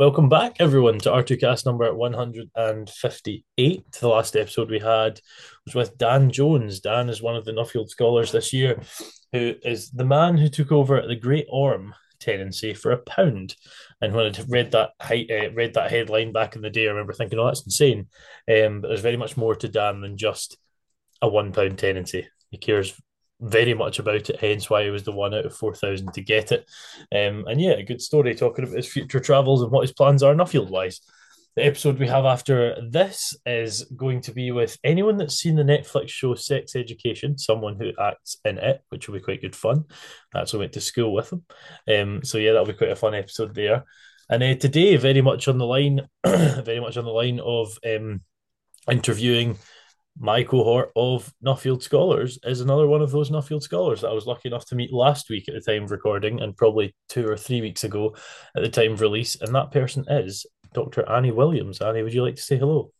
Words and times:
Welcome 0.00 0.30
back, 0.30 0.56
everyone, 0.60 0.98
to 1.00 1.10
R2Kast 1.10 1.66
number 1.66 1.92
158. 1.92 3.92
The 4.00 4.08
last 4.08 4.34
episode 4.34 4.70
we 4.70 4.78
had 4.78 5.20
was 5.66 5.74
with 5.74 5.98
Dan 5.98 6.30
Jones. 6.30 6.80
Dan 6.80 7.10
is 7.10 7.20
one 7.20 7.36
of 7.36 7.44
the 7.44 7.52
Nuffield 7.52 7.90
scholars 7.90 8.32
this 8.32 8.50
year, 8.50 8.80
who 9.34 9.56
is 9.62 9.90
the 9.90 10.06
man 10.06 10.38
who 10.38 10.48
took 10.48 10.72
over 10.72 11.06
the 11.06 11.16
Great 11.16 11.44
Orme 11.50 11.94
tenancy 12.18 12.72
for 12.72 12.92
a 12.92 12.96
pound. 12.96 13.54
And 14.00 14.14
when 14.14 14.24
I 14.24 14.32
read 14.48 14.70
that 14.70 14.92
uh, 14.98 15.52
read 15.52 15.74
that 15.74 15.90
headline 15.90 16.32
back 16.32 16.56
in 16.56 16.62
the 16.62 16.70
day, 16.70 16.86
I 16.86 16.92
remember 16.92 17.12
thinking, 17.12 17.38
"Oh, 17.38 17.44
that's 17.44 17.66
insane." 17.66 18.08
Um, 18.50 18.80
but 18.80 18.88
there's 18.88 19.02
very 19.02 19.18
much 19.18 19.36
more 19.36 19.54
to 19.54 19.68
Dan 19.68 20.00
than 20.00 20.16
just 20.16 20.56
a 21.20 21.28
one 21.28 21.52
pound 21.52 21.78
tenancy. 21.78 22.26
He 22.50 22.56
cares 22.56 22.98
very 23.40 23.74
much 23.74 23.98
about 23.98 24.28
it, 24.28 24.40
hence 24.40 24.68
why 24.68 24.84
he 24.84 24.90
was 24.90 25.04
the 25.04 25.12
one 25.12 25.34
out 25.34 25.46
of 25.46 25.56
4,000 25.56 26.12
to 26.12 26.20
get 26.20 26.52
it. 26.52 26.68
Um, 27.14 27.46
and 27.46 27.60
yeah, 27.60 27.72
a 27.72 27.82
good 27.82 28.02
story 28.02 28.34
talking 28.34 28.64
about 28.64 28.76
his 28.76 28.90
future 28.90 29.20
travels 29.20 29.62
and 29.62 29.70
what 29.70 29.82
his 29.82 29.92
plans 29.92 30.22
are 30.22 30.34
Nuffield 30.34 30.70
wise. 30.70 31.00
The 31.56 31.64
episode 31.64 31.98
we 31.98 32.06
have 32.06 32.26
after 32.26 32.76
this 32.88 33.36
is 33.44 33.82
going 33.96 34.20
to 34.22 34.32
be 34.32 34.52
with 34.52 34.78
anyone 34.84 35.16
that's 35.16 35.34
seen 35.34 35.56
the 35.56 35.64
Netflix 35.64 36.10
show 36.10 36.34
Sex 36.36 36.76
Education, 36.76 37.38
someone 37.38 37.76
who 37.76 37.90
acts 38.00 38.36
in 38.44 38.58
it, 38.58 38.82
which 38.90 39.08
will 39.08 39.18
be 39.18 39.24
quite 39.24 39.40
good 39.40 39.56
fun. 39.56 39.84
That's 40.32 40.52
went 40.52 40.74
to 40.74 40.80
school 40.80 41.12
with 41.12 41.32
him. 41.32 41.44
Um, 41.92 42.20
so 42.22 42.38
yeah, 42.38 42.52
that'll 42.52 42.66
be 42.66 42.74
quite 42.74 42.92
a 42.92 42.96
fun 42.96 43.14
episode 43.14 43.54
there. 43.54 43.84
And 44.28 44.44
uh, 44.44 44.54
today, 44.54 44.94
very 44.96 45.22
much 45.22 45.48
on 45.48 45.58
the 45.58 45.66
line, 45.66 46.02
very 46.24 46.78
much 46.78 46.96
on 46.96 47.04
the 47.04 47.10
line 47.10 47.40
of 47.40 47.76
um, 47.84 48.20
interviewing 48.88 49.58
my 50.20 50.44
cohort 50.44 50.92
of 50.94 51.32
Nuffield 51.42 51.82
scholars 51.82 52.38
is 52.44 52.60
another 52.60 52.86
one 52.86 53.00
of 53.00 53.10
those 53.10 53.30
Nuffield 53.30 53.62
scholars 53.62 54.02
that 54.02 54.10
I 54.10 54.12
was 54.12 54.26
lucky 54.26 54.50
enough 54.50 54.66
to 54.66 54.74
meet 54.74 54.92
last 54.92 55.30
week 55.30 55.48
at 55.48 55.54
the 55.54 55.62
time 55.62 55.84
of 55.84 55.90
recording 55.90 56.42
and 56.42 56.54
probably 56.54 56.94
two 57.08 57.26
or 57.26 57.38
three 57.38 57.62
weeks 57.62 57.84
ago 57.84 58.14
at 58.54 58.62
the 58.62 58.68
time 58.68 58.92
of 58.92 59.00
release. 59.00 59.40
And 59.40 59.54
that 59.54 59.72
person 59.72 60.04
is 60.08 60.44
Dr. 60.74 61.08
Annie 61.08 61.32
Williams. 61.32 61.80
Annie, 61.80 62.02
would 62.02 62.12
you 62.12 62.22
like 62.22 62.36
to 62.36 62.42
say 62.42 62.58
hello? 62.58 62.92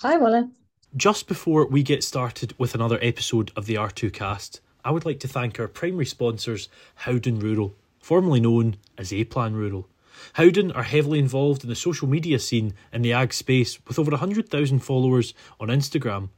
Hi, 0.00 0.16
Willen. 0.16 0.52
Just 0.96 1.26
before 1.26 1.66
we 1.66 1.82
get 1.82 2.04
started 2.04 2.54
with 2.56 2.76
another 2.76 3.00
episode 3.02 3.50
of 3.56 3.66
the 3.66 3.74
R2Kast, 3.74 4.60
I 4.84 4.92
would 4.92 5.04
like 5.04 5.18
to 5.20 5.28
thank 5.28 5.58
our 5.58 5.68
primary 5.68 6.06
sponsors, 6.06 6.68
Howden 6.94 7.40
Rural, 7.40 7.74
formerly 7.98 8.38
known 8.38 8.76
as 8.96 9.12
A 9.12 9.24
Plan 9.24 9.54
Rural. 9.54 9.88
Howden 10.34 10.72
are 10.72 10.82
heavily 10.82 11.18
involved 11.18 11.62
in 11.62 11.68
the 11.68 11.76
social 11.76 12.08
media 12.08 12.38
scene 12.38 12.74
in 12.92 13.02
the 13.02 13.12
ag 13.12 13.32
space 13.32 13.78
with 13.86 13.98
over 13.98 14.10
100,000 14.10 14.78
followers 14.80 15.34
on 15.58 15.68
Instagram. 15.68 16.30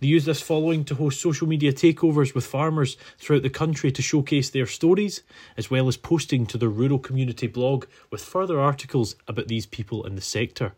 They 0.00 0.06
use 0.06 0.24
this 0.24 0.40
following 0.40 0.84
to 0.86 0.94
host 0.94 1.20
social 1.20 1.46
media 1.46 1.72
takeovers 1.72 2.34
with 2.34 2.46
farmers 2.46 2.96
throughout 3.18 3.42
the 3.42 3.50
country 3.50 3.92
to 3.92 4.02
showcase 4.02 4.50
their 4.50 4.66
stories, 4.66 5.22
as 5.56 5.70
well 5.70 5.88
as 5.88 5.96
posting 5.96 6.46
to 6.46 6.58
their 6.58 6.68
rural 6.68 6.98
community 6.98 7.46
blog 7.46 7.86
with 8.10 8.22
further 8.22 8.60
articles 8.60 9.16
about 9.28 9.48
these 9.48 9.66
people 9.66 10.04
in 10.06 10.14
the 10.14 10.20
sector. 10.20 10.74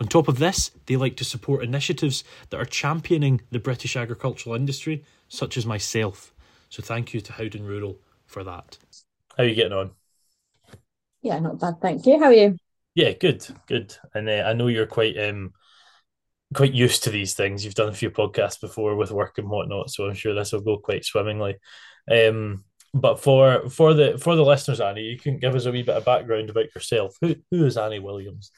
On 0.00 0.06
top 0.06 0.28
of 0.28 0.38
this, 0.38 0.70
they 0.86 0.96
like 0.96 1.16
to 1.16 1.24
support 1.24 1.64
initiatives 1.64 2.22
that 2.50 2.60
are 2.60 2.64
championing 2.64 3.40
the 3.50 3.58
British 3.58 3.96
agricultural 3.96 4.54
industry, 4.54 5.04
such 5.28 5.56
as 5.56 5.66
myself. 5.66 6.32
So 6.68 6.82
thank 6.82 7.12
you 7.12 7.20
to 7.20 7.32
Howden 7.32 7.66
Rural 7.66 7.98
for 8.26 8.44
that. 8.44 8.78
How 9.36 9.44
are 9.44 9.46
you 9.46 9.54
getting 9.54 9.72
on? 9.72 9.90
Yeah, 11.28 11.40
not 11.40 11.60
bad, 11.60 11.74
thank 11.82 12.06
you. 12.06 12.18
How 12.18 12.26
are 12.26 12.32
you? 12.32 12.56
Yeah, 12.94 13.12
good, 13.12 13.46
good. 13.66 13.94
And 14.14 14.30
uh, 14.30 14.44
I 14.46 14.54
know 14.54 14.68
you're 14.68 14.86
quite 14.86 15.14
um 15.18 15.52
quite 16.54 16.72
used 16.72 17.04
to 17.04 17.10
these 17.10 17.34
things. 17.34 17.62
You've 17.62 17.74
done 17.74 17.90
a 17.90 17.94
few 17.94 18.10
podcasts 18.10 18.58
before 18.58 18.96
with 18.96 19.10
work 19.10 19.36
and 19.36 19.50
whatnot, 19.50 19.90
so 19.90 20.06
I'm 20.06 20.14
sure 20.14 20.34
this 20.34 20.52
will 20.52 20.62
go 20.62 20.78
quite 20.78 21.04
swimmingly. 21.04 21.56
Um, 22.10 22.64
but 22.94 23.20
for 23.20 23.68
for 23.68 23.92
the 23.92 24.16
for 24.16 24.36
the 24.36 24.42
listeners, 24.42 24.80
Annie, 24.80 25.02
you 25.02 25.18
can 25.18 25.38
give 25.38 25.54
us 25.54 25.66
a 25.66 25.70
wee 25.70 25.82
bit 25.82 25.98
of 25.98 26.06
background 26.06 26.48
about 26.48 26.74
yourself. 26.74 27.14
Who 27.20 27.34
who 27.50 27.66
is 27.66 27.76
Annie 27.76 27.98
Williams? 27.98 28.50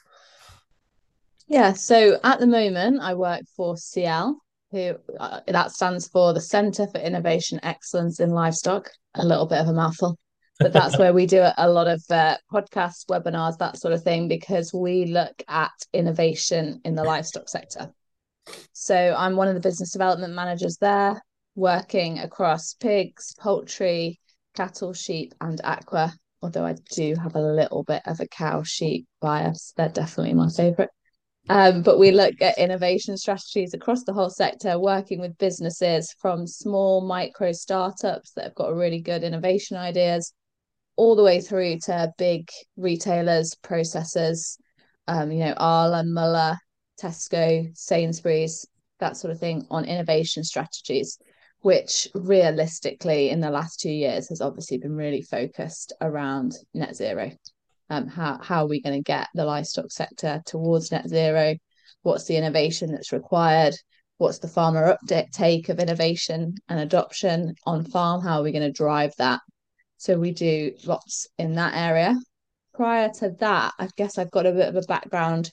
Yeah, 1.48 1.72
so 1.72 2.20
at 2.22 2.38
the 2.38 2.46
moment, 2.46 3.00
I 3.00 3.14
work 3.14 3.42
for 3.56 3.74
CIEL, 3.74 4.36
who 4.70 4.94
uh, 5.18 5.40
that 5.48 5.72
stands 5.72 6.06
for 6.06 6.32
the 6.32 6.40
Centre 6.40 6.86
for 6.86 7.00
Innovation 7.00 7.58
Excellence 7.64 8.20
in 8.20 8.30
Livestock. 8.30 8.90
A 9.16 9.26
little 9.26 9.46
bit 9.46 9.58
of 9.58 9.66
a 9.66 9.72
mouthful 9.72 10.16
but 10.60 10.74
that's 10.74 10.98
where 10.98 11.14
we 11.14 11.24
do 11.24 11.42
a 11.56 11.68
lot 11.68 11.88
of 11.88 12.04
uh, 12.10 12.36
podcasts, 12.52 13.06
webinars, 13.06 13.56
that 13.58 13.78
sort 13.78 13.94
of 13.94 14.02
thing, 14.02 14.28
because 14.28 14.74
we 14.74 15.06
look 15.06 15.42
at 15.48 15.72
innovation 15.94 16.82
in 16.84 16.94
the 16.94 17.02
livestock 17.02 17.48
sector. 17.48 17.90
So 18.72 19.14
I'm 19.16 19.36
one 19.36 19.48
of 19.48 19.54
the 19.54 19.60
business 19.60 19.92
development 19.92 20.34
managers 20.34 20.76
there, 20.78 21.22
working 21.54 22.18
across 22.18 22.74
pigs, 22.74 23.34
poultry, 23.40 24.20
cattle, 24.54 24.92
sheep, 24.92 25.34
and 25.40 25.60
aqua. 25.64 26.12
Although 26.42 26.66
I 26.66 26.74
do 26.92 27.14
have 27.22 27.36
a 27.36 27.40
little 27.40 27.82
bit 27.82 28.02
of 28.06 28.20
a 28.20 28.28
cow 28.28 28.62
sheep 28.62 29.06
bias, 29.20 29.72
they're 29.76 29.88
definitely 29.88 30.34
my 30.34 30.50
favorite. 30.50 30.90
Um, 31.48 31.82
but 31.82 31.98
we 31.98 32.10
look 32.10 32.34
at 32.42 32.58
innovation 32.58 33.16
strategies 33.16 33.72
across 33.72 34.04
the 34.04 34.12
whole 34.12 34.30
sector, 34.30 34.78
working 34.78 35.20
with 35.20 35.38
businesses 35.38 36.14
from 36.20 36.46
small 36.46 37.00
micro 37.00 37.52
startups 37.52 38.32
that 38.32 38.44
have 38.44 38.54
got 38.54 38.74
really 38.74 39.00
good 39.00 39.24
innovation 39.24 39.78
ideas 39.78 40.34
all 41.00 41.16
the 41.16 41.22
way 41.22 41.40
through 41.40 41.78
to 41.78 42.12
big 42.18 42.50
retailers, 42.76 43.56
processors, 43.64 44.58
um, 45.08 45.32
you 45.32 45.38
know, 45.38 45.54
Arla, 45.56 46.04
Muller, 46.04 46.58
Tesco, 47.00 47.74
Sainsbury's, 47.74 48.66
that 48.98 49.16
sort 49.16 49.32
of 49.32 49.40
thing 49.40 49.66
on 49.70 49.86
innovation 49.86 50.44
strategies, 50.44 51.18
which 51.62 52.06
realistically 52.14 53.30
in 53.30 53.40
the 53.40 53.48
last 53.48 53.80
two 53.80 53.90
years 53.90 54.28
has 54.28 54.42
obviously 54.42 54.76
been 54.76 54.94
really 54.94 55.22
focused 55.22 55.94
around 56.02 56.52
net 56.74 56.94
zero. 56.94 57.32
Um, 57.88 58.06
how, 58.06 58.38
how 58.42 58.64
are 58.64 58.68
we 58.68 58.82
going 58.82 58.98
to 58.98 59.02
get 59.02 59.28
the 59.34 59.46
livestock 59.46 59.90
sector 59.90 60.42
towards 60.44 60.92
net 60.92 61.08
zero? 61.08 61.54
What's 62.02 62.26
the 62.26 62.36
innovation 62.36 62.92
that's 62.92 63.10
required? 63.10 63.74
What's 64.18 64.40
the 64.40 64.48
farmer 64.48 64.84
uptake 64.84 65.70
of 65.70 65.80
innovation 65.80 66.56
and 66.68 66.78
adoption 66.78 67.54
on 67.64 67.84
farm? 67.86 68.20
How 68.22 68.40
are 68.40 68.42
we 68.42 68.52
going 68.52 68.70
to 68.70 68.70
drive 68.70 69.14
that 69.16 69.40
so 70.00 70.18
we 70.18 70.32
do 70.32 70.72
lots 70.86 71.26
in 71.36 71.56
that 71.56 71.74
area. 71.76 72.16
Prior 72.72 73.10
to 73.18 73.36
that, 73.40 73.74
I 73.78 73.86
guess 73.98 74.16
I've 74.16 74.30
got 74.30 74.46
a 74.46 74.52
bit 74.52 74.70
of 74.70 74.76
a 74.76 74.86
background 74.88 75.52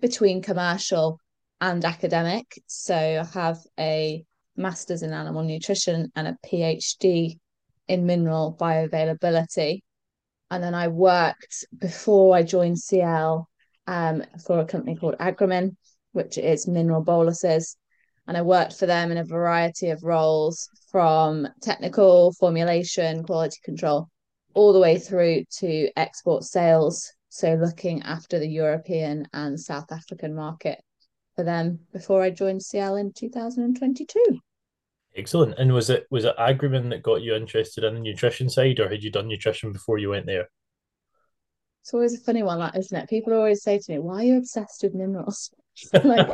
between 0.00 0.40
commercial 0.40 1.18
and 1.60 1.84
academic. 1.84 2.62
So 2.68 2.94
I 2.94 3.24
have 3.36 3.58
a 3.76 4.24
master's 4.56 5.02
in 5.02 5.12
animal 5.12 5.42
nutrition 5.42 6.12
and 6.14 6.28
a 6.28 6.36
PhD 6.46 7.40
in 7.88 8.06
mineral 8.06 8.56
bioavailability. 8.56 9.80
And 10.48 10.62
then 10.62 10.76
I 10.76 10.86
worked 10.86 11.64
before 11.76 12.36
I 12.36 12.44
joined 12.44 12.76
CIEL 12.76 13.46
um, 13.88 14.22
for 14.46 14.60
a 14.60 14.64
company 14.64 14.94
called 14.94 15.16
Agrimin, 15.18 15.74
which 16.12 16.38
is 16.38 16.68
mineral 16.68 17.02
boluses 17.02 17.76
and 18.26 18.36
I 18.36 18.42
worked 18.42 18.76
for 18.76 18.86
them 18.86 19.12
in 19.12 19.18
a 19.18 19.24
variety 19.24 19.90
of 19.90 20.02
roles 20.02 20.68
from 20.90 21.46
technical 21.62 22.32
formulation, 22.32 23.22
quality 23.22 23.58
control, 23.64 24.08
all 24.54 24.72
the 24.72 24.80
way 24.80 24.98
through 24.98 25.44
to 25.58 25.90
export 25.96 26.44
sales. 26.44 27.12
So 27.28 27.54
looking 27.54 28.02
after 28.02 28.38
the 28.38 28.48
European 28.48 29.28
and 29.32 29.58
South 29.60 29.92
African 29.92 30.34
market 30.34 30.80
for 31.36 31.44
them 31.44 31.80
before 31.92 32.22
I 32.22 32.30
joined 32.30 32.62
CIEL 32.62 32.98
in 32.98 33.12
2022. 33.12 34.40
Excellent. 35.14 35.58
And 35.58 35.72
was 35.72 35.90
it 35.90 36.06
was 36.10 36.24
it 36.24 36.36
Agrimin 36.38 36.90
that 36.90 37.02
got 37.02 37.22
you 37.22 37.34
interested 37.34 37.84
in 37.84 37.94
the 37.94 38.00
nutrition 38.00 38.50
side, 38.50 38.80
or 38.80 38.88
had 38.88 39.02
you 39.02 39.10
done 39.10 39.28
nutrition 39.28 39.72
before 39.72 39.98
you 39.98 40.10
went 40.10 40.26
there? 40.26 40.48
It's 41.82 41.94
always 41.94 42.14
a 42.14 42.20
funny 42.20 42.42
one, 42.42 42.58
that 42.58 42.76
isn't 42.76 42.98
it? 42.98 43.08
People 43.08 43.32
always 43.32 43.62
say 43.62 43.78
to 43.78 43.92
me, 43.92 43.98
"Why 43.98 44.16
are 44.16 44.24
you 44.24 44.38
obsessed 44.38 44.82
with 44.82 44.94
minerals?" 44.94 45.54
like 46.04 46.28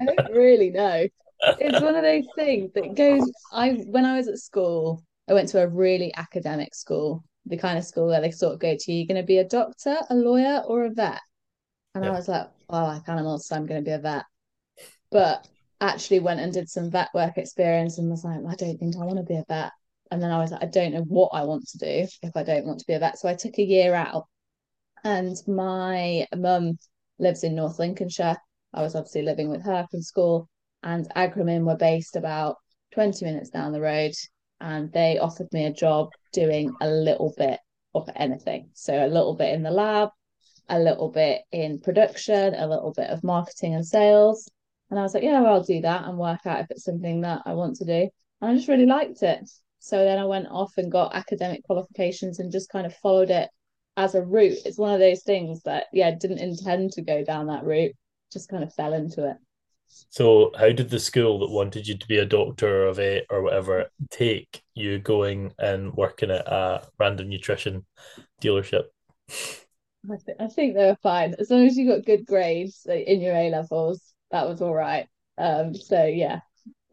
I 0.00 0.04
don't 0.04 0.32
really 0.32 0.70
know 0.70 1.08
it's 1.42 1.80
one 1.80 1.94
of 1.94 2.02
those 2.02 2.26
things 2.36 2.72
that 2.74 2.94
goes. 2.94 3.30
I 3.52 3.70
when 3.86 4.04
I 4.04 4.16
was 4.16 4.28
at 4.28 4.38
school, 4.38 5.02
I 5.28 5.34
went 5.34 5.48
to 5.50 5.62
a 5.62 5.68
really 5.68 6.14
academic 6.16 6.74
school, 6.74 7.24
the 7.46 7.56
kind 7.56 7.78
of 7.78 7.84
school 7.84 8.06
where 8.06 8.20
they 8.20 8.30
sort 8.30 8.54
of 8.54 8.60
go 8.60 8.76
to, 8.78 8.92
you're 8.92 9.06
going 9.06 9.20
to 9.20 9.26
be 9.26 9.38
a 9.38 9.48
doctor, 9.48 9.96
a 10.10 10.14
lawyer, 10.14 10.62
or 10.66 10.84
a 10.84 10.90
vet. 10.90 11.20
And 11.94 12.04
yeah. 12.04 12.10
I 12.10 12.14
was 12.14 12.28
like, 12.28 12.48
oh, 12.68 12.76
I 12.76 12.82
like 12.94 13.08
animals, 13.08 13.46
so 13.46 13.56
I'm 13.56 13.66
going 13.66 13.80
to 13.82 13.88
be 13.88 13.94
a 13.94 13.98
vet. 13.98 14.24
But 15.10 15.46
actually 15.80 16.20
went 16.20 16.40
and 16.40 16.52
did 16.52 16.68
some 16.68 16.90
vet 16.90 17.08
work 17.12 17.36
experience 17.36 17.98
and 17.98 18.08
was 18.08 18.24
like, 18.24 18.38
I 18.48 18.54
don't 18.54 18.78
think 18.78 18.96
I 18.96 19.04
want 19.04 19.18
to 19.18 19.24
be 19.24 19.36
a 19.36 19.44
vet. 19.48 19.72
And 20.10 20.22
then 20.22 20.30
I 20.30 20.38
was 20.38 20.50
like, 20.50 20.62
I 20.62 20.66
don't 20.66 20.92
know 20.92 21.02
what 21.02 21.30
I 21.32 21.44
want 21.44 21.66
to 21.68 21.78
do 21.78 22.06
if 22.22 22.36
I 22.36 22.42
don't 22.42 22.66
want 22.66 22.78
to 22.80 22.86
be 22.86 22.94
a 22.94 22.98
vet. 22.98 23.18
So 23.18 23.28
I 23.28 23.34
took 23.34 23.58
a 23.58 23.64
year 23.64 23.94
out. 23.94 24.26
And 25.04 25.36
my 25.48 26.26
mum 26.36 26.78
lives 27.18 27.42
in 27.42 27.56
North 27.56 27.78
Lincolnshire. 27.78 28.36
I 28.72 28.82
was 28.82 28.94
obviously 28.94 29.22
living 29.22 29.50
with 29.50 29.62
her 29.64 29.86
from 29.90 30.02
school 30.02 30.48
and 30.82 31.08
Agrimin 31.14 31.64
were 31.64 31.76
based 31.76 32.16
about 32.16 32.56
20 32.94 33.24
minutes 33.24 33.50
down 33.50 33.72
the 33.72 33.80
road 33.80 34.12
and 34.60 34.92
they 34.92 35.18
offered 35.18 35.52
me 35.52 35.66
a 35.66 35.72
job 35.72 36.10
doing 36.32 36.72
a 36.80 36.88
little 36.88 37.34
bit 37.36 37.58
of 37.94 38.08
anything. 38.16 38.70
So 38.74 38.94
a 38.94 39.08
little 39.08 39.34
bit 39.34 39.54
in 39.54 39.62
the 39.62 39.70
lab, 39.70 40.10
a 40.68 40.78
little 40.78 41.10
bit 41.10 41.42
in 41.50 41.80
production, 41.80 42.54
a 42.54 42.66
little 42.66 42.92
bit 42.92 43.10
of 43.10 43.24
marketing 43.24 43.74
and 43.74 43.86
sales. 43.86 44.48
And 44.90 44.98
I 44.98 45.02
was 45.02 45.14
like, 45.14 45.22
yeah, 45.22 45.40
well, 45.40 45.54
I'll 45.54 45.62
do 45.62 45.80
that 45.80 46.04
and 46.04 46.18
work 46.18 46.40
out 46.46 46.60
if 46.60 46.70
it's 46.70 46.84
something 46.84 47.22
that 47.22 47.42
I 47.46 47.54
want 47.54 47.76
to 47.76 47.84
do. 47.84 48.08
And 48.40 48.50
I 48.50 48.54
just 48.54 48.68
really 48.68 48.86
liked 48.86 49.22
it. 49.22 49.48
So 49.78 50.04
then 50.04 50.18
I 50.18 50.24
went 50.24 50.48
off 50.48 50.72
and 50.76 50.92
got 50.92 51.14
academic 51.14 51.64
qualifications 51.64 52.38
and 52.38 52.52
just 52.52 52.70
kind 52.70 52.86
of 52.86 52.94
followed 52.96 53.30
it 53.30 53.48
as 53.96 54.14
a 54.14 54.22
route, 54.22 54.58
it's 54.64 54.78
one 54.78 54.92
of 54.92 55.00
those 55.00 55.22
things 55.22 55.62
that 55.64 55.86
yeah, 55.92 56.12
didn't 56.18 56.38
intend 56.38 56.92
to 56.92 57.02
go 57.02 57.24
down 57.24 57.46
that 57.46 57.64
route, 57.64 57.92
just 58.32 58.48
kind 58.48 58.62
of 58.62 58.72
fell 58.74 58.94
into 58.94 59.28
it. 59.28 59.36
So, 60.12 60.52
how 60.58 60.70
did 60.72 60.90
the 60.90 60.98
school 60.98 61.38
that 61.40 61.50
wanted 61.50 61.86
you 61.86 61.96
to 61.96 62.06
be 62.06 62.18
a 62.18 62.26
doctor 62.26 62.84
or 62.84 62.86
a 62.86 62.94
vet 62.94 63.24
or 63.30 63.42
whatever 63.42 63.90
take 64.10 64.62
you 64.74 64.98
going 64.98 65.52
and 65.58 65.94
working 65.94 66.30
at 66.30 66.46
a 66.46 66.86
random 66.98 67.28
nutrition 67.28 67.86
dealership? 68.40 68.84
I, 69.28 70.16
th- 70.24 70.36
I 70.40 70.48
think 70.48 70.74
they 70.74 70.86
were 70.86 70.98
fine 71.02 71.34
as 71.38 71.50
long 71.50 71.66
as 71.66 71.76
you 71.76 71.88
got 71.88 72.04
good 72.04 72.26
grades 72.26 72.86
in 72.86 73.20
your 73.20 73.34
A 73.34 73.50
levels. 73.50 74.12
That 74.30 74.48
was 74.48 74.60
all 74.60 74.74
right. 74.74 75.06
Um, 75.38 75.74
so 75.74 76.04
yeah, 76.04 76.40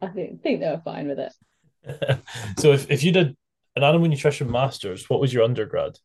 I 0.00 0.08
think 0.08 0.42
think 0.42 0.60
they 0.60 0.70
were 0.70 0.82
fine 0.84 1.08
with 1.08 1.18
it. 1.18 2.20
so, 2.58 2.72
if 2.72 2.90
if 2.90 3.02
you 3.02 3.12
did 3.12 3.36
an 3.76 3.84
animal 3.84 4.08
nutrition 4.08 4.50
masters, 4.50 5.08
what 5.10 5.20
was 5.20 5.32
your 5.32 5.44
undergrad? 5.44 5.98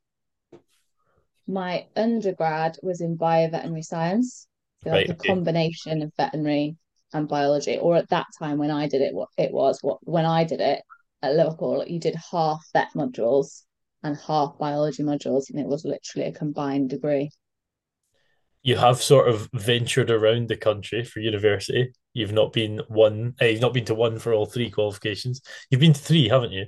My 1.48 1.86
undergrad 1.96 2.78
was 2.82 3.02
in 3.02 3.18
bioveterinary 3.18 3.84
science, 3.84 4.48
so 4.84 4.92
right, 4.92 5.08
like 5.08 5.18
a 5.18 5.20
okay. 5.20 5.30
combination 5.30 6.02
of 6.02 6.12
veterinary 6.18 6.76
and 7.14 7.28
biology. 7.28 7.78
Or 7.78 7.96
at 7.96 8.10
that 8.10 8.28
time 8.38 8.58
when 8.58 8.72
I 8.72 8.88
did 8.88 9.02
it, 9.02 9.14
what 9.14 9.30
it 9.38 9.52
was 9.52 9.80
what 9.82 10.00
when 10.02 10.26
I 10.26 10.44
did 10.44 10.62
it 10.62 10.82
at 11.22 11.36
Liverpool, 11.36 11.84
you 11.88 12.00
did 12.00 12.16
half 12.32 12.66
vet 12.74 12.90
modules 12.96 13.64
and 14.04 14.18
half 14.18 14.58
biology 14.58 15.04
modules, 15.04 15.50
and 15.50 15.60
it 15.60 15.66
was 15.66 15.84
literally 15.84 16.28
a 16.28 16.34
combined 16.34 16.90
degree. 16.90 17.32
You 18.62 18.78
have 18.78 19.02
sort 19.02 19.28
of 19.28 19.50
ventured 19.54 20.10
around 20.10 20.48
the 20.48 20.58
country 20.58 21.04
for 21.04 21.20
university. 21.20 21.94
You've 22.14 22.34
not 22.34 22.54
been 22.54 22.82
one. 22.88 23.36
Uh, 23.42 23.46
you've 23.46 23.62
not 23.62 23.74
been 23.74 23.86
to 23.86 23.96
one 23.96 24.20
for 24.20 24.34
all 24.34 24.46
three 24.46 24.70
qualifications. 24.70 25.42
You've 25.70 25.82
been 25.82 25.94
to 25.94 26.02
three, 26.02 26.28
haven't 26.28 26.52
you? 26.52 26.66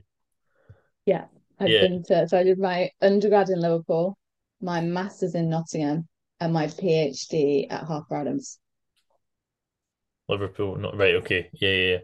Yeah, 1.06 1.26
I've 1.60 1.70
yeah. 1.70 1.82
been 1.82 2.04
to. 2.04 2.28
So 2.28 2.38
I 2.38 2.44
did 2.44 2.60
my 2.60 2.90
undergrad 3.02 3.50
in 3.50 3.62
Liverpool, 3.62 4.18
my 4.62 4.82
master's 4.82 5.36
in 5.36 5.50
Nottingham, 5.50 6.08
and 6.40 6.54
my 6.54 6.68
PhD 6.68 7.68
at 7.70 7.84
Harper 7.84 8.16
Adams. 8.16 8.60
Liverpool, 10.30 10.76
not 10.76 10.98
right. 10.98 11.16
Okay, 11.16 11.50
yeah, 11.54 11.70
yeah. 11.70 11.92
yeah. 11.92 11.98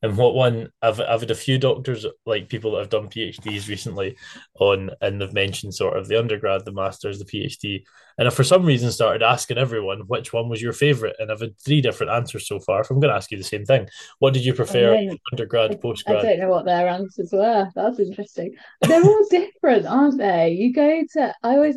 And 0.00 0.16
what 0.16 0.34
one? 0.34 0.68
I've 0.80 1.00
I've 1.00 1.20
had 1.20 1.32
a 1.32 1.34
few 1.34 1.58
doctors, 1.58 2.06
like 2.24 2.48
people 2.48 2.72
that 2.72 2.78
have 2.78 2.88
done 2.88 3.08
PhDs 3.08 3.68
recently, 3.68 4.16
on 4.60 4.90
and 5.00 5.20
they've 5.20 5.32
mentioned 5.32 5.74
sort 5.74 5.96
of 5.96 6.06
the 6.06 6.18
undergrad, 6.18 6.64
the 6.64 6.72
masters, 6.72 7.18
the 7.18 7.24
PhD, 7.24 7.82
and 8.16 8.28
I 8.28 8.30
for 8.30 8.44
some 8.44 8.64
reason 8.64 8.92
started 8.92 9.24
asking 9.24 9.58
everyone 9.58 10.00
which 10.06 10.32
one 10.32 10.48
was 10.48 10.62
your 10.62 10.72
favorite, 10.72 11.16
and 11.18 11.32
I've 11.32 11.40
had 11.40 11.58
three 11.58 11.80
different 11.80 12.12
answers 12.12 12.46
so 12.46 12.60
far. 12.60 12.84
So 12.84 12.94
I'm 12.94 13.00
going 13.00 13.10
to 13.10 13.16
ask 13.16 13.32
you 13.32 13.38
the 13.38 13.44
same 13.44 13.64
thing. 13.64 13.88
What 14.20 14.34
did 14.34 14.44
you 14.44 14.54
prefer, 14.54 14.94
I 14.94 14.98
mean, 14.98 15.18
undergrad, 15.32 15.80
postgrad? 15.80 16.18
I 16.18 16.22
don't 16.22 16.40
know 16.40 16.48
what 16.48 16.64
their 16.64 16.86
answers 16.86 17.30
were. 17.32 17.68
That's 17.74 17.98
interesting. 17.98 18.54
They're 18.82 19.02
all 19.02 19.26
different, 19.30 19.86
aren't 19.86 20.18
they? 20.18 20.50
You 20.50 20.72
go 20.72 21.02
to. 21.14 21.34
I 21.42 21.54
always 21.56 21.76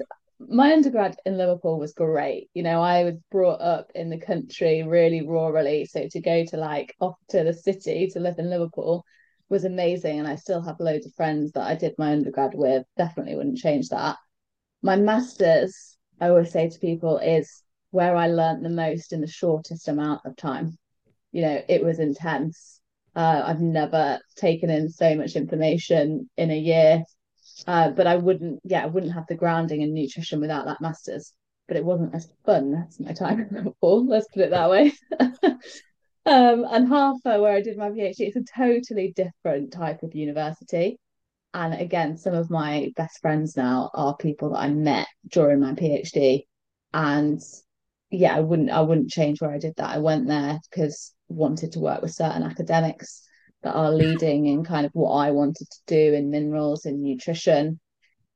my 0.49 0.73
undergrad 0.73 1.17
in 1.25 1.37
Liverpool 1.37 1.79
was 1.79 1.93
great. 1.93 2.49
You 2.53 2.63
know, 2.63 2.81
I 2.81 3.03
was 3.03 3.15
brought 3.29 3.61
up 3.61 3.91
in 3.95 4.09
the 4.09 4.19
country 4.19 4.83
really 4.83 5.21
rurally. 5.21 5.87
So 5.87 6.07
to 6.09 6.21
go 6.21 6.45
to 6.45 6.57
like 6.57 6.95
off 6.99 7.15
to 7.29 7.43
the 7.43 7.53
city 7.53 8.07
to 8.13 8.19
live 8.19 8.39
in 8.39 8.49
Liverpool 8.49 9.05
was 9.49 9.65
amazing. 9.65 10.19
And 10.19 10.27
I 10.27 10.35
still 10.35 10.61
have 10.61 10.79
loads 10.79 11.05
of 11.05 11.13
friends 11.15 11.51
that 11.53 11.67
I 11.67 11.75
did 11.75 11.95
my 11.97 12.11
undergrad 12.11 12.51
with. 12.53 12.85
Definitely 12.97 13.35
wouldn't 13.35 13.57
change 13.57 13.89
that. 13.89 14.17
My 14.81 14.95
master's, 14.95 15.97
I 16.19 16.29
always 16.29 16.51
say 16.51 16.69
to 16.69 16.79
people, 16.79 17.17
is 17.17 17.63
where 17.91 18.15
I 18.15 18.27
learned 18.27 18.63
the 18.65 18.69
most 18.69 19.13
in 19.13 19.21
the 19.21 19.27
shortest 19.27 19.87
amount 19.87 20.21
of 20.25 20.35
time. 20.35 20.77
You 21.31 21.43
know, 21.43 21.61
it 21.67 21.83
was 21.83 21.99
intense. 21.99 22.79
Uh, 23.15 23.43
I've 23.45 23.61
never 23.61 24.19
taken 24.37 24.69
in 24.69 24.89
so 24.89 25.15
much 25.15 25.35
information 25.35 26.29
in 26.37 26.51
a 26.51 26.57
year 26.57 27.03
uh, 27.67 27.89
but 27.91 28.07
I 28.07 28.15
wouldn't, 28.15 28.59
yeah, 28.63 28.83
I 28.83 28.87
wouldn't 28.87 29.13
have 29.13 29.27
the 29.27 29.35
grounding 29.35 29.81
in 29.81 29.93
nutrition 29.93 30.39
without 30.39 30.65
that 30.65 30.81
master's. 30.81 31.33
But 31.67 31.77
it 31.77 31.85
wasn't 31.85 32.15
as 32.15 32.29
fun 32.45 32.85
as 32.87 32.99
my 32.99 33.13
time 33.13 33.47
before. 33.63 34.01
Let's 34.01 34.27
put 34.33 34.43
it 34.43 34.49
that 34.49 34.69
way. 34.69 34.91
um, 36.25 36.65
and 36.69 36.87
Harper, 36.87 37.41
where 37.41 37.53
I 37.53 37.61
did 37.61 37.77
my 37.77 37.89
PhD, 37.89 38.15
it's 38.19 38.35
a 38.35 38.43
totally 38.55 39.13
different 39.15 39.71
type 39.71 40.03
of 40.03 40.15
university. 40.15 40.97
And 41.53 41.73
again, 41.73 42.17
some 42.17 42.33
of 42.33 42.49
my 42.49 42.91
best 42.95 43.19
friends 43.21 43.55
now 43.55 43.89
are 43.93 44.15
people 44.15 44.51
that 44.51 44.59
I 44.59 44.69
met 44.69 45.07
during 45.27 45.59
my 45.59 45.73
PhD. 45.73 46.45
And 46.93 47.41
yeah, 48.09 48.35
I 48.35 48.41
wouldn't 48.41 48.69
I 48.69 48.81
wouldn't 48.81 49.09
change 49.09 49.41
where 49.41 49.51
I 49.51 49.57
did 49.57 49.75
that. 49.77 49.95
I 49.95 49.99
went 49.99 50.27
there 50.27 50.59
because 50.69 51.13
wanted 51.29 51.73
to 51.73 51.79
work 51.79 52.01
with 52.01 52.13
certain 52.13 52.43
academics 52.43 53.25
that 53.63 53.73
are 53.73 53.91
leading 53.91 54.47
in 54.47 54.63
kind 54.63 54.85
of 54.85 54.91
what 54.93 55.11
I 55.11 55.31
wanted 55.31 55.69
to 55.69 55.79
do 55.87 56.13
in 56.13 56.31
minerals 56.31 56.85
and 56.85 57.03
nutrition. 57.03 57.79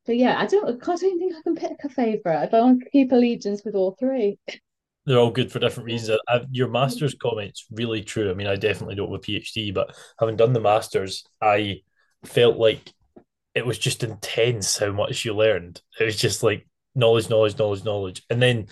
But 0.05 0.17
yeah, 0.17 0.39
I 0.39 0.45
don't, 0.45 0.67
I 0.67 0.95
don't 0.95 0.99
think 0.99 1.33
I 1.35 1.41
can 1.41 1.55
pick 1.55 1.83
a 1.83 1.89
favorite. 1.89 2.37
I 2.37 2.45
don't 2.45 2.65
want 2.65 2.83
to 2.83 2.89
keep 2.91 3.11
allegiance 3.11 3.63
with 3.65 3.75
all 3.75 3.95
three. 3.99 4.37
They're 5.05 5.17
all 5.17 5.31
good 5.31 5.51
for 5.51 5.59
different 5.59 5.85
reasons. 5.85 6.19
I, 6.27 6.41
your 6.51 6.67
master's 6.67 7.15
comments 7.15 7.65
really 7.71 8.01
true. 8.01 8.29
I 8.29 8.33
mean, 8.33 8.47
I 8.47 8.55
definitely 8.55 8.95
don't 8.95 9.11
have 9.11 9.19
a 9.19 9.23
PhD, 9.23 9.73
but 9.73 9.95
having 10.19 10.35
done 10.35 10.53
the 10.53 10.59
master's, 10.59 11.23
I 11.41 11.81
felt 12.23 12.57
like 12.57 12.91
it 13.55 13.65
was 13.65 13.79
just 13.79 14.03
intense 14.03 14.77
how 14.77 14.91
much 14.91 15.25
you 15.25 15.33
learned. 15.33 15.81
It 15.99 16.05
was 16.05 16.17
just 16.17 16.43
like 16.43 16.67
knowledge, 16.93 17.29
knowledge, 17.29 17.57
knowledge, 17.57 17.83
knowledge. 17.83 18.23
And 18.29 18.41
then 18.41 18.67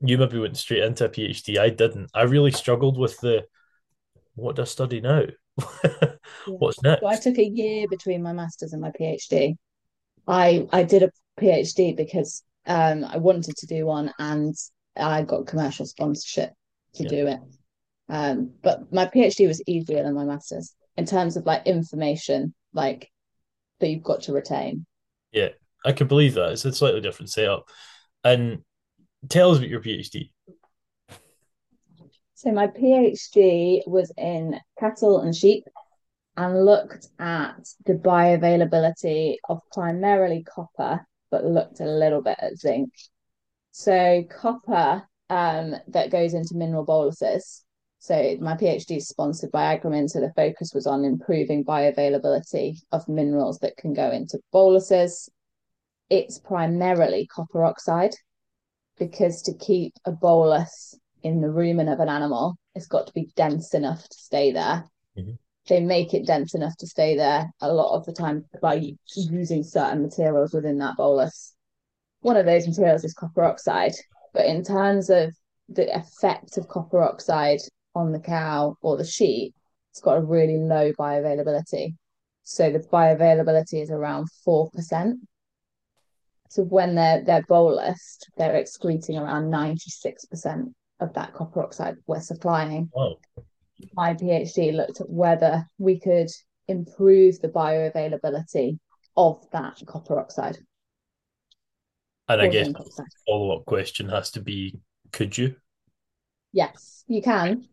you 0.00 0.18
maybe 0.18 0.38
went 0.38 0.56
straight 0.56 0.82
into 0.82 1.04
a 1.04 1.08
PhD. 1.08 1.58
I 1.58 1.70
didn't. 1.70 2.10
I 2.14 2.22
really 2.22 2.50
struggled 2.50 2.98
with 2.98 3.18
the 3.20 3.44
what 4.34 4.56
do 4.56 4.62
I 4.62 4.64
study 4.64 5.00
now? 5.00 5.24
What's 6.46 6.82
next? 6.82 7.00
So 7.00 7.06
I 7.06 7.16
took 7.16 7.38
a 7.38 7.44
year 7.44 7.86
between 7.88 8.22
my 8.22 8.32
master's 8.32 8.72
and 8.72 8.82
my 8.82 8.90
PhD. 8.90 9.56
I 10.26 10.66
I 10.72 10.82
did 10.82 11.02
a 11.02 11.10
PhD 11.40 11.96
because 11.96 12.42
um, 12.66 13.04
I 13.04 13.18
wanted 13.18 13.56
to 13.56 13.66
do 13.66 13.86
one 13.86 14.12
and 14.18 14.54
I 14.96 15.22
got 15.22 15.46
commercial 15.46 15.86
sponsorship 15.86 16.52
to 16.94 17.02
yeah. 17.02 17.08
do 17.08 17.26
it. 17.26 17.40
Um, 18.08 18.52
but 18.62 18.92
my 18.92 19.06
PhD 19.06 19.46
was 19.46 19.62
easier 19.66 20.02
than 20.02 20.14
my 20.14 20.24
master's 20.24 20.74
in 20.96 21.06
terms 21.06 21.36
of 21.36 21.46
like 21.46 21.66
information, 21.66 22.54
like 22.72 23.10
that 23.80 23.88
you've 23.88 24.02
got 24.02 24.22
to 24.22 24.32
retain. 24.32 24.86
Yeah, 25.32 25.48
I 25.84 25.92
can 25.92 26.06
believe 26.06 26.34
that. 26.34 26.52
It's 26.52 26.64
a 26.64 26.72
slightly 26.72 27.00
different 27.00 27.30
setup. 27.30 27.68
And 28.22 28.62
tell 29.28 29.50
us 29.50 29.58
about 29.58 29.70
your 29.70 29.80
PhD. 29.80 30.30
So 32.44 32.52
my 32.52 32.66
PhD 32.66 33.80
was 33.86 34.12
in 34.18 34.60
cattle 34.78 35.20
and 35.20 35.34
sheep 35.34 35.64
and 36.36 36.66
looked 36.66 37.08
at 37.18 37.56
the 37.86 37.94
bioavailability 37.94 39.36
of 39.48 39.60
primarily 39.72 40.44
copper, 40.44 41.06
but 41.30 41.46
looked 41.46 41.80
a 41.80 41.86
little 41.86 42.20
bit 42.20 42.36
at 42.38 42.58
zinc. 42.58 42.90
So 43.70 44.24
copper 44.24 45.08
um, 45.30 45.74
that 45.88 46.10
goes 46.10 46.34
into 46.34 46.54
mineral 46.54 46.84
boluses. 46.84 47.64
So 47.98 48.36
my 48.42 48.58
PhD 48.58 48.98
is 48.98 49.08
sponsored 49.08 49.50
by 49.50 49.74
Agrimin, 49.74 50.10
so 50.10 50.20
the 50.20 50.34
focus 50.36 50.72
was 50.74 50.86
on 50.86 51.06
improving 51.06 51.64
bioavailability 51.64 52.76
of 52.92 53.08
minerals 53.08 53.58
that 53.60 53.78
can 53.78 53.94
go 53.94 54.10
into 54.10 54.38
boluses. 54.52 55.30
It's 56.10 56.38
primarily 56.40 57.26
copper 57.26 57.64
oxide 57.64 58.14
because 58.98 59.40
to 59.42 59.54
keep 59.54 59.94
a 60.04 60.12
bolus 60.12 60.94
in 61.24 61.40
the 61.40 61.48
rumen 61.48 61.92
of 61.92 61.98
an 62.00 62.08
animal, 62.08 62.56
it's 62.74 62.86
got 62.86 63.06
to 63.06 63.12
be 63.14 63.32
dense 63.34 63.74
enough 63.74 64.02
to 64.02 64.16
stay 64.16 64.52
there. 64.52 64.84
Mm-hmm. 65.18 65.32
They 65.66 65.80
make 65.80 66.12
it 66.12 66.26
dense 66.26 66.54
enough 66.54 66.76
to 66.76 66.86
stay 66.86 67.16
there 67.16 67.50
a 67.62 67.72
lot 67.72 67.96
of 67.96 68.04
the 68.04 68.12
time 68.12 68.44
by 68.60 68.94
using 69.16 69.64
certain 69.64 70.02
materials 70.02 70.52
within 70.52 70.78
that 70.78 70.96
bolus. 70.98 71.54
One 72.20 72.36
of 72.36 72.44
those 72.44 72.68
materials 72.68 73.04
is 73.04 73.14
copper 73.14 73.42
oxide. 73.42 73.94
But 74.34 74.44
in 74.44 74.62
terms 74.62 75.08
of 75.08 75.34
the 75.70 75.96
effect 75.96 76.58
of 76.58 76.68
copper 76.68 77.02
oxide 77.02 77.60
on 77.94 78.12
the 78.12 78.20
cow 78.20 78.76
or 78.82 78.98
the 78.98 79.06
sheep, 79.06 79.54
it's 79.92 80.00
got 80.00 80.18
a 80.18 80.22
really 80.22 80.58
low 80.58 80.92
bioavailability. 80.92 81.94
So 82.42 82.70
the 82.70 82.80
bioavailability 82.80 83.82
is 83.82 83.90
around 83.90 84.28
4%. 84.46 85.14
So 86.50 86.62
when 86.64 86.94
they're 86.94 87.24
they're 87.24 87.42
bolused, 87.42 88.26
they're 88.36 88.56
excreting 88.56 89.16
around 89.16 89.50
96% 89.50 90.74
of 91.00 91.12
that 91.14 91.34
copper 91.34 91.62
oxide 91.62 91.96
we're 92.06 92.20
supplying. 92.20 92.90
Oh. 92.96 93.18
My 93.94 94.14
PhD 94.14 94.72
looked 94.72 95.00
at 95.00 95.10
whether 95.10 95.68
we 95.78 95.98
could 95.98 96.30
improve 96.68 97.40
the 97.40 97.48
bioavailability 97.48 98.78
of 99.16 99.44
that 99.52 99.80
copper 99.86 100.18
oxide. 100.18 100.58
And 102.28 102.40
I 102.40 102.48
guess 102.48 102.68
follow 103.26 103.56
up 103.56 103.66
question 103.66 104.08
has 104.08 104.30
to 104.32 104.40
be 104.40 104.78
could 105.12 105.36
you? 105.36 105.56
Yes, 106.52 107.04
you 107.06 107.20
can. 107.20 107.68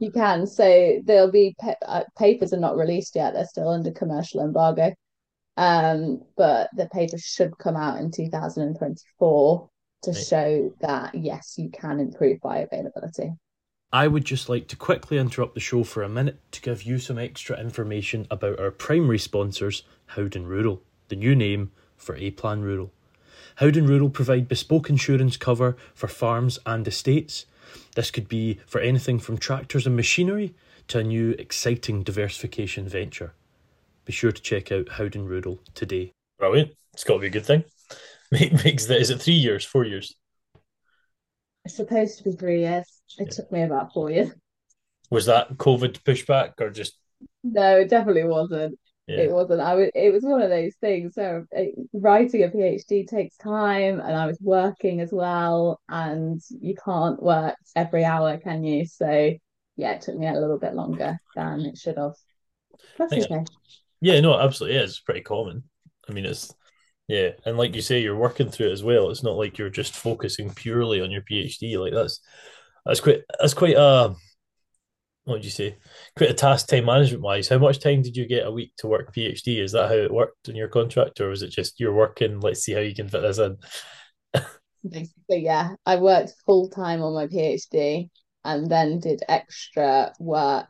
You 0.00 0.10
can. 0.10 0.46
So 0.46 1.00
there'll 1.04 1.30
be 1.30 1.54
pa- 1.60 1.76
uh, 1.86 2.04
papers 2.18 2.52
are 2.52 2.60
not 2.60 2.76
released 2.76 3.14
yet. 3.14 3.34
They're 3.34 3.46
still 3.46 3.68
under 3.68 3.92
commercial 3.92 4.40
embargo. 4.40 4.92
Um, 5.56 6.22
but 6.36 6.70
the 6.76 6.88
paper 6.88 7.16
should 7.18 7.56
come 7.58 7.76
out 7.76 8.00
in 8.00 8.10
2024 8.10 9.70
to 10.04 10.12
right. 10.12 10.26
show 10.26 10.72
that 10.80 11.14
yes, 11.14 11.54
you 11.58 11.70
can 11.70 12.00
improve 12.00 12.40
bioavailability. 12.40 13.36
I 13.92 14.08
would 14.08 14.24
just 14.24 14.48
like 14.48 14.66
to 14.68 14.76
quickly 14.76 15.18
interrupt 15.18 15.54
the 15.54 15.60
show 15.60 15.84
for 15.84 16.02
a 16.02 16.08
minute 16.08 16.40
to 16.52 16.60
give 16.60 16.82
you 16.82 16.98
some 16.98 17.18
extra 17.18 17.58
information 17.60 18.26
about 18.30 18.58
our 18.58 18.72
primary 18.72 19.18
sponsors, 19.18 19.84
Howden 20.06 20.46
Rural, 20.46 20.82
the 21.08 21.16
new 21.16 21.36
name 21.36 21.70
for 21.96 22.16
A 22.16 22.32
Plan 22.32 22.62
Rural. 22.62 22.90
Howden 23.56 23.86
Rural 23.86 24.10
provide 24.10 24.48
bespoke 24.48 24.90
insurance 24.90 25.36
cover 25.36 25.76
for 25.94 26.08
farms 26.08 26.58
and 26.66 26.86
estates. 26.88 27.46
This 27.94 28.10
could 28.10 28.28
be 28.28 28.58
for 28.66 28.80
anything 28.80 29.20
from 29.20 29.38
tractors 29.38 29.86
and 29.86 29.94
machinery 29.94 30.54
to 30.88 30.98
a 30.98 31.04
new 31.04 31.30
exciting 31.38 32.02
diversification 32.02 32.88
venture. 32.88 33.32
Be 34.04 34.12
sure 34.12 34.32
to 34.32 34.42
check 34.42 34.72
out 34.72 34.90
Howden 34.90 35.26
Rural 35.26 35.60
today. 35.74 36.10
Brilliant. 36.38 36.72
It's 36.92 37.04
got 37.04 37.14
to 37.14 37.20
be 37.20 37.28
a 37.28 37.30
good 37.30 37.46
thing. 37.46 37.64
Makes 38.64 38.86
that 38.86 39.00
is 39.00 39.10
it 39.10 39.22
three 39.22 39.34
years, 39.34 39.64
four 39.64 39.84
years? 39.84 40.14
It's 41.64 41.76
supposed 41.76 42.18
to 42.18 42.24
be 42.24 42.32
three 42.32 42.60
years. 42.60 42.84
It 43.18 43.28
yeah. 43.28 43.32
took 43.32 43.52
me 43.52 43.62
about 43.62 43.92
four 43.92 44.10
years. 44.10 44.32
Was 45.10 45.26
that 45.26 45.56
COVID 45.56 46.02
pushback 46.02 46.60
or 46.60 46.70
just? 46.70 46.98
No, 47.44 47.78
it 47.78 47.90
definitely 47.90 48.24
wasn't. 48.24 48.78
Yeah. 49.06 49.18
It 49.18 49.30
wasn't. 49.30 49.60
I 49.60 49.74
was. 49.74 49.90
It 49.94 50.12
was 50.12 50.24
one 50.24 50.42
of 50.42 50.50
those 50.50 50.74
things. 50.80 51.14
So 51.14 51.44
it, 51.52 51.74
writing 51.92 52.42
a 52.42 52.48
PhD 52.48 53.06
takes 53.06 53.36
time, 53.36 54.00
and 54.00 54.16
I 54.16 54.26
was 54.26 54.38
working 54.40 55.00
as 55.00 55.12
well, 55.12 55.80
and 55.88 56.40
you 56.60 56.74
can't 56.82 57.22
work 57.22 57.54
every 57.76 58.04
hour, 58.04 58.36
can 58.38 58.64
you? 58.64 58.84
So 58.86 59.34
yeah, 59.76 59.92
it 59.92 60.00
took 60.00 60.16
me 60.16 60.26
a 60.26 60.32
little 60.32 60.58
bit 60.58 60.74
longer 60.74 61.18
than 61.36 61.60
it 61.60 61.78
should 61.78 61.98
have. 61.98 62.14
That's 62.98 63.12
okay. 63.12 63.44
Yeah, 64.00 64.20
no, 64.20 64.38
absolutely. 64.38 64.78
Yeah, 64.78 64.84
it's 64.84 65.00
pretty 65.00 65.22
common. 65.22 65.64
I 66.08 66.12
mean, 66.12 66.24
it's 66.24 66.52
yeah, 67.08 67.30
and 67.44 67.58
like 67.58 67.74
you 67.74 67.82
say, 67.82 68.00
you're 68.00 68.16
working 68.16 68.50
through 68.50 68.68
it 68.68 68.72
as 68.72 68.82
well. 68.82 69.10
It's 69.10 69.22
not 69.22 69.36
like 69.36 69.58
you're 69.58 69.70
just 69.70 69.94
focusing 69.94 70.50
purely 70.54 71.00
on 71.00 71.10
your 71.10 71.22
PhD. 71.22 71.78
Like 71.78 71.92
that's 71.92 72.20
that's 72.86 73.00
quite 73.00 73.22
that's 73.38 73.54
quite 73.54 73.76
a 73.76 74.14
what 75.24 75.34
would 75.34 75.44
you 75.44 75.50
say? 75.50 75.76
Quite 76.16 76.30
a 76.30 76.34
task 76.34 76.68
time 76.68 76.84
management 76.84 77.22
wise. 77.22 77.48
How 77.48 77.58
much 77.58 77.80
time 77.80 78.02
did 78.02 78.16
you 78.16 78.26
get 78.26 78.46
a 78.46 78.50
week 78.52 78.72
to 78.78 78.86
work 78.86 79.14
PhD? 79.14 79.62
Is 79.62 79.72
that 79.72 79.88
how 79.88 79.94
it 79.94 80.12
worked 80.12 80.48
in 80.48 80.56
your 80.56 80.68
contract, 80.68 81.20
or 81.20 81.28
was 81.28 81.42
it 81.42 81.48
just 81.48 81.80
you're 81.80 81.94
working? 81.94 82.40
Let's 82.40 82.60
see 82.60 82.72
how 82.72 82.80
you 82.80 82.94
can 82.94 83.08
fit 83.08 83.22
this 83.22 83.38
in. 83.38 83.56
Basically, 84.88 85.44
yeah, 85.44 85.74
I 85.86 85.96
worked 85.96 86.34
full 86.44 86.68
time 86.68 87.02
on 87.02 87.14
my 87.14 87.26
PhD 87.26 88.10
and 88.44 88.70
then 88.70 89.00
did 89.00 89.22
extra 89.28 90.12
work 90.20 90.66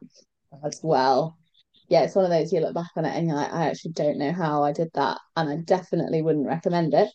as 0.65 0.81
well. 0.85 1.37
Yeah, 1.89 2.03
it's 2.03 2.15
one 2.15 2.25
of 2.25 2.31
those 2.31 2.53
you 2.53 2.61
look 2.61 2.75
back 2.75 2.91
on 2.97 3.05
it 3.05 3.15
and 3.17 3.27
you're 3.27 3.37
like, 3.37 3.53
I 3.53 3.69
actually 3.69 3.93
don't 3.93 4.19
know 4.19 4.33
how 4.33 4.63
I 4.63 4.73
did 4.73 4.89
that, 4.95 5.19
and 5.37 5.51
I 5.51 5.57
definitely 5.57 6.23
wouldn't 6.23 6.47
recommend 6.47 6.95
it. 6.95 7.09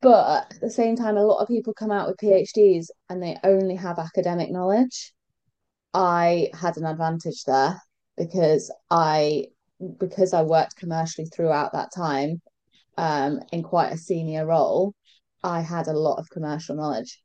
But 0.00 0.52
at 0.52 0.60
the 0.60 0.70
same 0.70 0.96
time, 0.96 1.16
a 1.16 1.24
lot 1.24 1.40
of 1.40 1.48
people 1.48 1.74
come 1.74 1.92
out 1.92 2.08
with 2.08 2.16
PhDs 2.16 2.86
and 3.08 3.22
they 3.22 3.36
only 3.44 3.76
have 3.76 3.98
academic 3.98 4.50
knowledge 4.50 5.12
I 5.94 6.50
had 6.54 6.76
an 6.76 6.86
advantage 6.86 7.44
there 7.44 7.80
because 8.16 8.72
I 8.90 9.46
because 9.98 10.32
I 10.32 10.42
worked 10.42 10.76
commercially 10.76 11.26
throughout 11.26 11.72
that 11.72 11.90
time 11.94 12.40
um, 12.96 13.40
in 13.52 13.62
quite 13.62 13.92
a 13.92 13.98
senior 13.98 14.46
role, 14.46 14.94
I 15.42 15.60
had 15.60 15.88
a 15.88 15.92
lot 15.92 16.18
of 16.18 16.30
commercial 16.30 16.76
knowledge. 16.76 17.20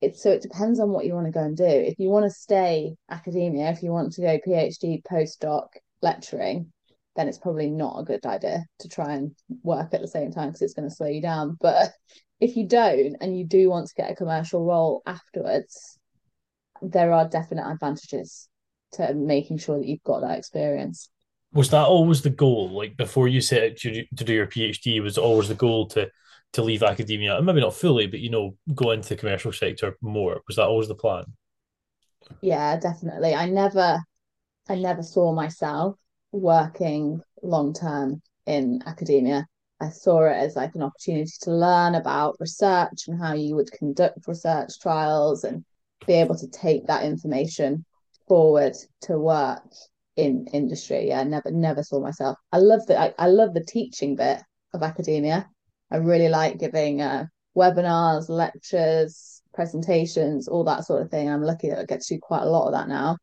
It's 0.00 0.22
so 0.22 0.30
it 0.32 0.42
depends 0.42 0.80
on 0.80 0.90
what 0.90 1.06
you 1.06 1.14
want 1.14 1.26
to 1.26 1.32
go 1.32 1.44
and 1.44 1.56
do. 1.56 1.64
If 1.64 1.98
you 1.98 2.10
want 2.10 2.24
to 2.26 2.30
stay 2.30 2.96
academia, 3.10 3.70
if 3.70 3.82
you 3.82 3.92
want 3.92 4.12
to 4.14 4.22
go 4.22 4.38
PhD, 4.46 5.02
postdoc, 5.04 5.68
lecturing, 6.02 6.72
then 7.16 7.28
it's 7.28 7.38
probably 7.38 7.70
not 7.70 7.98
a 7.98 8.04
good 8.04 8.24
idea 8.26 8.64
to 8.80 8.88
try 8.88 9.14
and 9.14 9.34
work 9.62 9.94
at 9.94 10.00
the 10.00 10.08
same 10.08 10.32
time 10.32 10.48
because 10.48 10.62
it's 10.62 10.74
going 10.74 10.88
to 10.88 10.94
slow 10.94 11.08
you 11.08 11.22
down. 11.22 11.56
But 11.60 11.92
if 12.40 12.56
you 12.56 12.66
don't 12.66 13.16
and 13.20 13.38
you 13.38 13.44
do 13.44 13.70
want 13.70 13.88
to 13.88 13.94
get 13.94 14.10
a 14.10 14.16
commercial 14.16 14.64
role 14.64 15.02
afterwards, 15.06 15.98
there 16.80 17.12
are 17.12 17.28
definite 17.28 17.70
advantages 17.70 18.48
to 18.92 19.14
making 19.14 19.58
sure 19.58 19.78
that 19.78 19.86
you've 19.86 20.02
got 20.02 20.20
that 20.20 20.38
experience. 20.38 21.08
Was 21.52 21.70
that 21.70 21.86
always 21.86 22.22
the 22.22 22.30
goal? 22.30 22.70
Like 22.70 22.96
before 22.96 23.28
you 23.28 23.40
set 23.40 23.62
out 23.62 23.76
to, 23.78 24.04
to 24.16 24.24
do 24.24 24.32
your 24.32 24.46
PhD, 24.46 25.02
was 25.02 25.18
always 25.18 25.48
the 25.48 25.54
goal 25.54 25.86
to 25.88 26.10
to 26.54 26.62
leave 26.62 26.82
academia, 26.82 27.36
and 27.36 27.46
maybe 27.46 27.60
not 27.60 27.74
fully, 27.74 28.06
but 28.06 28.20
you 28.20 28.28
know, 28.28 28.56
go 28.74 28.90
into 28.90 29.08
the 29.08 29.16
commercial 29.16 29.52
sector 29.52 29.96
more? 30.02 30.42
Was 30.46 30.56
that 30.56 30.66
always 30.66 30.88
the 30.88 30.94
plan? 30.94 31.24
Yeah, 32.42 32.78
definitely. 32.78 33.34
I 33.34 33.48
never, 33.48 34.00
I 34.68 34.76
never 34.76 35.02
saw 35.02 35.32
myself 35.32 35.96
working 36.30 37.20
long 37.42 37.72
term 37.72 38.22
in 38.46 38.82
academia. 38.86 39.46
I 39.80 39.90
saw 39.90 40.24
it 40.24 40.36
as 40.36 40.54
like 40.54 40.74
an 40.74 40.82
opportunity 40.82 41.32
to 41.42 41.50
learn 41.52 41.96
about 41.96 42.36
research 42.38 43.08
and 43.08 43.20
how 43.20 43.34
you 43.34 43.56
would 43.56 43.72
conduct 43.72 44.28
research 44.28 44.78
trials 44.80 45.42
and 45.44 45.64
be 46.06 46.14
able 46.14 46.36
to 46.36 46.46
take 46.48 46.86
that 46.86 47.04
information 47.04 47.84
forward 48.28 48.76
to 49.02 49.18
work 49.18 49.64
in 50.16 50.46
industry. 50.52 51.08
Yeah, 51.08 51.20
I 51.20 51.24
never 51.24 51.50
never 51.50 51.82
saw 51.82 52.00
myself. 52.00 52.38
I 52.52 52.58
love 52.58 52.86
the 52.86 52.98
I, 52.98 53.14
I 53.18 53.26
love 53.26 53.54
the 53.54 53.64
teaching 53.64 54.16
bit 54.16 54.40
of 54.72 54.82
academia. 54.82 55.48
I 55.90 55.96
really 55.96 56.28
like 56.28 56.58
giving 56.58 57.02
uh, 57.02 57.26
webinars, 57.56 58.28
lectures, 58.28 59.42
presentations, 59.52 60.48
all 60.48 60.64
that 60.64 60.84
sort 60.84 61.02
of 61.02 61.10
thing. 61.10 61.28
I'm 61.28 61.42
lucky 61.42 61.68
that 61.70 61.80
I 61.80 61.84
get 61.84 62.00
to 62.02 62.14
do 62.14 62.20
quite 62.20 62.42
a 62.42 62.50
lot 62.50 62.66
of 62.66 62.72
that 62.72 62.88
now. 62.88 63.18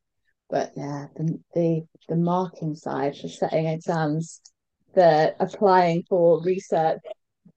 But 0.49 0.71
yeah, 0.75 1.07
the 1.15 1.39
the, 1.53 1.81
the 2.07 2.15
marking 2.15 2.75
side, 2.75 3.15
the 3.21 3.29
setting 3.29 3.67
exams, 3.67 4.41
the 4.95 5.35
applying 5.39 6.03
for 6.09 6.41
research 6.43 6.99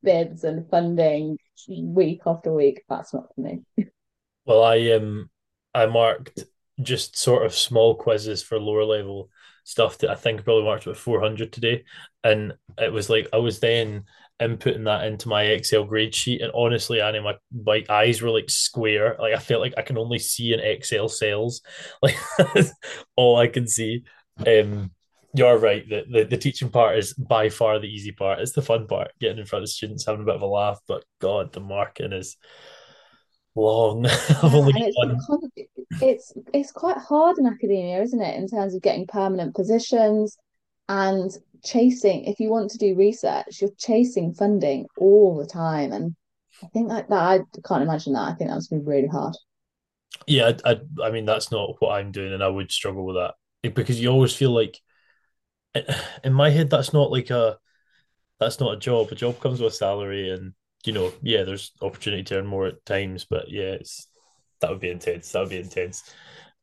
bids 0.02 0.44
and 0.44 0.68
funding 0.70 1.38
week 1.68 2.22
after 2.26 2.52
week, 2.52 2.82
that's 2.88 3.14
not 3.14 3.34
for 3.34 3.40
me. 3.40 3.62
Well, 4.44 4.64
I 4.64 4.90
um 4.90 5.30
I 5.72 5.86
marked 5.86 6.44
just 6.80 7.16
sort 7.16 7.46
of 7.46 7.54
small 7.54 7.94
quizzes 7.94 8.42
for 8.42 8.58
lower 8.58 8.84
level 8.84 9.30
stuff 9.64 9.98
that 9.98 10.10
I 10.10 10.16
think 10.16 10.42
probably 10.42 10.64
marked 10.64 10.84
about 10.84 10.96
400 10.96 11.52
today. 11.52 11.84
And 12.24 12.54
it 12.78 12.92
was 12.92 13.08
like 13.08 13.28
I 13.32 13.36
was 13.36 13.60
then 13.60 14.04
inputting 14.42 14.84
that 14.84 15.06
into 15.06 15.28
my 15.28 15.44
Excel 15.44 15.84
grade 15.84 16.14
sheet. 16.14 16.42
And 16.42 16.52
honestly, 16.54 17.00
Annie, 17.00 17.20
my, 17.20 17.34
my 17.64 17.84
eyes 17.88 18.20
were 18.20 18.30
like 18.30 18.50
square. 18.50 19.16
Like 19.18 19.34
I 19.34 19.38
felt 19.38 19.60
like 19.60 19.74
I 19.76 19.82
can 19.82 19.98
only 19.98 20.18
see 20.18 20.52
in 20.52 20.60
Excel 20.60 21.08
cells. 21.08 21.62
Like 22.02 22.16
all 23.16 23.36
I 23.36 23.46
can 23.46 23.66
see. 23.66 24.04
Um 24.46 24.90
you're 25.34 25.58
right. 25.58 25.88
The, 25.88 26.04
the 26.10 26.24
the 26.24 26.36
teaching 26.36 26.68
part 26.68 26.98
is 26.98 27.14
by 27.14 27.48
far 27.48 27.78
the 27.78 27.86
easy 27.86 28.12
part. 28.12 28.40
It's 28.40 28.52
the 28.52 28.62
fun 28.62 28.86
part, 28.86 29.12
getting 29.18 29.38
in 29.38 29.46
front 29.46 29.62
of 29.62 29.70
students, 29.70 30.04
having 30.04 30.22
a 30.22 30.26
bit 30.26 30.34
of 30.34 30.42
a 30.42 30.46
laugh. 30.46 30.78
But 30.86 31.04
God, 31.20 31.52
the 31.52 31.60
marking 31.60 32.12
is 32.12 32.36
long. 33.54 34.06
I've 34.42 34.54
only 34.54 34.74
it's, 34.76 34.96
one. 35.28 35.50
it's 36.02 36.32
it's 36.52 36.72
quite 36.72 36.98
hard 36.98 37.38
in 37.38 37.46
academia, 37.46 38.02
isn't 38.02 38.20
it, 38.20 38.36
in 38.36 38.46
terms 38.46 38.74
of 38.74 38.82
getting 38.82 39.06
permanent 39.06 39.54
positions 39.54 40.36
and 40.88 41.30
chasing. 41.64 42.24
If 42.24 42.40
you 42.40 42.50
want 42.50 42.70
to 42.70 42.78
do 42.78 42.94
research, 42.94 43.60
you're 43.60 43.70
chasing 43.78 44.34
funding 44.34 44.86
all 44.96 45.36
the 45.36 45.46
time, 45.46 45.92
and 45.92 46.14
I 46.62 46.66
think 46.68 46.88
like 46.88 47.08
that. 47.08 47.16
I 47.16 47.40
can't 47.66 47.82
imagine 47.82 48.12
that. 48.14 48.28
I 48.28 48.34
think 48.34 48.50
that 48.50 48.56
must 48.56 48.70
be 48.70 48.78
really 48.78 49.08
hard. 49.08 49.34
Yeah, 50.26 50.52
I, 50.64 50.72
I, 50.72 51.06
I 51.06 51.10
mean 51.10 51.24
that's 51.24 51.50
not 51.50 51.76
what 51.80 51.92
I'm 51.92 52.12
doing, 52.12 52.32
and 52.32 52.42
I 52.42 52.48
would 52.48 52.70
struggle 52.70 53.04
with 53.04 53.16
that 53.16 53.34
because 53.74 54.00
you 54.00 54.08
always 54.08 54.34
feel 54.34 54.50
like, 54.50 54.78
in 56.24 56.32
my 56.32 56.50
head, 56.50 56.70
that's 56.70 56.92
not 56.92 57.10
like 57.10 57.30
a, 57.30 57.58
that's 58.38 58.60
not 58.60 58.74
a 58.74 58.78
job. 58.78 59.10
A 59.12 59.14
job 59.14 59.40
comes 59.40 59.60
with 59.60 59.74
salary, 59.74 60.30
and 60.30 60.52
you 60.84 60.92
know, 60.92 61.12
yeah, 61.22 61.44
there's 61.44 61.72
opportunity 61.80 62.24
to 62.24 62.38
earn 62.38 62.46
more 62.46 62.66
at 62.66 62.84
times, 62.84 63.24
but 63.24 63.50
yeah, 63.50 63.72
it's 63.72 64.08
that 64.60 64.70
would 64.70 64.80
be 64.80 64.90
intense. 64.90 65.30
That 65.32 65.40
would 65.40 65.50
be 65.50 65.58
intense. 65.58 66.02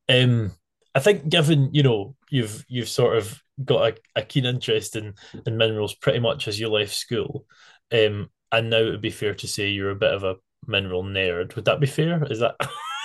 Um, 0.07 0.51
I 0.95 0.99
think 0.99 1.29
given 1.29 1.69
you 1.71 1.83
know 1.83 2.15
you've 2.29 2.65
you've 2.67 2.89
sort 2.89 3.17
of 3.17 3.41
got 3.63 3.91
a, 3.91 4.21
a 4.21 4.21
keen 4.23 4.45
interest 4.45 4.95
in 4.95 5.13
in 5.45 5.57
minerals 5.57 5.93
pretty 5.95 6.19
much 6.19 6.47
as 6.47 6.59
you 6.59 6.69
left 6.69 6.93
school, 6.93 7.45
um, 7.91 8.29
and 8.51 8.69
now 8.69 8.77
it 8.77 8.91
would 8.91 9.01
be 9.01 9.11
fair 9.11 9.35
to 9.35 9.47
say 9.47 9.69
you're 9.69 9.91
a 9.91 9.95
bit 9.95 10.13
of 10.13 10.23
a 10.23 10.35
mineral 10.67 11.03
nerd. 11.03 11.55
Would 11.55 11.65
that 11.65 11.79
be 11.79 11.87
fair? 11.87 12.23
Is 12.31 12.39
that? 12.39 12.55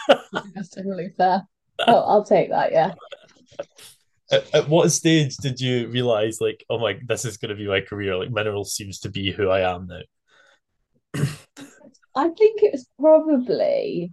That's 0.54 0.70
totally 0.70 1.10
fair. 1.16 1.42
Oh, 1.86 2.00
I'll 2.00 2.24
take 2.24 2.50
that. 2.50 2.72
Yeah. 2.72 2.92
At, 4.30 4.54
at, 4.54 4.68
what 4.68 4.90
stage 4.90 5.36
did 5.36 5.60
you 5.60 5.88
realize, 5.88 6.40
like, 6.40 6.64
oh 6.70 6.78
my, 6.78 6.98
this 7.06 7.24
is 7.24 7.36
going 7.36 7.50
to 7.50 7.54
be 7.54 7.66
my 7.66 7.80
career? 7.80 8.16
Like, 8.16 8.30
minerals 8.30 8.74
seems 8.74 9.00
to 9.00 9.10
be 9.10 9.32
who 9.32 9.48
I 9.48 9.74
am 9.74 9.86
now. 9.86 11.24
I 12.16 12.28
think 12.28 12.62
it 12.62 12.72
was 12.72 12.88
probably 12.98 14.12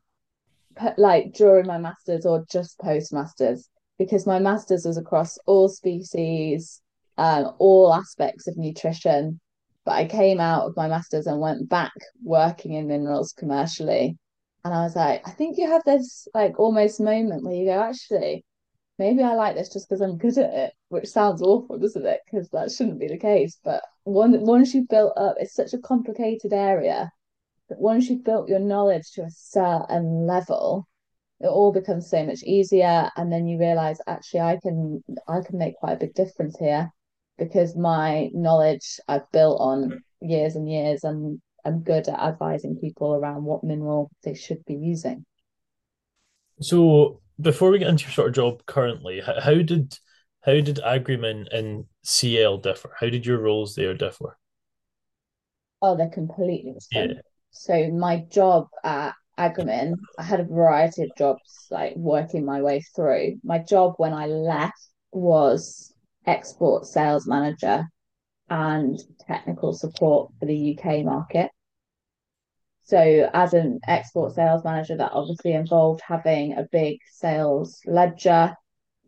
like 0.98 1.34
during 1.34 1.68
my 1.68 1.78
masters 1.78 2.26
or 2.26 2.46
just 2.52 2.80
post 2.80 3.14
masters 3.14 3.70
because 3.98 4.26
my 4.26 4.40
masters 4.40 4.86
was 4.86 4.98
across 4.98 5.38
all 5.46 5.70
species, 5.70 6.82
um, 7.18 7.54
all 7.60 7.94
aspects 7.94 8.48
of 8.48 8.58
nutrition. 8.58 9.40
But 9.86 9.94
I 9.94 10.06
came 10.06 10.40
out 10.40 10.66
of 10.66 10.76
my 10.76 10.88
masters 10.88 11.28
and 11.28 11.40
went 11.40 11.70
back 11.70 11.92
working 12.24 12.74
in 12.74 12.88
minerals 12.88 13.34
commercially, 13.34 14.18
and 14.64 14.74
I 14.74 14.84
was 14.84 14.96
like, 14.96 15.28
I 15.28 15.32
think 15.32 15.58
you 15.58 15.68
have 15.68 15.84
this 15.86 16.28
like 16.34 16.60
almost 16.60 17.00
moment 17.00 17.44
where 17.44 17.56
you 17.56 17.66
go, 17.66 17.82
actually, 17.82 18.46
maybe 19.00 19.24
I 19.24 19.34
like 19.34 19.56
this 19.56 19.74
just 19.74 19.90
because 19.90 20.02
I'm 20.02 20.18
good 20.18 20.38
at 20.38 20.54
it, 20.54 20.74
which 20.90 21.08
sounds 21.08 21.42
awful, 21.42 21.80
doesn't 21.80 22.06
it? 22.06 22.22
Because 22.26 22.50
that 22.50 22.72
shouldn't 22.72 23.00
be 23.00 23.08
the 23.08 23.18
case. 23.18 23.58
But 23.64 23.82
one, 24.04 24.40
once 24.42 24.74
you've 24.74 24.88
built 24.88 25.14
up, 25.18 25.36
it's 25.40 25.56
such 25.56 25.74
a 25.74 25.80
complicated 25.80 26.54
area 26.54 27.12
once 27.80 28.10
you've 28.10 28.24
built 28.24 28.50
your 28.50 28.60
knowledge 28.60 29.12
to 29.14 29.24
a 29.24 29.30
certain 29.30 30.26
level, 30.28 30.88
it 31.40 31.48
all 31.48 31.72
becomes 31.72 32.10
so 32.10 32.26
much 32.26 32.44
easier. 32.44 33.10
And 33.16 33.32
then 33.32 33.48
you 33.48 33.60
realize, 33.60 33.98
actually, 34.08 34.42
I 34.42 34.60
can, 34.62 35.04
I 35.28 35.42
can 35.42 35.58
make 35.58 35.76
quite 35.76 35.94
a 35.94 36.00
big 36.00 36.14
difference 36.14 36.58
here 36.58 36.92
because 37.38 37.76
my 37.76 38.30
knowledge 38.34 39.00
I've 39.08 39.30
built 39.32 39.60
on 39.60 40.04
years 40.22 40.56
and 40.56 40.70
years 40.70 41.04
and 41.04 41.42
I'm 41.66 41.82
good 41.82 42.08
at 42.08 42.20
advising 42.20 42.78
people 42.78 43.14
around 43.14 43.44
what 43.44 43.64
mineral 43.64 44.12
they 44.24 44.34
should 44.34 44.64
be 44.66 44.76
using. 44.76 45.26
So 46.60 47.22
before 47.40 47.72
we 47.72 47.80
get 47.80 47.88
into 47.88 48.04
your 48.06 48.12
sort 48.12 48.30
of 48.30 48.36
job 48.36 48.66
currently, 48.66 49.22
how 49.22 49.56
did 49.56 49.98
how 50.42 50.54
did 50.54 50.78
Agrimin 50.78 51.48
and 51.52 51.86
CIEL 52.04 52.62
differ? 52.62 52.92
How 53.00 53.10
did 53.10 53.26
your 53.26 53.40
roles 53.40 53.76
there 53.76 53.94
differ? 53.94 54.38
Oh, 55.82 55.96
they're 55.96 56.10
completely 56.10 56.74
different. 56.74 57.14
Yeah. 57.16 57.22
So 57.52 57.92
my 57.92 58.26
job 58.30 58.68
at 58.84 59.14
Agrimin, 59.38 59.96
I 60.18 60.24
had 60.24 60.40
a 60.40 60.46
variety 60.46 61.04
of 61.04 61.12
jobs, 61.18 61.68
like 61.70 61.96
working 61.96 62.46
my 62.46 62.62
way 62.62 62.82
through. 62.96 63.40
My 63.44 63.60
job 63.60 63.96
when 63.98 64.14
I 64.14 64.26
left 64.26 64.80
was 65.12 65.94
export 66.26 66.86
sales 66.86 67.28
manager 67.28 67.86
and 68.50 69.00
technical 69.28 69.74
support 69.74 70.32
for 70.40 70.46
the 70.46 70.78
UK 70.78 71.04
market. 71.04 71.52
So, 72.84 73.30
as 73.34 73.54
an 73.54 73.80
export 73.88 74.34
sales 74.34 74.64
manager, 74.64 74.98
that 74.98 75.14
obviously 75.14 75.54
involved 75.54 76.02
having 76.06 76.54
a 76.54 76.68
big 76.72 77.00
sales 77.12 77.80
ledger, 77.86 78.56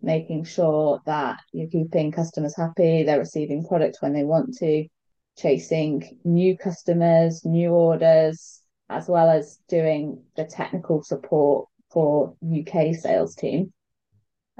making 0.02 0.46
sure 0.46 1.02
that 1.06 1.40
you're 1.52 1.70
keeping 1.70 2.12
customers 2.12 2.56
happy, 2.56 3.04
they're 3.04 3.20
receiving 3.20 3.66
product 3.66 3.98
when 4.02 4.14
they 4.14 4.24
want 4.24 4.54
to, 4.60 4.88
chasing 5.38 6.20
new 6.24 6.58
customers, 6.58 7.44
new 7.46 7.72
orders, 7.72 8.62
as 8.90 9.08
well 9.08 9.30
as 9.30 9.60
doing 9.68 10.24
the 10.36 10.46
technical 10.46 11.04
support 11.04 11.68
for 11.92 12.36
UK 12.44 12.96
sales 12.96 13.36
team. 13.36 13.74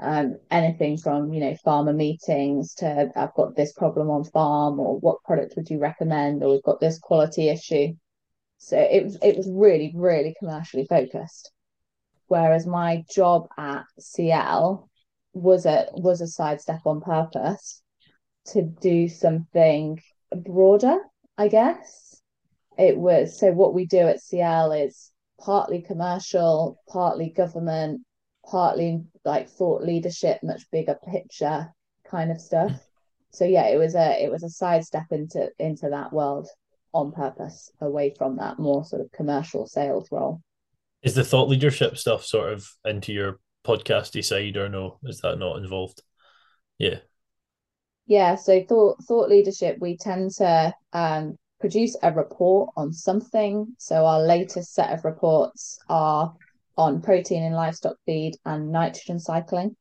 Um, 0.00 0.38
anything 0.50 0.96
from 0.96 1.32
you 1.32 1.40
know 1.40 1.54
farmer 1.64 1.92
meetings 1.92 2.74
to 2.76 3.12
I've 3.14 3.34
got 3.34 3.54
this 3.54 3.72
problem 3.72 4.10
on 4.10 4.24
farm 4.24 4.80
or 4.80 4.98
what 4.98 5.22
product 5.22 5.54
would 5.56 5.70
you 5.70 5.78
recommend 5.78 6.42
or 6.42 6.50
we've 6.50 6.62
got 6.64 6.80
this 6.80 6.98
quality 6.98 7.48
issue. 7.48 7.94
So 8.58 8.76
it 8.76 9.04
was 9.04 9.18
it 9.22 9.36
was 9.36 9.48
really 9.48 9.92
really 9.94 10.34
commercially 10.38 10.86
focused. 10.86 11.52
Whereas 12.26 12.66
my 12.66 13.04
job 13.14 13.46
at 13.56 13.84
CIEL 14.00 14.88
was 15.32 15.64
a 15.64 15.86
was 15.92 16.20
a 16.20 16.26
sidestep 16.26 16.80
on 16.86 17.00
purpose 17.00 17.80
to 18.46 18.62
do 18.62 19.08
something 19.08 20.00
broader, 20.34 20.98
I 21.36 21.48
guess. 21.48 22.20
It 22.76 22.96
was 22.96 23.38
so 23.38 23.52
what 23.52 23.74
we 23.74 23.86
do 23.86 23.98
at 23.98 24.20
CIEL 24.20 24.86
is 24.86 25.12
partly 25.40 25.82
commercial, 25.82 26.80
partly 26.88 27.30
government, 27.30 28.02
partly 28.48 29.04
like 29.24 29.48
thought 29.48 29.82
leadership, 29.82 30.40
much 30.42 30.70
bigger 30.70 30.98
picture 31.10 31.72
kind 32.08 32.30
of 32.30 32.40
stuff. 32.40 32.72
So 33.30 33.44
yeah, 33.44 33.66
it 33.66 33.78
was 33.78 33.94
a 33.94 34.22
it 34.22 34.30
was 34.30 34.42
a 34.42 34.48
sidestep 34.48 35.06
into 35.10 35.50
into 35.58 35.90
that 35.90 36.12
world 36.12 36.48
on 36.92 37.12
purpose, 37.12 37.70
away 37.80 38.14
from 38.16 38.36
that 38.36 38.58
more 38.58 38.84
sort 38.84 39.02
of 39.02 39.10
commercial 39.10 39.66
sales 39.66 40.08
role. 40.12 40.40
Is 41.02 41.14
the 41.14 41.24
thought 41.24 41.48
leadership 41.48 41.98
stuff 41.98 42.24
sort 42.24 42.52
of 42.52 42.68
into 42.84 43.12
your 43.12 43.40
podcasty 43.66 44.24
side 44.24 44.56
or 44.56 44.68
no? 44.68 44.98
Is 45.02 45.20
that 45.20 45.38
not 45.38 45.58
involved? 45.58 46.02
Yeah. 46.78 46.98
Yeah, 48.06 48.34
so 48.34 48.62
thought 48.68 49.02
thought 49.04 49.30
leadership, 49.30 49.78
we 49.80 49.96
tend 49.96 50.32
to 50.32 50.74
um, 50.92 51.36
produce 51.60 51.96
a 52.02 52.12
report 52.12 52.70
on 52.76 52.92
something. 52.92 53.74
So 53.78 54.04
our 54.04 54.20
latest 54.20 54.74
set 54.74 54.92
of 54.92 55.04
reports 55.04 55.78
are 55.88 56.34
on 56.76 57.00
protein 57.00 57.42
in 57.42 57.52
livestock 57.52 57.96
feed 58.04 58.34
and 58.44 58.70
nitrogen 58.70 59.18
cycling. 59.18 59.76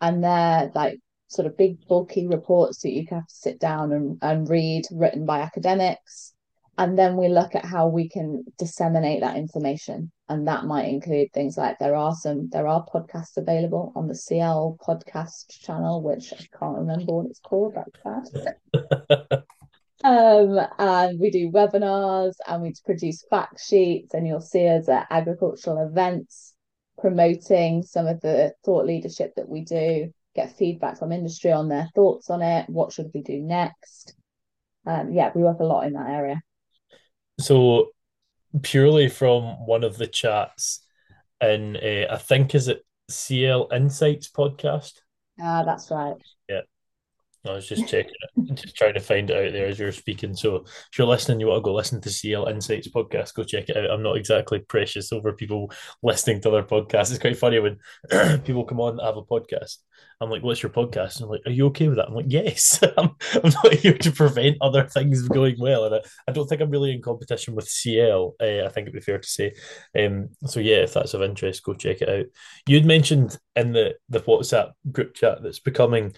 And 0.00 0.22
they're 0.22 0.70
like 0.74 1.00
sort 1.28 1.46
of 1.46 1.56
big 1.56 1.78
bulky 1.88 2.28
reports 2.28 2.82
that 2.82 2.92
you 2.92 3.04
have 3.10 3.26
to 3.26 3.34
sit 3.34 3.58
down 3.58 3.92
and, 3.92 4.18
and 4.22 4.48
read 4.48 4.84
written 4.92 5.26
by 5.26 5.40
academics. 5.40 6.34
And 6.78 6.98
then 6.98 7.16
we 7.16 7.28
look 7.28 7.54
at 7.54 7.64
how 7.64 7.88
we 7.88 8.08
can 8.08 8.44
disseminate 8.58 9.20
that 9.20 9.36
information. 9.36 10.12
And 10.28 10.46
that 10.46 10.64
might 10.64 10.88
include 10.88 11.32
things 11.32 11.56
like 11.56 11.78
there 11.78 11.94
are 11.94 12.14
some 12.14 12.48
there 12.50 12.66
are 12.66 12.84
podcasts 12.92 13.36
available 13.36 13.92
on 13.96 14.08
the 14.08 14.14
CIEL 14.14 14.76
podcast 14.86 15.48
channel, 15.48 16.02
which 16.02 16.32
I 16.32 16.58
can't 16.58 16.78
remember 16.78 17.12
what 17.12 17.26
it's 17.26 17.40
called. 17.40 17.74
That's 17.74 18.30
bad. 18.30 19.44
um, 20.04 20.58
and 20.78 21.18
we 21.18 21.30
do 21.30 21.50
webinars 21.50 22.34
and 22.46 22.62
we 22.62 22.74
produce 22.84 23.24
fact 23.30 23.60
sheets, 23.60 24.12
and 24.12 24.26
you'll 24.26 24.40
see 24.40 24.66
us 24.68 24.88
at 24.88 25.06
agricultural 25.10 25.86
events 25.86 26.54
promoting 26.98 27.82
some 27.82 28.06
of 28.06 28.20
the 28.20 28.52
thought 28.64 28.86
leadership 28.86 29.32
that 29.36 29.48
we 29.48 29.62
do, 29.62 30.12
get 30.34 30.56
feedback 30.56 30.98
from 30.98 31.12
industry 31.12 31.52
on 31.52 31.68
their 31.68 31.88
thoughts 31.94 32.30
on 32.30 32.42
it, 32.42 32.68
what 32.68 32.92
should 32.92 33.10
we 33.14 33.22
do 33.22 33.40
next. 33.40 34.14
Um, 34.86 35.12
yeah, 35.12 35.30
we 35.34 35.42
work 35.42 35.60
a 35.60 35.64
lot 35.64 35.86
in 35.86 35.94
that 35.94 36.10
area. 36.10 36.40
So, 37.38 37.90
purely 38.62 39.08
from 39.08 39.66
one 39.66 39.84
of 39.84 39.98
the 39.98 40.06
chats 40.06 40.84
in, 41.40 41.76
uh, 41.76 42.06
I 42.10 42.16
think, 42.16 42.54
is 42.54 42.68
it 42.68 42.84
CIEL 43.10 43.68
Insights 43.72 44.30
podcast? 44.30 44.92
Ah, 45.40 45.62
that's 45.64 45.90
right. 45.90 46.16
I 47.48 47.54
was 47.54 47.68
just 47.68 47.88
checking 47.88 48.12
it, 48.12 48.54
just 48.54 48.76
trying 48.76 48.94
to 48.94 49.00
find 49.00 49.30
it 49.30 49.46
out 49.46 49.52
there 49.52 49.66
as 49.66 49.78
you're 49.78 49.92
speaking. 49.92 50.34
So 50.34 50.56
if 50.56 50.98
you're 50.98 51.06
listening, 51.06 51.40
you 51.40 51.46
want 51.48 51.58
to 51.58 51.62
go 51.62 51.74
listen 51.74 52.00
to 52.00 52.08
CIEL 52.08 52.50
Insights 52.50 52.88
podcast, 52.88 53.34
go 53.34 53.44
check 53.44 53.68
it 53.68 53.76
out. 53.76 53.90
I'm 53.90 54.02
not 54.02 54.16
exactly 54.16 54.60
precious 54.60 55.12
over 55.12 55.32
people 55.32 55.70
listening 56.02 56.40
to 56.42 56.48
other 56.48 56.62
podcasts. 56.62 57.10
It's 57.10 57.18
quite 57.18 57.38
funny 57.38 57.58
when 57.58 57.78
people 58.44 58.64
come 58.64 58.80
on 58.80 58.96
that 58.96 59.04
have 59.04 59.16
a 59.16 59.22
podcast. 59.22 59.78
I'm 60.20 60.30
like, 60.30 60.42
what's 60.42 60.62
your 60.62 60.72
podcast? 60.72 61.16
And 61.16 61.24
I'm 61.24 61.30
like, 61.30 61.42
are 61.46 61.52
you 61.52 61.66
okay 61.66 61.88
with 61.88 61.98
that? 61.98 62.08
I'm 62.08 62.14
like, 62.14 62.26
yes. 62.28 62.82
I'm, 62.98 63.10
I'm 63.34 63.50
not 63.50 63.74
here 63.74 63.98
to 63.98 64.10
prevent 64.12 64.56
other 64.60 64.84
things 64.84 65.28
going 65.28 65.56
well. 65.58 65.84
And 65.84 65.96
I, 65.96 66.00
I 66.28 66.32
don't 66.32 66.46
think 66.46 66.62
I'm 66.62 66.70
really 66.70 66.92
in 66.92 67.02
competition 67.02 67.54
with 67.54 67.68
CIEL. 67.68 68.32
Uh, 68.40 68.64
I 68.66 68.68
think 68.70 68.88
it'd 68.88 68.94
be 68.94 69.00
fair 69.00 69.18
to 69.18 69.28
say. 69.28 69.54
Um, 69.98 70.30
so 70.46 70.60
yeah, 70.60 70.78
if 70.78 70.94
that's 70.94 71.14
of 71.14 71.22
interest, 71.22 71.62
go 71.62 71.74
check 71.74 72.00
it 72.00 72.08
out. 72.08 72.26
You'd 72.66 72.86
mentioned 72.86 73.36
in 73.54 73.72
the, 73.72 73.94
the 74.08 74.20
WhatsApp 74.20 74.72
group 74.90 75.14
chat 75.14 75.42
that's 75.42 75.60
becoming 75.60 76.14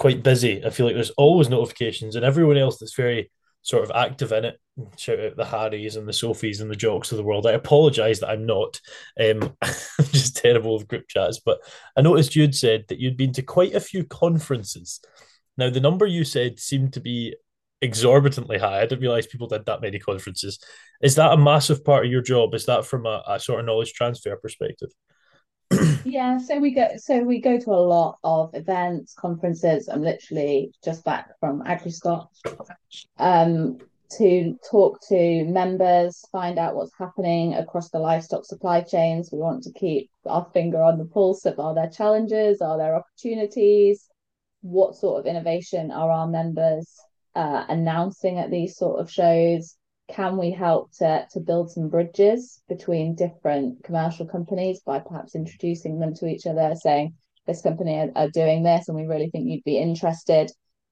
quite 0.00 0.22
busy. 0.22 0.64
I 0.64 0.70
feel 0.70 0.86
like 0.86 0.94
there's 0.96 1.10
always 1.10 1.48
notifications, 1.48 2.16
and 2.16 2.24
everyone 2.24 2.56
else 2.56 2.78
that's 2.78 2.94
very 2.94 3.30
sort 3.62 3.84
of 3.84 3.92
active 3.94 4.32
in 4.32 4.46
it. 4.46 4.58
Shout 4.96 5.20
out 5.20 5.36
the 5.36 5.44
Harrys 5.44 5.96
and 5.96 6.08
the 6.08 6.12
Sophies 6.12 6.62
and 6.62 6.70
the 6.70 6.76
Jocks 6.76 7.12
of 7.12 7.18
the 7.18 7.22
world. 7.22 7.46
I 7.46 7.52
apologise 7.52 8.18
that 8.20 8.30
I'm 8.30 8.46
not. 8.46 8.80
Um, 9.20 9.54
I'm 9.62 10.06
just 10.06 10.38
terrible 10.38 10.78
with 10.78 10.88
group 10.88 11.06
chats. 11.06 11.38
But 11.38 11.58
I 11.96 12.00
noticed 12.00 12.34
you'd 12.34 12.54
said 12.54 12.86
that 12.88 12.98
you'd 12.98 13.18
been 13.18 13.34
to 13.34 13.42
quite 13.42 13.74
a 13.74 13.80
few 13.80 14.04
conferences. 14.04 15.00
Now, 15.58 15.68
the 15.68 15.80
number 15.80 16.06
you 16.06 16.24
said 16.24 16.58
seemed 16.58 16.94
to 16.94 17.00
be 17.00 17.36
exorbitantly 17.82 18.56
high. 18.56 18.78
I 18.78 18.86
didn't 18.86 19.02
realize 19.02 19.26
people 19.26 19.48
did 19.48 19.66
that 19.66 19.82
many 19.82 19.98
conferences. 19.98 20.58
Is 21.02 21.14
that 21.16 21.32
a 21.32 21.36
massive 21.36 21.84
part 21.84 22.06
of 22.06 22.10
your 22.10 22.22
job? 22.22 22.54
Is 22.54 22.64
that 22.66 22.86
from 22.86 23.04
a, 23.04 23.22
a 23.28 23.38
sort 23.38 23.60
of 23.60 23.66
knowledge 23.66 23.92
transfer 23.92 24.34
perspective? 24.36 24.90
Yeah, 26.04 26.38
so 26.38 26.58
we 26.58 26.72
go 26.72 26.88
so 26.96 27.22
we 27.22 27.40
go 27.40 27.58
to 27.58 27.70
a 27.70 27.72
lot 27.72 28.18
of 28.24 28.54
events, 28.54 29.14
conferences. 29.14 29.88
I'm 29.88 30.02
literally 30.02 30.72
just 30.84 31.04
back 31.04 31.30
from 31.40 31.62
AgriScot 31.62 32.26
um, 33.18 33.78
to 34.18 34.58
talk 34.68 35.00
to 35.08 35.44
members, 35.44 36.24
find 36.32 36.58
out 36.58 36.74
what's 36.74 36.96
happening 36.98 37.54
across 37.54 37.90
the 37.90 37.98
livestock 37.98 38.44
supply 38.44 38.80
chains. 38.80 39.30
We 39.32 39.38
want 39.38 39.62
to 39.64 39.72
keep 39.72 40.10
our 40.26 40.46
finger 40.52 40.82
on 40.82 40.98
the 40.98 41.06
pulse 41.06 41.44
of 41.46 41.58
are 41.58 41.74
there 41.74 41.90
challenges, 41.90 42.60
are 42.60 42.78
there 42.78 42.96
opportunities, 42.96 44.08
what 44.62 44.96
sort 44.96 45.20
of 45.20 45.26
innovation 45.26 45.90
are 45.90 46.10
our 46.10 46.26
members 46.26 46.88
uh, 47.34 47.64
announcing 47.68 48.38
at 48.38 48.50
these 48.50 48.76
sort 48.76 49.00
of 49.00 49.10
shows 49.10 49.76
can 50.12 50.36
we 50.36 50.50
help 50.50 50.92
to, 50.98 51.26
to 51.32 51.40
build 51.40 51.70
some 51.70 51.88
bridges 51.88 52.62
between 52.68 53.14
different 53.14 53.82
commercial 53.84 54.26
companies 54.26 54.80
by 54.80 54.98
perhaps 54.98 55.34
introducing 55.34 55.98
them 55.98 56.14
to 56.14 56.26
each 56.26 56.46
other, 56.46 56.74
saying 56.74 57.14
this 57.46 57.62
company 57.62 57.98
are, 57.98 58.10
are 58.16 58.30
doing 58.30 58.62
this 58.62 58.88
and 58.88 58.96
we 58.96 59.06
really 59.06 59.30
think 59.30 59.48
you'd 59.48 59.64
be 59.64 59.78
interested, 59.78 60.50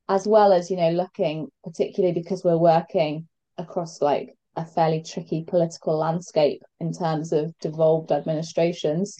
as 0.08 0.26
well 0.26 0.52
as, 0.52 0.70
you 0.70 0.76
know, 0.76 0.90
looking 0.90 1.48
particularly 1.64 2.14
because 2.14 2.42
we're 2.44 2.56
working 2.56 3.28
across 3.58 4.00
like 4.00 4.34
a 4.56 4.64
fairly 4.64 5.02
tricky 5.02 5.44
political 5.46 5.96
landscape 5.96 6.62
in 6.80 6.92
terms 6.92 7.32
of 7.32 7.56
devolved 7.60 8.10
administrations, 8.10 9.16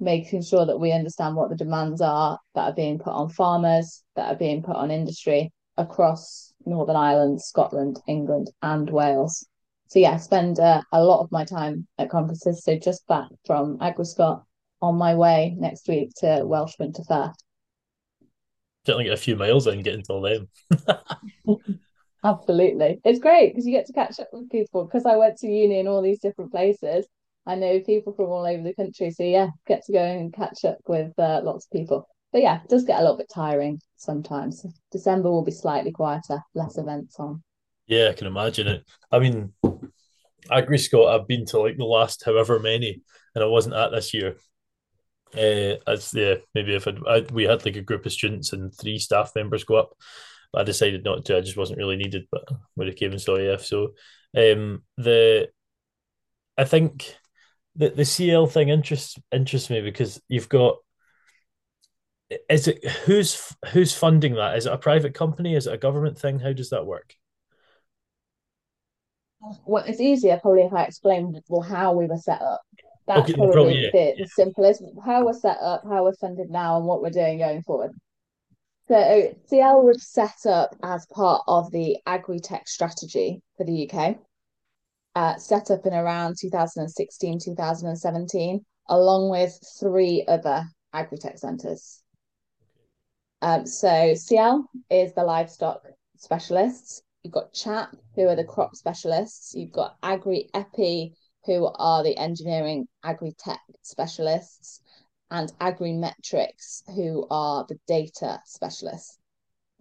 making 0.00 0.42
sure 0.42 0.66
that 0.66 0.78
we 0.78 0.92
understand 0.92 1.34
what 1.34 1.48
the 1.48 1.56
demands 1.56 2.00
are 2.00 2.38
that 2.54 2.70
are 2.70 2.74
being 2.74 2.98
put 2.98 3.12
on 3.12 3.28
farmers, 3.28 4.02
that 4.16 4.32
are 4.32 4.38
being 4.38 4.62
put 4.62 4.76
on 4.76 4.90
industry 4.90 5.50
across 5.78 6.45
Northern 6.66 6.96
Ireland, 6.96 7.40
Scotland, 7.40 8.00
England, 8.06 8.50
and 8.62 8.90
Wales. 8.90 9.46
So 9.88 10.00
yeah, 10.00 10.12
I 10.12 10.16
spend 10.16 10.58
uh, 10.58 10.82
a 10.92 11.02
lot 11.02 11.20
of 11.20 11.30
my 11.30 11.44
time 11.44 11.86
at 11.98 12.10
conferences. 12.10 12.64
So 12.64 12.76
just 12.76 13.06
back 13.06 13.28
from 13.46 13.78
AgriScot 13.78 14.42
on 14.82 14.96
my 14.96 15.14
way 15.14 15.54
next 15.58 15.88
week 15.88 16.10
to 16.18 16.42
Welsh 16.44 16.74
Winter 16.78 17.04
Fair. 17.04 17.32
Certainly 18.84 19.04
get 19.04 19.14
a 19.14 19.16
few 19.16 19.36
miles 19.36 19.66
in 19.66 19.82
getting 19.82 20.02
to 20.04 20.46
them. 20.76 21.56
Absolutely. 22.24 23.00
It's 23.04 23.20
great 23.20 23.52
because 23.52 23.66
you 23.66 23.72
get 23.72 23.86
to 23.86 23.92
catch 23.92 24.18
up 24.18 24.28
with 24.32 24.50
people. 24.50 24.84
Because 24.84 25.06
I 25.06 25.16
went 25.16 25.38
to 25.38 25.46
uni 25.46 25.78
in 25.78 25.88
all 25.88 26.02
these 26.02 26.20
different 26.20 26.50
places, 26.50 27.06
I 27.46 27.54
know 27.54 27.80
people 27.80 28.12
from 28.12 28.26
all 28.26 28.44
over 28.44 28.62
the 28.62 28.74
country. 28.74 29.12
So 29.12 29.22
yeah, 29.22 29.48
get 29.66 29.84
to 29.84 29.92
go 29.92 30.02
and 30.02 30.32
catch 30.32 30.64
up 30.64 30.78
with 30.88 31.16
uh, 31.18 31.40
lots 31.44 31.66
of 31.66 31.70
people 31.70 32.08
but 32.32 32.42
yeah, 32.42 32.62
it 32.62 32.68
does 32.68 32.84
get 32.84 32.98
a 32.98 33.02
little 33.02 33.16
bit 33.16 33.30
tiring 33.32 33.80
sometimes. 33.96 34.64
December 34.90 35.30
will 35.30 35.44
be 35.44 35.52
slightly 35.52 35.92
quieter, 35.92 36.40
less 36.54 36.78
events 36.78 37.16
on. 37.18 37.42
Yeah, 37.86 38.08
I 38.10 38.12
can 38.14 38.26
imagine 38.26 38.66
it. 38.66 38.84
I 39.12 39.18
mean, 39.18 39.52
AgriScot, 40.50 41.08
I've 41.08 41.28
been 41.28 41.46
to 41.46 41.60
like 41.60 41.76
the 41.76 41.84
last 41.84 42.24
however 42.24 42.58
many, 42.58 43.02
and 43.34 43.44
I 43.44 43.46
wasn't 43.46 43.76
at 43.76 43.90
this 43.90 44.12
year. 44.12 44.36
Uh, 45.34 45.76
as 45.86 46.12
yeah, 46.14 46.36
maybe 46.54 46.74
if 46.74 46.86
I'd, 46.86 46.98
I, 47.06 47.20
we 47.32 47.44
had 47.44 47.64
like 47.64 47.76
a 47.76 47.82
group 47.82 48.06
of 48.06 48.12
students 48.12 48.52
and 48.52 48.72
three 48.74 48.98
staff 48.98 49.32
members 49.34 49.64
go 49.64 49.76
up, 49.76 49.90
I 50.54 50.62
decided 50.62 51.04
not 51.04 51.24
to. 51.26 51.36
I 51.36 51.40
just 51.40 51.56
wasn't 51.56 51.78
really 51.78 51.96
needed, 51.96 52.26
but 52.30 52.48
would 52.76 52.86
have 52.86 52.96
came 52.96 53.12
and 53.12 53.20
saw 53.20 53.36
you. 53.36 53.58
So, 53.58 53.92
um, 54.36 54.82
the 54.96 55.48
I 56.56 56.64
think 56.64 57.14
the 57.74 57.90
the 57.90 58.02
CIEL 58.02 58.50
thing 58.50 58.68
interests 58.68 59.18
interests 59.32 59.70
me 59.70 59.80
because 59.80 60.20
you've 60.28 60.48
got 60.48 60.76
is 62.48 62.68
it 62.68 62.84
who's 62.88 63.54
who's 63.72 63.94
funding 63.94 64.34
that? 64.34 64.56
Is 64.56 64.66
it 64.66 64.72
a 64.72 64.78
private 64.78 65.14
company? 65.14 65.54
Is 65.54 65.66
it 65.66 65.74
a 65.74 65.78
government 65.78 66.18
thing? 66.18 66.38
How 66.38 66.52
does 66.52 66.70
that 66.70 66.86
work? 66.86 67.14
Well, 69.64 69.84
it's 69.86 70.00
easier 70.00 70.38
probably 70.40 70.62
if 70.62 70.72
I 70.72 70.84
explain 70.84 71.40
well 71.48 71.60
how 71.60 71.92
we 71.92 72.06
were 72.06 72.16
set 72.16 72.42
up. 72.42 72.62
That's 73.06 73.20
Okay, 73.20 73.34
probably, 73.34 73.52
probably 73.52 73.82
yeah. 73.84 73.90
the, 73.92 74.14
yeah. 74.18 74.26
simplest 74.28 74.82
how 75.04 75.24
we're 75.24 75.32
set 75.32 75.58
up, 75.60 75.84
how 75.84 76.02
we're 76.02 76.14
funded 76.14 76.50
now, 76.50 76.76
and 76.76 76.86
what 76.86 77.02
we're 77.02 77.10
doing 77.10 77.38
going 77.38 77.62
forward. 77.62 77.92
So 78.88 79.34
CIEL 79.50 79.84
was 79.84 80.08
set 80.08 80.46
up 80.46 80.76
as 80.82 81.06
part 81.06 81.42
of 81.46 81.70
the 81.72 81.98
agri-tech 82.06 82.68
strategy 82.68 83.42
for 83.56 83.64
the 83.64 83.88
UK, 83.88 84.16
uh, 85.14 85.36
set 85.36 85.70
up 85.70 85.86
in 85.86 85.92
around 85.92 86.36
2016, 86.40 87.40
2017, 87.44 88.64
along 88.88 89.30
with 89.30 89.58
three 89.80 90.24
other 90.26 90.64
agri-tech 90.92 91.38
centres. 91.38 92.02
Um, 93.46 93.64
so 93.64 94.16
CIEL 94.16 94.64
is 94.90 95.14
the 95.14 95.22
livestock 95.22 95.86
specialists. 96.16 97.00
You've 97.22 97.32
got 97.32 97.52
CHAP, 97.52 97.94
who 98.16 98.26
are 98.26 98.34
the 98.34 98.42
crop 98.42 98.74
specialists. 98.74 99.54
You've 99.54 99.70
got 99.70 99.98
Agri 100.02 100.50
Epi, 100.52 101.14
who 101.44 101.70
are 101.76 102.02
the 102.02 102.16
engineering 102.16 102.88
agri 103.04 103.36
tech 103.38 103.60
specialists, 103.82 104.80
and 105.30 105.52
Agri 105.60 105.92
Metrics, 105.92 106.82
who 106.88 107.24
are 107.30 107.64
the 107.68 107.78
data 107.86 108.40
specialists. 108.46 109.16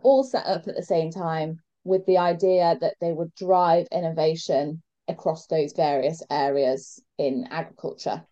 All 0.04 0.24
set 0.24 0.46
up 0.46 0.68
at 0.68 0.76
the 0.76 0.84
same 0.84 1.10
time 1.10 1.60
with 1.84 2.06
the 2.06 2.20
idea 2.20 2.78
that 2.82 2.98
they 3.02 3.14
would 3.14 3.34
drive 3.34 3.88
innovation 3.92 4.84
across 5.08 5.48
those 5.48 5.74
various 5.74 6.22
areas 6.30 7.02
in 7.18 7.48
agriculture. 7.50 8.28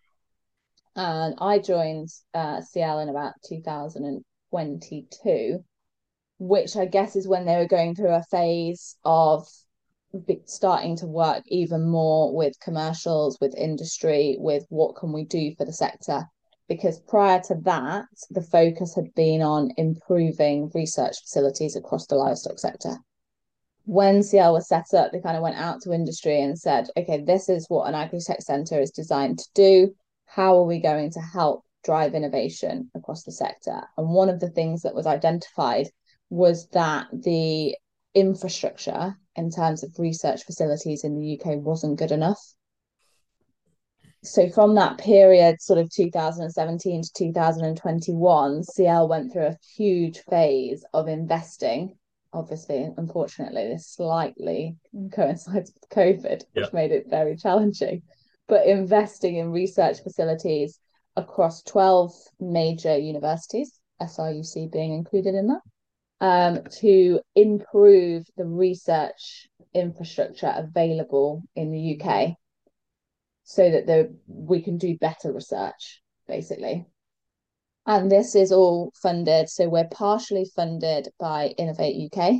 And 0.94 1.34
I 1.38 1.58
joined 1.58 2.10
uh, 2.34 2.60
CIEL 2.60 3.02
in 3.02 3.08
about 3.08 3.34
2000 3.48 4.24
22, 4.54 5.64
which 6.38 6.76
I 6.76 6.84
guess 6.86 7.16
is 7.16 7.26
when 7.26 7.44
they 7.44 7.56
were 7.56 7.66
going 7.66 7.96
through 7.96 8.14
a 8.14 8.22
phase 8.30 8.96
of 9.04 9.48
starting 10.44 10.96
to 10.98 11.06
work 11.06 11.42
even 11.48 11.88
more 11.88 12.32
with 12.32 12.60
commercials, 12.60 13.36
with 13.40 13.52
industry, 13.56 14.36
with 14.38 14.64
what 14.68 14.94
can 14.94 15.12
we 15.12 15.24
do 15.24 15.52
for 15.56 15.64
the 15.64 15.72
sector. 15.72 16.28
Because 16.68 17.00
prior 17.00 17.40
to 17.48 17.56
that, 17.62 18.04
the 18.30 18.42
focus 18.42 18.94
had 18.94 19.12
been 19.16 19.42
on 19.42 19.72
improving 19.76 20.70
research 20.72 21.16
facilities 21.22 21.74
across 21.74 22.06
the 22.06 22.14
livestock 22.14 22.60
sector. 22.60 22.98
When 23.86 24.22
CIEL 24.22 24.52
was 24.52 24.68
set 24.68 24.94
up, 24.94 25.10
they 25.10 25.20
kind 25.20 25.36
of 25.36 25.42
went 25.42 25.56
out 25.56 25.82
to 25.82 25.92
industry 25.92 26.40
and 26.40 26.56
said, 26.56 26.86
okay, 26.96 27.24
this 27.24 27.48
is 27.48 27.66
what 27.68 27.88
an 27.88 27.96
agri-tech 27.96 28.40
centre 28.40 28.80
is 28.80 28.92
designed 28.92 29.40
to 29.40 29.48
do. 29.52 29.96
How 30.26 30.56
are 30.58 30.64
we 30.64 30.78
going 30.78 31.10
to 31.10 31.20
help 31.20 31.63
drive 31.84 32.14
innovation 32.14 32.90
across 32.94 33.22
the 33.22 33.32
sector. 33.32 33.82
And 33.96 34.08
one 34.08 34.28
of 34.28 34.40
the 34.40 34.50
things 34.50 34.82
that 34.82 34.94
was 34.94 35.06
identified 35.06 35.88
was 36.30 36.68
that 36.68 37.06
the 37.12 37.76
infrastructure 38.14 39.16
in 39.36 39.50
terms 39.50 39.82
of 39.82 39.98
research 39.98 40.44
facilities 40.44 41.04
in 41.04 41.18
the 41.18 41.38
UK 41.38 41.58
wasn't 41.58 41.98
good 41.98 42.12
enough. 42.12 42.40
So 44.22 44.48
from 44.48 44.74
that 44.76 44.96
period, 44.96 45.60
sort 45.60 45.78
of 45.78 45.90
2017 45.90 47.02
to 47.02 47.12
2021, 47.14 48.62
CIEL 48.62 49.08
went 49.08 49.32
through 49.32 49.46
a 49.46 49.58
huge 49.76 50.20
phase 50.30 50.82
of 50.94 51.08
investing. 51.08 51.98
Obviously, 52.32 52.88
unfortunately, 52.96 53.68
this 53.68 53.86
slightly 53.86 54.76
coincides 55.12 55.72
with 55.74 55.90
COVID, 55.90 56.42
which 56.52 56.64
yeah. 56.64 56.66
made 56.72 56.90
it 56.90 57.10
very 57.10 57.36
challenging. 57.36 58.02
But 58.48 58.66
investing 58.66 59.36
in 59.36 59.50
research 59.50 60.02
facilities 60.02 60.80
across 61.16 61.62
12 61.62 62.12
major 62.40 62.96
universities, 62.96 63.80
SRUC 64.00 64.70
being 64.70 64.92
included 64.92 65.34
in 65.34 65.48
that, 65.48 65.60
um, 66.20 66.64
to 66.80 67.20
improve 67.34 68.26
the 68.36 68.44
research 68.44 69.48
infrastructure 69.74 70.52
available 70.56 71.42
in 71.54 71.70
the 71.70 72.00
UK 72.00 72.36
so 73.44 73.70
that 73.70 73.86
the, 73.86 74.16
we 74.26 74.62
can 74.62 74.78
do 74.78 74.96
better 74.98 75.32
research, 75.32 76.02
basically. 76.26 76.86
And 77.86 78.10
this 78.10 78.34
is 78.34 78.50
all 78.50 78.92
funded. 78.94 79.50
So 79.50 79.68
we're 79.68 79.88
partially 79.88 80.50
funded 80.56 81.08
by 81.18 81.48
Innovate 81.58 82.10
UK, 82.10 82.30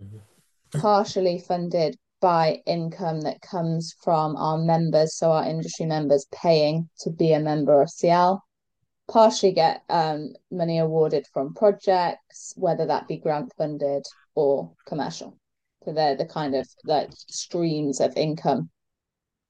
mm-hmm. 0.00 0.78
partially 0.78 1.40
funded 1.40 1.98
by 2.22 2.62
income 2.66 3.20
that 3.22 3.42
comes 3.42 3.96
from 4.00 4.36
our 4.36 4.56
members, 4.56 5.16
so 5.16 5.32
our 5.32 5.44
industry 5.44 5.86
members 5.86 6.24
paying 6.32 6.88
to 7.00 7.10
be 7.10 7.32
a 7.32 7.40
member 7.40 7.82
of 7.82 7.88
CIEL. 7.88 8.40
Partially 9.10 9.50
get 9.52 9.82
um, 9.90 10.32
money 10.50 10.78
awarded 10.78 11.26
from 11.34 11.52
projects, 11.52 12.54
whether 12.56 12.86
that 12.86 13.08
be 13.08 13.18
grant 13.18 13.52
funded 13.58 14.04
or 14.36 14.72
commercial. 14.86 15.36
So 15.84 15.92
they're 15.92 16.16
the 16.16 16.24
kind 16.24 16.54
of 16.54 16.68
like 16.84 17.10
streams 17.28 18.00
of 18.00 18.16
income. 18.16 18.70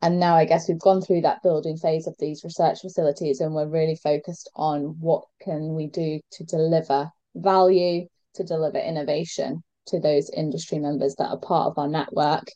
And 0.00 0.18
now 0.18 0.34
I 0.34 0.46
guess 0.46 0.66
we've 0.66 0.80
gone 0.80 1.02
through 1.02 1.20
that 1.20 1.42
building 1.42 1.76
phase 1.76 2.06
of 2.06 2.16
these 2.18 2.42
research 2.42 2.80
facilities 2.80 3.40
and 3.40 3.54
we're 3.54 3.68
really 3.68 3.96
focused 3.96 4.50
on 4.56 4.96
what 4.98 5.24
can 5.42 5.74
we 5.74 5.88
do 5.88 6.20
to 6.32 6.44
deliver 6.44 7.10
value, 7.34 8.06
to 8.34 8.44
deliver 8.44 8.78
innovation 8.78 9.62
to 9.88 10.00
those 10.00 10.30
industry 10.30 10.78
members 10.78 11.14
that 11.16 11.28
are 11.28 11.38
part 11.38 11.66
of 11.66 11.78
our 11.78 11.88
network 11.88 12.46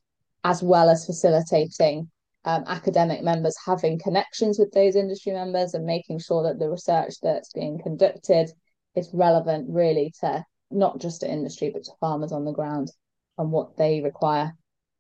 as 0.47 0.63
well 0.63 0.89
as 0.89 1.05
facilitating 1.05 2.09
um, 2.45 2.63
academic 2.69 3.21
members 3.21 3.57
having 3.67 3.99
connections 3.99 4.61
with 4.61 4.71
those 4.71 4.95
industry 4.95 5.33
members 5.33 5.75
and 5.75 5.85
making 5.85 6.21
sure 6.21 6.45
that 6.45 6.61
the 6.61 6.71
research 6.71 7.15
that's 7.21 7.53
being 7.53 7.81
conducted 7.83 8.49
is 8.95 9.11
relevant 9.13 9.67
really 9.69 10.13
to 10.21 10.45
not 10.71 11.01
just 11.01 11.23
to 11.23 11.29
industry 11.29 11.71
but 11.75 11.83
to 11.83 11.91
farmers 11.99 12.31
on 12.31 12.45
the 12.45 12.53
ground 12.53 12.93
and 13.39 13.51
what 13.51 13.77
they 13.77 14.01
require. 14.01 14.53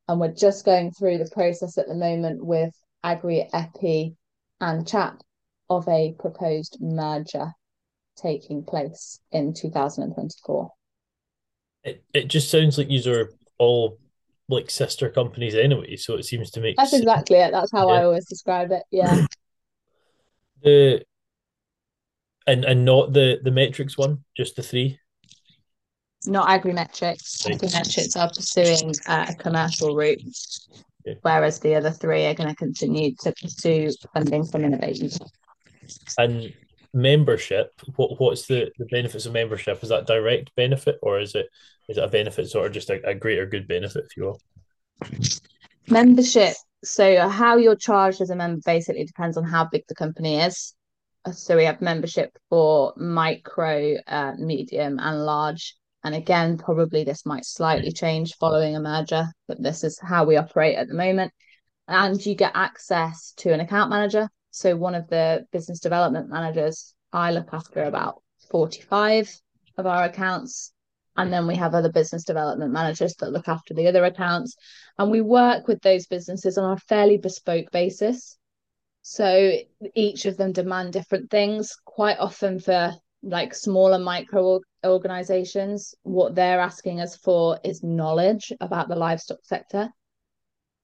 And 0.09 0.19
we're 0.19 0.33
just 0.33 0.65
going 0.65 0.91
through 0.91 1.19
the 1.19 1.31
process 1.33 1.79
at 1.79 1.87
the 1.87 1.95
moment 1.95 2.45
with 2.45 2.75
Agri 3.05 3.49
Epi 3.53 4.17
and 4.61 4.85
CHAP 4.87 5.21
of 5.71 5.87
a 5.87 6.17
proposed 6.19 6.79
merger 6.81 7.53
taking 8.17 8.65
place 8.65 9.21
in 9.31 9.55
2024. 9.55 10.71
It, 11.85 12.03
it 12.13 12.27
just 12.27 12.51
sounds 12.51 12.79
like 12.79 12.89
these 12.89 13.07
are 13.07 13.33
all 13.59 14.01
like 14.49 14.71
sister 14.71 15.11
companies 15.11 15.55
anyway, 15.55 15.97
so 15.97 16.15
it 16.15 16.25
seems 16.25 16.51
to 16.53 16.61
make 16.61 16.77
That's 16.77 16.91
sense. 16.91 17.03
exactly 17.03 17.39
it. 17.39 17.53
That's 17.53 17.73
how 17.73 17.89
yeah. 17.89 17.95
I 17.95 18.05
always 18.05 18.27
describe 18.27 18.71
it. 18.71 18.83
Yeah. 18.91 19.27
the 20.63 21.05
and 22.47 22.65
and 22.65 22.85
not 22.85 23.13
the 23.13 23.41
the 23.43 23.51
metrics 23.51 23.99
one, 23.99 24.25
just 24.37 24.57
the 24.57 24.63
three. 24.63 24.99
Not 26.27 26.49
agrimetrics. 26.49 27.47
Right. 27.47 27.59
Agrimetrics 27.59 28.17
are 28.17 28.29
pursuing 28.29 28.95
uh, 29.07 29.27
a 29.29 29.35
commercial 29.35 29.95
route, 29.95 30.23
whereas 31.23 31.61
the 31.61 31.75
other 31.75 31.91
three 31.91 32.27
are 32.27 32.35
going 32.35 32.49
to 32.49 32.57
continue 32.57 33.15
to 33.21 33.33
pursue 33.41 33.91
funding 34.13 34.45
from 34.45 34.65
innovation. 34.65 35.11
And 36.19 36.53
membership, 36.97 37.79
what 37.97 38.19
what's 38.19 38.47
the 38.47 38.73
the 38.79 38.87
benefits 38.87 39.27
of 39.27 39.33
membership? 39.33 39.83
Is 39.83 39.91
that 39.91 40.07
direct 40.07 40.55
benefit 40.57 40.99
or 41.03 41.21
is 41.21 41.35
it 41.35 41.47
is 41.89 41.99
it 41.99 42.05
a 42.05 42.09
benefit 42.09 42.49
sort 42.49 42.67
of 42.67 42.73
just 42.73 42.91
a, 42.91 43.07
a 43.07 43.15
greater 43.15 43.47
good 43.47 43.69
benefit, 43.69 44.05
if 44.07 44.17
you 44.17 44.25
will? 44.25 44.41
Membership. 45.89 46.55
So 46.83 47.29
how 47.29 47.57
you're 47.59 47.77
charged 47.77 48.21
as 48.21 48.31
a 48.31 48.37
member 48.37 48.63
basically 48.65 49.05
depends 49.05 49.37
on 49.37 49.45
how 49.45 49.67
big 49.67 49.85
the 49.89 49.95
company 49.95 50.41
is. 50.41 50.75
So 51.33 51.57
we 51.57 51.65
have 51.65 51.81
membership 51.81 52.37
for 52.49 52.93
micro, 52.97 53.97
uh, 54.07 54.33
medium, 54.39 54.99
and 54.99 55.25
large. 55.25 55.77
And 56.05 56.15
again, 56.15 56.57
probably 56.57 57.03
this 57.03 57.27
might 57.27 57.45
slightly 57.45 57.91
change 57.91 58.37
following 58.39 58.77
a 58.77 58.81
merger, 58.81 59.27
but 59.49 59.61
this 59.61 59.83
is 59.83 59.99
how 59.99 60.25
we 60.25 60.37
operate 60.37 60.77
at 60.77 60.87
the 60.87 60.95
moment. 60.95 61.33
And 61.89 62.25
you 62.25 62.37
get 62.37 62.53
access 62.55 63.33
to 63.39 63.53
an 63.53 63.61
account 63.61 63.91
manager. 63.91 64.29
So 64.57 64.75
one 64.75 64.95
of 64.95 65.07
the 65.09 65.47
business 65.53 65.81
development 65.81 66.31
managers, 66.31 66.95
I 67.13 67.31
look 67.31 67.51
after 67.53 67.83
about 67.83 68.23
45 68.51 69.31
of 69.77 69.85
our 69.85 70.05
accounts 70.05 70.73
and 71.15 71.31
then 71.31 71.47
we 71.47 71.57
have 71.57 71.75
other 71.75 71.93
business 71.93 72.25
development 72.25 72.73
managers 72.73 73.15
that 73.17 73.33
look 73.33 73.49
after 73.49 73.75
the 73.75 73.87
other 73.87 74.03
accounts. 74.07 74.57
And 74.97 75.11
we 75.11 75.21
work 75.21 75.69
with 75.69 75.83
those 75.83 76.07
businesses 76.07 76.57
on 76.57 76.73
a 76.73 76.79
fairly 76.79 77.19
bespoke 77.19 77.71
basis. 77.71 78.39
So 79.03 79.59
each 79.95 80.25
of 80.25 80.39
them 80.39 80.53
demand 80.53 80.95
different 80.95 81.31
things. 81.31 81.77
Quite 81.85 82.19
often 82.19 82.59
for 82.59 82.95
like 83.23 83.55
smaller 83.55 83.99
micro 83.99 84.61
organizations, 84.87 85.95
what 86.03 86.35
they're 86.35 86.61
asking 86.61 87.03
us 87.03 87.15
for 87.15 87.61
is 87.63 87.83
knowledge 87.83 88.55
about 88.59 88.89
the 88.89 88.97
livestock 88.97 89.45
sector. 89.45 89.91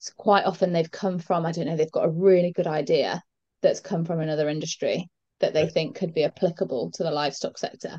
So 0.00 0.12
quite 0.18 0.44
often 0.44 0.74
they've 0.74 0.90
come 0.90 1.18
from, 1.18 1.46
I 1.46 1.52
don't 1.52 1.64
know, 1.64 1.76
they've 1.76 1.90
got 1.90 2.04
a 2.04 2.10
really 2.10 2.52
good 2.52 2.66
idea 2.66 3.22
that's 3.62 3.80
come 3.80 4.04
from 4.04 4.20
another 4.20 4.48
industry 4.48 5.08
that 5.40 5.54
they 5.54 5.68
think 5.68 5.96
could 5.96 6.14
be 6.14 6.24
applicable 6.24 6.90
to 6.92 7.02
the 7.02 7.10
livestock 7.10 7.58
sector. 7.58 7.98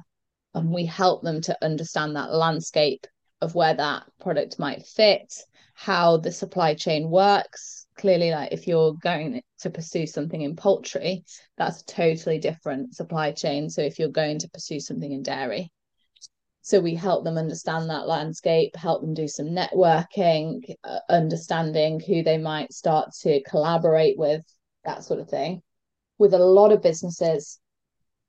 And 0.54 0.70
we 0.70 0.86
help 0.86 1.24
them 1.24 1.42
to 1.42 1.58
understand 1.64 2.16
that 2.16 2.34
landscape 2.34 3.08
of 3.42 3.56
where 3.56 3.74
that 3.74 4.04
product 4.22 4.60
might 4.60 4.86
fit, 4.86 5.34
how 5.74 6.18
the 6.18 6.32
supply 6.32 6.76
chain 6.76 7.10
works. 7.10 7.88
Clearly, 7.98 8.32
like 8.32 8.52
if 8.52 8.68
you're 8.68 8.94
going 8.94 9.42
to 9.60 9.70
pursue 9.70 10.08
something 10.08 10.42
in 10.42 10.56
poultry, 10.56 11.24
that's 11.58 11.82
a 11.82 11.86
totally 11.86 12.40
different 12.40 12.96
supply 12.96 13.32
chain. 13.32 13.70
So 13.70 13.82
if 13.82 14.00
you're 14.00 14.10
going 14.10 14.40
to 14.40 14.50
pursue 14.50 14.80
something 14.80 15.12
in 15.12 15.24
dairy, 15.24 15.72
so 16.62 16.80
we 16.80 16.96
help 16.96 17.26
them 17.26 17.38
understand 17.38 17.90
that 17.90 18.08
landscape, 18.08 18.76
help 18.78 19.02
them 19.02 19.14
do 19.14 19.28
some 19.28 19.48
networking, 19.48 20.62
uh, 20.86 21.00
understanding 21.10 22.00
who 22.00 22.24
they 22.24 22.38
might 22.38 22.72
start 22.72 23.10
to 23.24 23.44
collaborate 23.44 24.18
with, 24.18 24.44
that 24.86 25.04
sort 25.04 25.20
of 25.20 25.30
thing. 25.30 25.62
With 26.18 26.34
a 26.34 26.40
lot 26.40 26.72
of 26.72 26.82
businesses, 26.82 27.60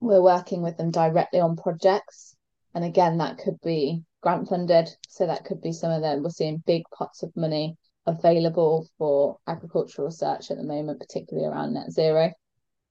we're 0.00 0.22
working 0.22 0.62
with 0.62 0.76
them 0.76 0.90
directly 0.90 1.40
on 1.40 1.56
projects. 1.56 2.36
And 2.74 2.84
again, 2.84 3.18
that 3.18 3.38
could 3.38 3.60
be 3.62 4.02
grant 4.22 4.48
funded. 4.48 4.88
So 5.08 5.26
that 5.26 5.44
could 5.44 5.60
be 5.60 5.72
some 5.72 5.90
of 5.90 6.02
them. 6.02 6.22
We're 6.22 6.30
seeing 6.30 6.62
big 6.66 6.82
pots 6.96 7.22
of 7.22 7.36
money 7.36 7.76
available 8.06 8.88
for 8.98 9.38
agricultural 9.46 10.08
research 10.08 10.50
at 10.50 10.56
the 10.56 10.64
moment, 10.64 11.00
particularly 11.00 11.48
around 11.48 11.74
net 11.74 11.90
zero. 11.90 12.32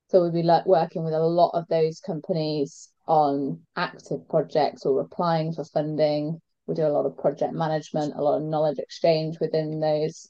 So 0.09 0.21
we'll 0.21 0.31
be 0.31 0.43
like 0.43 0.65
working 0.65 1.03
with 1.03 1.13
a 1.13 1.19
lot 1.19 1.51
of 1.53 1.67
those 1.69 1.99
companies 1.99 2.89
on 3.07 3.61
active 3.75 4.27
projects 4.29 4.85
or 4.85 5.01
applying 5.01 5.53
for 5.53 5.63
funding. 5.65 6.39
We 6.67 6.75
do 6.75 6.85
a 6.85 6.89
lot 6.89 7.05
of 7.05 7.17
project 7.17 7.53
management, 7.53 8.13
a 8.15 8.21
lot 8.21 8.37
of 8.37 8.43
knowledge 8.43 8.79
exchange 8.79 9.39
within 9.39 9.79
those 9.79 10.29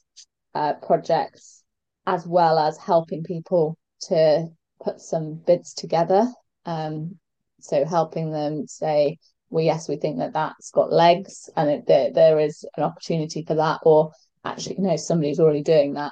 uh, 0.55 0.73
projects, 0.73 1.62
as 2.05 2.25
well 2.27 2.59
as 2.59 2.77
helping 2.77 3.23
people 3.23 3.77
to 4.01 4.47
put 4.83 4.99
some 4.99 5.35
bids 5.35 5.73
together. 5.73 6.27
Um, 6.65 7.17
so 7.59 7.85
helping 7.85 8.31
them 8.31 8.67
say, 8.67 9.17
well, 9.49 9.63
yes, 9.63 9.87
we 9.87 9.95
think 9.95 10.17
that 10.17 10.33
that's 10.33 10.71
got 10.71 10.91
legs 10.91 11.49
and 11.55 11.69
it, 11.69 11.87
there, 11.87 12.11
there 12.11 12.39
is 12.39 12.65
an 12.75 12.83
opportunity 12.83 13.43
for 13.45 13.55
that, 13.55 13.79
or 13.83 14.11
actually, 14.43 14.77
you 14.77 14.83
know, 14.83 14.97
somebody's 14.97 15.39
already 15.39 15.63
doing 15.63 15.93
that, 15.93 16.11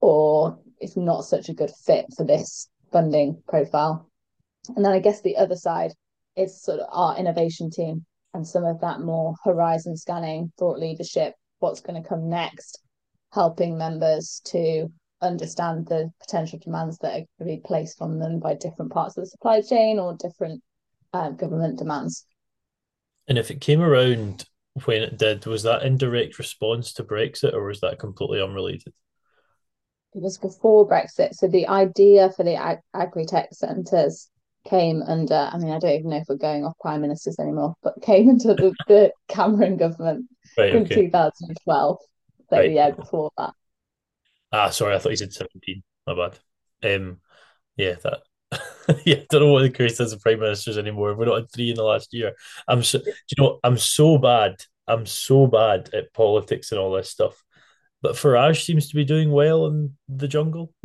or 0.00 0.58
it's 0.80 0.96
not 0.96 1.24
such 1.24 1.48
a 1.48 1.54
good 1.54 1.70
fit 1.86 2.06
for 2.16 2.24
this 2.24 2.68
funding 2.92 3.42
profile. 3.48 4.10
And 4.76 4.84
then 4.84 4.92
I 4.92 4.98
guess 4.98 5.22
the 5.22 5.36
other 5.36 5.56
side 5.56 5.92
is 6.36 6.62
sort 6.62 6.80
of 6.80 6.88
our 6.90 7.16
innovation 7.16 7.70
team 7.70 8.04
and 8.34 8.46
some 8.46 8.64
of 8.64 8.80
that 8.80 9.00
more 9.00 9.34
horizon 9.44 9.96
scanning, 9.96 10.52
thought 10.58 10.78
leadership, 10.78 11.34
what's 11.60 11.80
going 11.80 12.02
to 12.02 12.08
come 12.08 12.28
next, 12.28 12.80
helping 13.32 13.78
members 13.78 14.42
to 14.46 14.88
understand 15.24 15.86
the 15.86 16.10
potential 16.20 16.58
demands 16.62 16.98
that 16.98 17.08
are 17.08 17.12
going 17.12 17.26
to 17.40 17.44
be 17.44 17.60
placed 17.64 18.00
on 18.00 18.18
them 18.18 18.38
by 18.40 18.54
different 18.54 18.92
parts 18.92 19.16
of 19.16 19.24
the 19.24 19.30
supply 19.30 19.60
chain 19.60 19.98
or 19.98 20.16
different 20.16 20.62
uh, 21.12 21.30
government 21.30 21.78
demands. 21.78 22.26
And 23.28 23.38
if 23.38 23.50
it 23.50 23.60
came 23.60 23.80
around 23.80 24.44
when 24.84 25.02
it 25.02 25.18
did, 25.18 25.46
was 25.46 25.62
that 25.62 25.82
in 25.82 25.96
direct 25.96 26.38
response 26.38 26.92
to 26.94 27.04
Brexit 27.04 27.54
or 27.54 27.64
was 27.64 27.80
that 27.80 27.98
completely 27.98 28.42
unrelated? 28.42 28.92
It 30.14 30.22
was 30.22 30.38
before 30.38 30.88
Brexit. 30.88 31.34
So 31.34 31.48
the 31.48 31.66
idea 31.68 32.30
for 32.30 32.44
the 32.44 32.54
ag- 32.54 32.82
agri-tech 32.92 33.48
centres 33.52 34.28
came 34.68 35.02
under, 35.02 35.48
I 35.52 35.58
mean, 35.58 35.72
I 35.72 35.78
don't 35.78 35.98
even 35.98 36.10
know 36.10 36.16
if 36.16 36.26
we're 36.28 36.36
going 36.36 36.64
off 36.64 36.78
prime 36.80 37.00
ministers 37.00 37.38
anymore, 37.38 37.74
but 37.82 38.00
came 38.02 38.28
into 38.28 38.48
the, 38.48 38.74
the 38.88 39.12
Cameron 39.28 39.76
government 39.76 40.26
right, 40.56 40.74
in 40.74 40.82
okay. 40.84 40.94
2012. 40.94 41.98
So 42.50 42.56
right. 42.56 42.70
yeah, 42.70 42.90
before 42.90 43.30
that. 43.38 43.54
Ah, 44.54 44.70
sorry, 44.70 44.94
I 44.94 45.00
thought 45.00 45.10
you 45.10 45.16
said 45.16 45.32
17. 45.32 45.82
My 46.06 46.14
bad. 46.14 46.94
Um, 46.94 47.18
yeah, 47.76 47.96
that. 48.04 48.20
yeah, 49.04 49.16
I 49.16 49.26
don't 49.28 49.40
know 49.40 49.52
what 49.52 49.72
the 49.72 49.84
is 49.84 50.12
of 50.12 50.20
prime 50.20 50.38
ministers 50.38 50.78
anymore. 50.78 51.12
We're 51.16 51.24
not 51.24 51.42
at 51.42 51.52
three 51.52 51.70
in 51.70 51.76
the 51.76 51.82
last 51.82 52.14
year. 52.14 52.34
I'm 52.68 52.84
so, 52.84 53.00
you 53.04 53.42
know, 53.42 53.58
I'm 53.64 53.76
so 53.76 54.16
bad. 54.16 54.54
I'm 54.86 55.06
so 55.06 55.48
bad 55.48 55.92
at 55.92 56.12
politics 56.12 56.70
and 56.70 56.80
all 56.80 56.92
this 56.92 57.10
stuff. 57.10 57.42
But 58.00 58.14
Farage 58.14 58.64
seems 58.64 58.88
to 58.90 58.94
be 58.94 59.04
doing 59.04 59.32
well 59.32 59.66
in 59.66 59.96
the 60.08 60.28
jungle. 60.28 60.72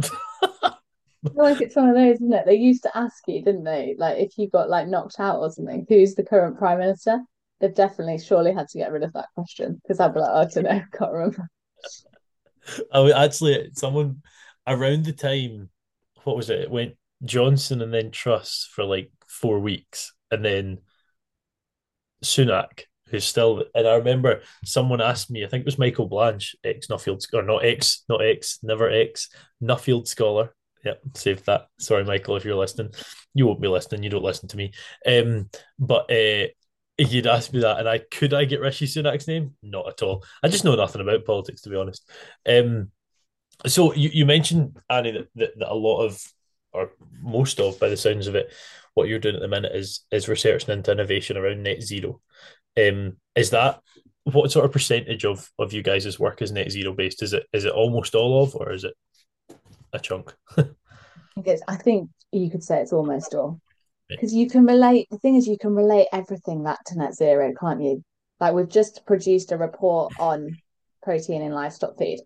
like 1.36 1.62
it's 1.62 1.76
one 1.76 1.90
of 1.90 1.96
those, 1.96 2.16
isn't 2.16 2.34
it? 2.34 2.48
They 2.48 2.56
used 2.56 2.82
to 2.84 2.98
ask 2.98 3.22
you, 3.28 3.44
didn't 3.44 3.66
they? 3.66 3.94
Like 4.00 4.18
if 4.18 4.36
you 4.40 4.50
got 4.50 4.70
like 4.70 4.88
knocked 4.88 5.20
out 5.20 5.42
or 5.42 5.52
something, 5.52 5.86
who's 5.88 6.16
the 6.16 6.24
current 6.24 6.58
prime 6.58 6.80
minister? 6.80 7.22
They've 7.60 7.76
definitely 7.76 8.18
surely 8.18 8.52
had 8.52 8.68
to 8.70 8.80
get 8.80 8.92
rid 8.92 9.04
of 9.04 9.14
that 9.14 9.28
question 9.36 9.80
because 9.84 10.00
I'd 10.00 10.16
be 10.16 10.22
like, 10.22 10.32
oh, 10.32 10.42
I 10.42 10.46
don't 10.46 10.64
know, 10.64 10.82
can't 10.98 11.14
remember. 11.14 11.48
I 12.94 13.26
actually, 13.26 13.72
someone 13.74 14.22
around 14.68 15.06
the 15.06 15.14
time, 15.14 15.70
what 16.24 16.36
was 16.36 16.50
it? 16.50 16.60
It 16.60 16.72
went 16.72 16.96
Johnson 17.24 17.82
and 17.82 17.94
then 17.94 18.12
Truss 18.12 18.70
for 18.74 18.84
like 18.84 19.12
four 19.28 19.60
weeks, 19.60 20.14
and 20.32 20.44
then 20.44 20.80
Sunak, 22.24 22.84
who's 23.08 23.26
still. 23.26 23.64
And 23.74 23.88
I 23.88 23.96
remember 23.96 24.42
someone 24.64 25.02
asked 25.02 25.32
me, 25.32 25.44
I 25.44 25.48
think 25.48 25.62
it 25.62 25.66
was 25.66 25.80
Michael 25.80 26.08
Blanche, 26.08 26.56
ex 26.64 26.88
Nuffield 26.88 27.26
or 27.34 27.44
not 27.44 27.66
ex, 27.66 28.04
not 28.10 28.24
ex, 28.24 28.60
never 28.64 28.90
ex 28.90 29.30
Nuffield 29.62 30.08
scholar. 30.08 30.54
Yep, 30.86 31.02
save 31.16 31.44
that. 31.46 31.68
Sorry, 31.78 32.06
Michael, 32.06 32.38
if 32.38 32.46
you're 32.46 32.56
listening. 32.56 32.94
You 33.34 33.48
won't 33.48 33.62
be 33.62 33.68
listening. 33.68 34.04
You 34.04 34.10
don't 34.10 34.24
listen 34.24 34.48
to 34.50 34.58
me. 34.58 34.72
Um, 35.06 35.50
but 35.78 36.10
uh, 36.12 36.48
you'd 37.00 37.28
ask 37.28 37.54
me 37.54 37.62
that, 37.62 37.80
and 37.80 37.88
I 37.88 38.00
could 38.00 38.34
I 38.34 38.46
get 38.46 38.60
Rishi 38.60 38.86
Sunak's 38.86 39.28
name? 39.28 39.56
Not 39.64 39.88
at 39.88 40.02
all. 40.02 40.24
I 40.44 40.48
just 40.48 40.66
know 40.66 40.76
nothing 40.76 41.02
about 41.02 41.26
politics, 41.26 41.62
to 41.62 41.70
be 41.70 41.76
honest. 41.76 42.10
Um, 42.48 42.92
so 43.66 43.94
you, 43.94 44.10
you 44.14 44.26
mentioned 44.26 44.78
Annie 44.90 45.12
that, 45.12 45.28
that, 45.36 45.60
that 45.60 45.72
a 45.72 45.76
lot 45.76 46.04
of, 46.06 46.22
or 46.72 46.92
most 47.22 47.60
of, 47.60 47.80
by 47.80 47.90
the 47.90 47.98
sounds 47.98 48.28
of 48.28 48.36
it, 48.36 48.52
what 48.94 49.08
you're 49.08 49.20
doing 49.20 49.36
at 49.36 49.42
the 49.42 49.48
minute 49.48 49.76
is 49.76 50.02
is 50.12 50.28
researching 50.28 50.74
into 50.74 50.92
innovation 50.92 51.38
around 51.38 51.64
net 51.64 51.82
zero. 51.82 52.22
Um, 52.78 53.18
is 53.36 53.52
that 53.52 53.80
what 54.24 54.52
sort 54.52 54.66
of 54.66 54.72
percentage 54.72 55.26
of 55.26 55.50
of 55.58 55.74
you 55.74 55.82
guys' 55.82 56.20
work 56.20 56.42
is 56.42 56.52
net 56.52 56.72
zero 56.72 56.94
based? 56.94 57.24
Is 57.24 57.34
it 57.34 57.46
is 57.54 57.66
it 57.66 57.74
almost 57.74 58.16
all 58.16 58.44
of, 58.44 58.56
or 58.56 58.72
is 58.72 58.84
it 58.84 58.94
a 59.94 60.00
chunk? 60.00 60.34
I 61.68 61.76
think 61.78 62.10
you 62.32 62.50
could 62.50 62.64
say 62.64 62.82
it's 62.82 62.94
almost 62.94 63.34
all 63.34 63.62
because 64.10 64.34
you 64.34 64.50
can 64.50 64.66
relate 64.66 65.08
the 65.12 65.18
thing 65.20 65.36
is 65.36 65.48
you 65.48 65.58
can 65.60 65.76
relate 65.76 66.08
everything 66.12 66.64
back 66.64 66.84
to 66.86 66.98
net 66.98 67.14
zero 67.14 67.54
can't 67.60 67.82
you? 67.82 68.04
Like 68.40 68.54
we've 68.54 68.70
just 68.70 69.06
produced 69.06 69.52
a 69.52 69.58
report 69.58 70.14
on 70.20 70.58
protein 71.02 71.42
in 71.42 71.52
livestock 71.52 71.98
feed 71.98 72.20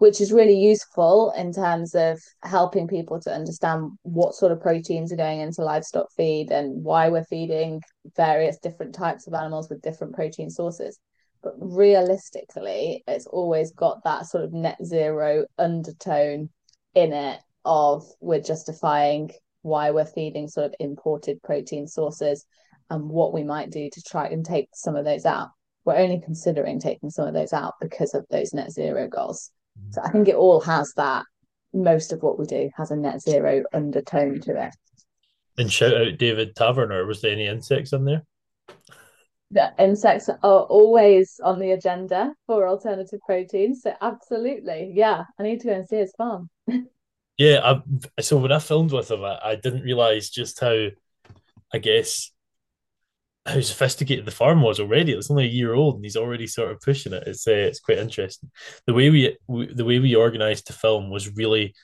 which 0.00 0.18
is 0.22 0.32
really 0.32 0.58
useful 0.58 1.30
in 1.36 1.52
terms 1.52 1.94
of 1.94 2.18
helping 2.42 2.88
people 2.88 3.20
to 3.20 3.30
understand 3.30 3.90
what 4.00 4.34
sort 4.34 4.50
of 4.50 4.58
proteins 4.58 5.12
are 5.12 5.16
going 5.16 5.40
into 5.40 5.62
livestock 5.62 6.06
feed 6.16 6.50
and 6.50 6.82
why 6.82 7.10
we're 7.10 7.24
feeding 7.24 7.82
various 8.16 8.56
different 8.58 8.94
types 8.94 9.26
of 9.26 9.34
animals 9.34 9.68
with 9.68 9.82
different 9.82 10.14
protein 10.14 10.48
sources. 10.48 10.98
But 11.42 11.52
realistically 11.58 13.04
it's 13.06 13.26
always 13.26 13.72
got 13.72 14.02
that 14.04 14.24
sort 14.24 14.42
of 14.42 14.54
net 14.54 14.78
zero 14.82 15.44
undertone 15.58 16.48
in 16.94 17.12
it 17.12 17.40
of 17.66 18.06
we're 18.22 18.40
justifying 18.40 19.30
why 19.62 19.90
we're 19.90 20.04
feeding 20.04 20.48
sort 20.48 20.66
of 20.66 20.74
imported 20.80 21.42
protein 21.42 21.86
sources 21.86 22.46
and 22.88 23.08
what 23.08 23.32
we 23.32 23.44
might 23.44 23.70
do 23.70 23.88
to 23.90 24.02
try 24.02 24.26
and 24.26 24.44
take 24.44 24.68
some 24.74 24.96
of 24.96 25.04
those 25.04 25.24
out. 25.24 25.48
We're 25.84 25.96
only 25.96 26.20
considering 26.20 26.80
taking 26.80 27.10
some 27.10 27.26
of 27.26 27.34
those 27.34 27.52
out 27.52 27.74
because 27.80 28.14
of 28.14 28.26
those 28.30 28.52
net 28.52 28.70
zero 28.72 29.08
goals. 29.08 29.50
So 29.90 30.02
I 30.02 30.10
think 30.10 30.28
it 30.28 30.34
all 30.34 30.60
has 30.60 30.92
that. 30.96 31.24
Most 31.72 32.12
of 32.12 32.22
what 32.22 32.38
we 32.38 32.46
do 32.46 32.68
has 32.76 32.90
a 32.90 32.96
net 32.96 33.22
zero 33.22 33.62
undertone 33.72 34.40
to 34.42 34.66
it. 34.66 34.74
And 35.56 35.72
shout 35.72 35.94
out 35.94 36.18
David 36.18 36.54
Taverner. 36.56 37.06
Was 37.06 37.22
there 37.22 37.32
any 37.32 37.46
insects 37.46 37.92
in 37.92 38.04
there? 38.04 38.22
The 39.52 39.72
insects 39.78 40.28
are 40.28 40.62
always 40.62 41.40
on 41.42 41.58
the 41.58 41.72
agenda 41.72 42.32
for 42.46 42.68
alternative 42.68 43.20
proteins. 43.24 43.82
So 43.82 43.94
absolutely, 44.00 44.92
yeah, 44.94 45.24
I 45.38 45.42
need 45.42 45.60
to 45.60 45.68
go 45.68 45.74
and 45.74 45.88
see 45.88 45.96
his 45.96 46.14
farm. 46.16 46.50
Yeah, 47.40 47.60
I, 47.64 48.20
so 48.20 48.36
when 48.36 48.52
I 48.52 48.58
filmed 48.58 48.92
with 48.92 49.10
him, 49.10 49.24
I, 49.24 49.38
I 49.42 49.54
didn't 49.54 49.80
realize 49.80 50.28
just 50.28 50.60
how, 50.60 50.88
I 51.74 51.78
guess, 51.78 52.32
how 53.46 53.60
sophisticated 53.60 54.26
the 54.26 54.30
farm 54.30 54.60
was 54.60 54.78
already. 54.78 55.12
It's 55.12 55.30
only 55.30 55.44
a 55.44 55.48
year 55.48 55.72
old, 55.72 55.96
and 55.96 56.04
he's 56.04 56.16
already 56.16 56.46
sort 56.46 56.70
of 56.70 56.80
pushing 56.80 57.14
it. 57.14 57.24
It's 57.26 57.48
uh, 57.48 57.52
it's 57.52 57.80
quite 57.80 57.96
interesting. 57.98 58.50
The 58.86 58.92
way 58.92 59.08
we, 59.08 59.38
we 59.48 59.72
the 59.72 59.86
way 59.86 59.98
we 59.98 60.14
organized 60.14 60.66
the 60.68 60.74
film 60.74 61.10
was 61.10 61.34
really 61.34 61.74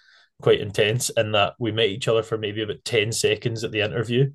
quite 0.42 0.60
intense, 0.60 1.08
in 1.10 1.32
that 1.32 1.54
we 1.58 1.72
met 1.72 1.88
each 1.88 2.08
other 2.08 2.22
for 2.22 2.36
maybe 2.36 2.62
about 2.62 2.84
ten 2.84 3.10
seconds 3.10 3.64
at 3.64 3.72
the 3.72 3.80
interview, 3.80 4.32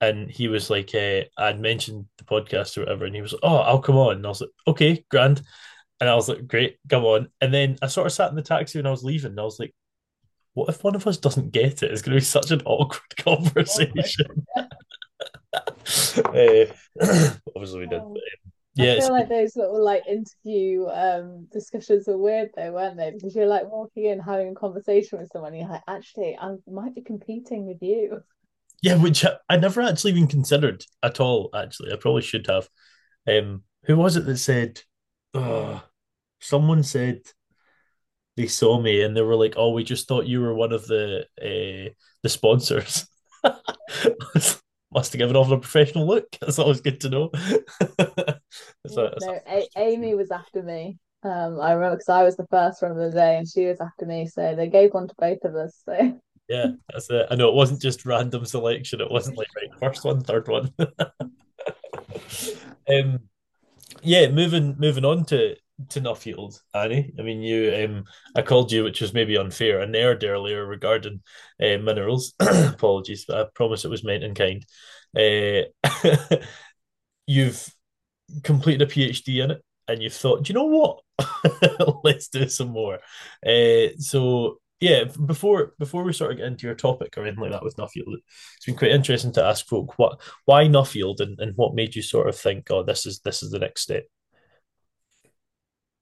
and 0.00 0.30
he 0.30 0.48
was 0.48 0.68
like, 0.70 0.94
uh, 0.94 1.22
I'd 1.38 1.60
mentioned 1.60 2.06
the 2.18 2.24
podcast 2.24 2.76
or 2.76 2.82
whatever, 2.82 3.06
and 3.06 3.14
he 3.14 3.22
was 3.22 3.32
like, 3.32 3.40
"Oh, 3.42 3.56
I'll 3.58 3.80
come 3.80 3.96
on," 3.96 4.16
and 4.16 4.26
I 4.26 4.28
was 4.28 4.42
like, 4.42 4.50
"Okay, 4.66 5.04
grand." 5.10 5.42
And 6.00 6.10
I 6.10 6.14
was 6.16 6.28
like, 6.28 6.46
great, 6.48 6.78
come 6.88 7.04
on. 7.04 7.28
And 7.40 7.52
then 7.52 7.76
I 7.82 7.88
sort 7.88 8.06
of 8.06 8.12
sat 8.12 8.30
in 8.30 8.36
the 8.36 8.42
taxi 8.42 8.78
when 8.78 8.86
I 8.86 8.90
was 8.92 9.04
leaving, 9.04 9.32
and 9.32 9.40
I 9.40 9.44
was 9.44 9.58
like, 9.58 9.74
what 10.54 10.68
if 10.68 10.82
one 10.84 10.94
of 10.96 11.06
us 11.06 11.18
doesn't 11.18 11.52
get 11.52 11.82
it? 11.82 11.90
It's 11.90 12.02
going 12.02 12.14
to 12.16 12.20
be 12.20 12.24
such 12.24 12.50
an 12.50 12.62
awkward 12.64 13.16
conversation. 13.18 14.46
uh, 16.34 16.64
obviously, 17.56 17.80
we 17.80 17.86
did. 17.86 18.04
But, 18.12 18.20
um, 18.20 18.22
Yeah, 18.74 18.92
I 18.94 19.00
feel 19.00 19.10
like 19.10 19.28
those 19.28 19.56
little 19.56 19.84
like 19.84 20.04
interview 20.08 20.86
um 20.88 21.46
discussions 21.52 22.06
were 22.06 22.18
weird 22.18 22.50
though, 22.56 22.72
weren't 22.72 22.96
they? 22.96 23.10
Because 23.12 23.34
you're 23.36 23.46
like 23.46 23.70
walking 23.70 24.06
in 24.06 24.20
having 24.20 24.50
a 24.50 24.54
conversation 24.54 25.18
with 25.18 25.30
someone, 25.30 25.54
you're 25.54 25.68
like, 25.68 25.82
actually, 25.88 26.36
I 26.38 26.56
might 26.68 26.94
be 26.94 27.02
competing 27.02 27.66
with 27.66 27.82
you. 27.82 28.22
yeah, 28.82 28.96
which 28.96 29.24
I, 29.24 29.32
I 29.48 29.56
never 29.56 29.80
actually 29.82 30.12
even 30.12 30.28
considered 30.28 30.84
at 31.02 31.20
all. 31.20 31.50
Actually, 31.54 31.92
I 31.92 31.96
probably 31.96 32.22
should 32.22 32.46
have. 32.46 32.68
Um, 33.26 33.64
who 33.84 33.96
was 33.96 34.16
it 34.16 34.26
that 34.26 34.38
said? 34.38 34.80
Oh, 35.34 35.82
someone 36.40 36.82
said 36.82 37.22
they 38.38 38.46
saw 38.46 38.80
me 38.80 39.02
and 39.02 39.16
they 39.16 39.22
were 39.22 39.34
like, 39.34 39.54
"Oh, 39.56 39.72
we 39.72 39.82
just 39.82 40.06
thought 40.06 40.26
you 40.28 40.40
were 40.40 40.54
one 40.54 40.72
of 40.72 40.86
the 40.86 41.26
uh, 41.42 41.90
the 42.22 42.28
sponsors." 42.28 43.06
Must 44.90 45.12
have 45.12 45.18
given 45.18 45.36
off 45.36 45.50
a 45.50 45.58
professional 45.58 46.06
look. 46.06 46.28
That's 46.40 46.58
always 46.58 46.80
good 46.80 47.00
to 47.02 47.10
know. 47.10 47.30
So, 48.86 49.12
no, 49.20 49.38
a- 49.46 49.68
Amy 49.76 50.14
was 50.14 50.30
after 50.30 50.62
me. 50.62 50.96
Um, 51.22 51.60
I 51.60 51.72
remember 51.72 51.96
because 51.96 52.08
I 52.08 52.22
was 52.22 52.36
the 52.36 52.46
first 52.46 52.80
one 52.80 52.92
of 52.92 52.96
the 52.96 53.10
day 53.10 53.36
and 53.36 53.46
she 53.46 53.66
was 53.66 53.80
after 53.80 54.06
me, 54.06 54.26
so 54.26 54.54
they 54.54 54.68
gave 54.68 54.94
one 54.94 55.08
to 55.08 55.14
both 55.18 55.44
of 55.44 55.54
us. 55.56 55.82
So 55.84 56.18
yeah, 56.48 56.68
that's 56.88 57.10
it. 57.10 57.26
I 57.30 57.34
know 57.34 57.48
it 57.50 57.54
wasn't 57.54 57.82
just 57.82 58.06
random 58.06 58.46
selection. 58.46 59.02
It 59.02 59.10
wasn't 59.10 59.36
like 59.36 59.48
right 59.54 59.78
first 59.78 60.04
one, 60.04 60.22
third 60.22 60.48
one. 60.48 60.72
um, 62.88 63.20
yeah, 64.02 64.30
moving 64.30 64.76
moving 64.78 65.04
on 65.04 65.26
to 65.26 65.56
to 65.90 66.00
Nuffield, 66.00 66.60
Annie. 66.74 67.12
I 67.18 67.22
mean, 67.22 67.42
you 67.42 67.84
um, 67.84 68.04
I 68.34 68.42
called 68.42 68.72
you, 68.72 68.84
which 68.84 69.00
was 69.00 69.14
maybe 69.14 69.36
unfair, 69.36 69.80
a 69.80 69.86
nerd 69.86 70.24
earlier 70.24 70.66
regarding 70.66 71.22
uh, 71.62 71.78
minerals. 71.78 72.34
Apologies, 72.40 73.24
but 73.26 73.38
I 73.38 73.44
promise 73.54 73.84
it 73.84 73.90
was 73.90 74.04
meant 74.04 74.24
in 74.24 74.34
kind. 74.34 74.64
Uh, 75.16 76.36
you've 77.26 77.72
completed 78.42 78.82
a 78.82 78.92
PhD 78.92 79.42
in 79.42 79.52
it, 79.52 79.64
and 79.86 80.02
you've 80.02 80.14
thought, 80.14 80.44
do 80.44 80.52
you 80.52 80.54
know 80.54 80.64
what? 80.64 82.00
Let's 82.04 82.28
do 82.28 82.48
some 82.48 82.68
more. 82.68 82.98
Uh, 83.46 83.88
so 83.98 84.58
yeah, 84.80 85.04
before 85.04 85.74
before 85.78 86.04
we 86.04 86.12
sort 86.12 86.32
of 86.32 86.38
get 86.38 86.46
into 86.46 86.66
your 86.66 86.76
topic 86.76 87.16
or 87.16 87.22
anything 87.22 87.40
like 87.40 87.52
that 87.52 87.64
with 87.64 87.76
Nuffield, 87.76 88.16
it's 88.56 88.66
been 88.66 88.76
quite 88.76 88.92
interesting 88.92 89.32
to 89.32 89.44
ask 89.44 89.66
folk 89.66 89.98
what 89.98 90.20
why 90.44 90.64
Nuffield 90.66 91.20
and, 91.20 91.38
and 91.40 91.56
what 91.56 91.74
made 91.74 91.96
you 91.96 92.02
sort 92.02 92.28
of 92.28 92.36
think, 92.36 92.70
oh, 92.70 92.82
this 92.82 93.06
is 93.06 93.20
this 93.20 93.42
is 93.42 93.50
the 93.50 93.58
next 93.58 93.82
step. 93.82 94.04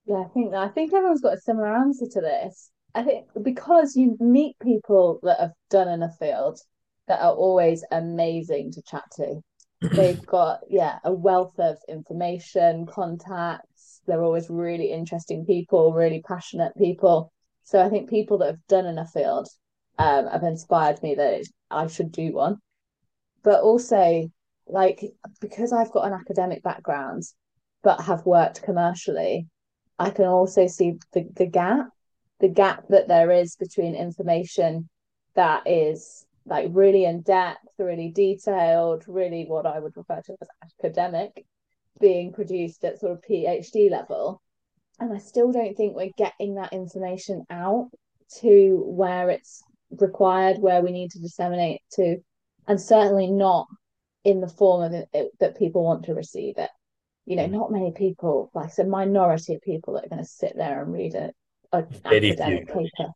Yeah, 0.06 0.22
I 0.24 0.28
think 0.28 0.54
I 0.54 0.68
think 0.68 0.92
everyone's 0.92 1.20
got 1.20 1.36
a 1.36 1.40
similar 1.40 1.74
answer 1.74 2.06
to 2.06 2.20
this. 2.20 2.70
I 2.94 3.02
think 3.02 3.26
because 3.42 3.96
you 3.96 4.16
meet 4.20 4.56
people 4.60 5.18
that 5.24 5.40
have 5.40 5.52
done 5.68 5.88
an 5.88 6.00
Nuffield 6.00 6.58
that 7.08 7.20
are 7.20 7.34
always 7.34 7.84
amazing 7.90 8.72
to 8.72 8.82
chat 8.82 9.04
to. 9.16 9.40
They've 9.80 10.24
got 10.24 10.60
yeah 10.68 10.98
a 11.04 11.12
wealth 11.12 11.58
of 11.58 11.78
information, 11.88 12.86
contacts. 12.86 14.00
They're 14.06 14.22
always 14.22 14.48
really 14.48 14.92
interesting 14.92 15.44
people, 15.44 15.92
really 15.92 16.22
passionate 16.22 16.72
people. 16.76 17.32
So 17.64 17.84
I 17.84 17.90
think 17.90 18.08
people 18.08 18.38
that 18.38 18.46
have 18.46 18.66
done 18.68 18.86
an 18.86 18.96
Nuffield 18.96 19.46
um, 19.98 20.28
have 20.28 20.44
inspired 20.44 21.02
me 21.02 21.16
that 21.16 21.44
I 21.70 21.88
should 21.88 22.12
do 22.12 22.32
one. 22.32 22.58
But 23.42 23.62
also, 23.62 24.30
like 24.68 25.02
because 25.40 25.72
I've 25.72 25.92
got 25.92 26.06
an 26.06 26.12
academic 26.12 26.62
background, 26.62 27.24
but 27.82 28.00
have 28.02 28.24
worked 28.24 28.62
commercially, 28.62 29.48
I 29.98 30.10
can 30.10 30.26
also 30.26 30.66
see 30.66 30.98
the, 31.12 31.26
the 31.34 31.46
gap, 31.46 31.88
the 32.40 32.48
gap 32.48 32.84
that 32.88 33.08
there 33.08 33.30
is 33.30 33.56
between 33.56 33.94
information 33.94 34.88
that 35.34 35.66
is 35.66 36.26
like 36.44 36.68
really 36.70 37.04
in 37.04 37.22
depth, 37.22 37.68
really 37.78 38.10
detailed, 38.10 39.04
really 39.06 39.44
what 39.46 39.66
I 39.66 39.78
would 39.78 39.96
refer 39.96 40.20
to 40.22 40.36
as 40.40 40.48
academic, 40.80 41.44
being 42.00 42.32
produced 42.32 42.84
at 42.84 43.00
sort 43.00 43.12
of 43.12 43.22
PhD 43.28 43.90
level. 43.90 44.42
And 45.00 45.12
I 45.12 45.18
still 45.18 45.52
don't 45.52 45.76
think 45.76 45.94
we're 45.94 46.10
getting 46.16 46.54
that 46.54 46.72
information 46.72 47.44
out 47.50 47.90
to 48.40 48.82
where 48.86 49.30
it's 49.30 49.62
required, 49.90 50.58
where 50.58 50.82
we 50.82 50.92
need 50.92 51.10
to 51.12 51.20
disseminate 51.20 51.80
to, 51.92 52.16
and 52.66 52.80
certainly 52.80 53.30
not 53.30 53.66
in 54.24 54.40
the 54.40 54.48
form 54.48 54.82
of 54.82 54.92
it, 54.92 55.30
that 55.40 55.58
people 55.58 55.84
want 55.84 56.04
to 56.04 56.14
receive 56.14 56.58
it 56.58 56.70
you 57.26 57.36
know, 57.36 57.46
mm. 57.46 57.50
not 57.50 57.72
many 57.72 57.92
people, 57.92 58.50
like 58.54 58.68
it's 58.68 58.78
a 58.78 58.84
minority 58.84 59.54
of 59.54 59.60
people 59.60 59.94
that 59.94 60.06
are 60.06 60.08
going 60.08 60.22
to 60.22 60.28
sit 60.28 60.54
there 60.56 60.82
and 60.82 60.92
read 60.92 61.14
a, 61.14 61.32
a 61.72 61.84
academic 62.04 62.68
paper. 62.68 63.12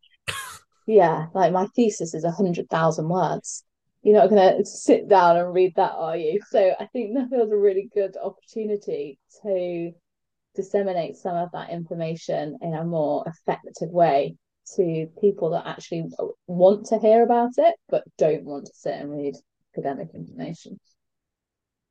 yeah, 0.85 1.27
like 1.33 1.53
my 1.53 1.65
thesis 1.75 2.13
is 2.13 2.25
a 2.25 2.31
hundred 2.31 2.69
thousand 2.69 3.07
words. 3.07 3.63
You're 4.03 4.17
not 4.17 4.29
going 4.29 4.57
to 4.57 4.65
sit 4.65 5.07
down 5.07 5.37
and 5.37 5.53
read 5.53 5.73
that, 5.75 5.93
are 5.95 6.17
you? 6.17 6.41
So 6.49 6.73
I 6.79 6.87
think 6.87 7.15
that 7.15 7.29
feels 7.29 7.51
a 7.51 7.55
really 7.55 7.87
good 7.93 8.17
opportunity 8.21 9.19
to 9.43 9.91
disseminate 10.55 11.15
some 11.15 11.35
of 11.35 11.51
that 11.53 11.69
information 11.69 12.57
in 12.61 12.73
a 12.73 12.83
more 12.83 13.23
effective 13.27 13.89
way 13.89 14.35
to 14.75 15.07
people 15.19 15.51
that 15.51 15.67
actually 15.67 16.05
want 16.47 16.85
to 16.87 16.99
hear 16.99 17.23
about 17.23 17.51
it 17.57 17.75
but 17.89 18.03
don't 18.17 18.43
want 18.43 18.65
to 18.65 18.71
sit 18.73 18.95
and 18.95 19.11
read 19.11 19.35
academic 19.73 20.09
information. 20.13 20.79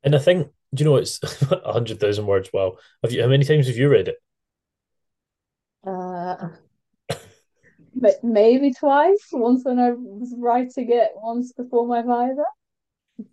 And 0.03 0.15
I 0.15 0.19
think 0.19 0.47
do 0.73 0.83
you 0.83 0.89
know 0.89 0.95
it's 0.97 1.19
a 1.51 1.71
hundred 1.73 1.99
thousand 1.99 2.25
words? 2.25 2.49
Wow. 2.53 2.77
Have 3.03 3.11
you? 3.11 3.21
How 3.21 3.27
many 3.27 3.45
times 3.45 3.67
have 3.67 3.77
you 3.77 3.89
read 3.89 4.07
it? 4.07 4.15
Uh, 5.85 6.49
maybe 8.23 8.73
twice. 8.73 9.27
Once 9.31 9.63
when 9.63 9.79
I 9.79 9.91
was 9.91 10.33
writing 10.37 10.91
it, 10.91 11.11
once 11.15 11.51
before 11.53 11.87
my 11.87 12.01
Viva. 12.01 12.43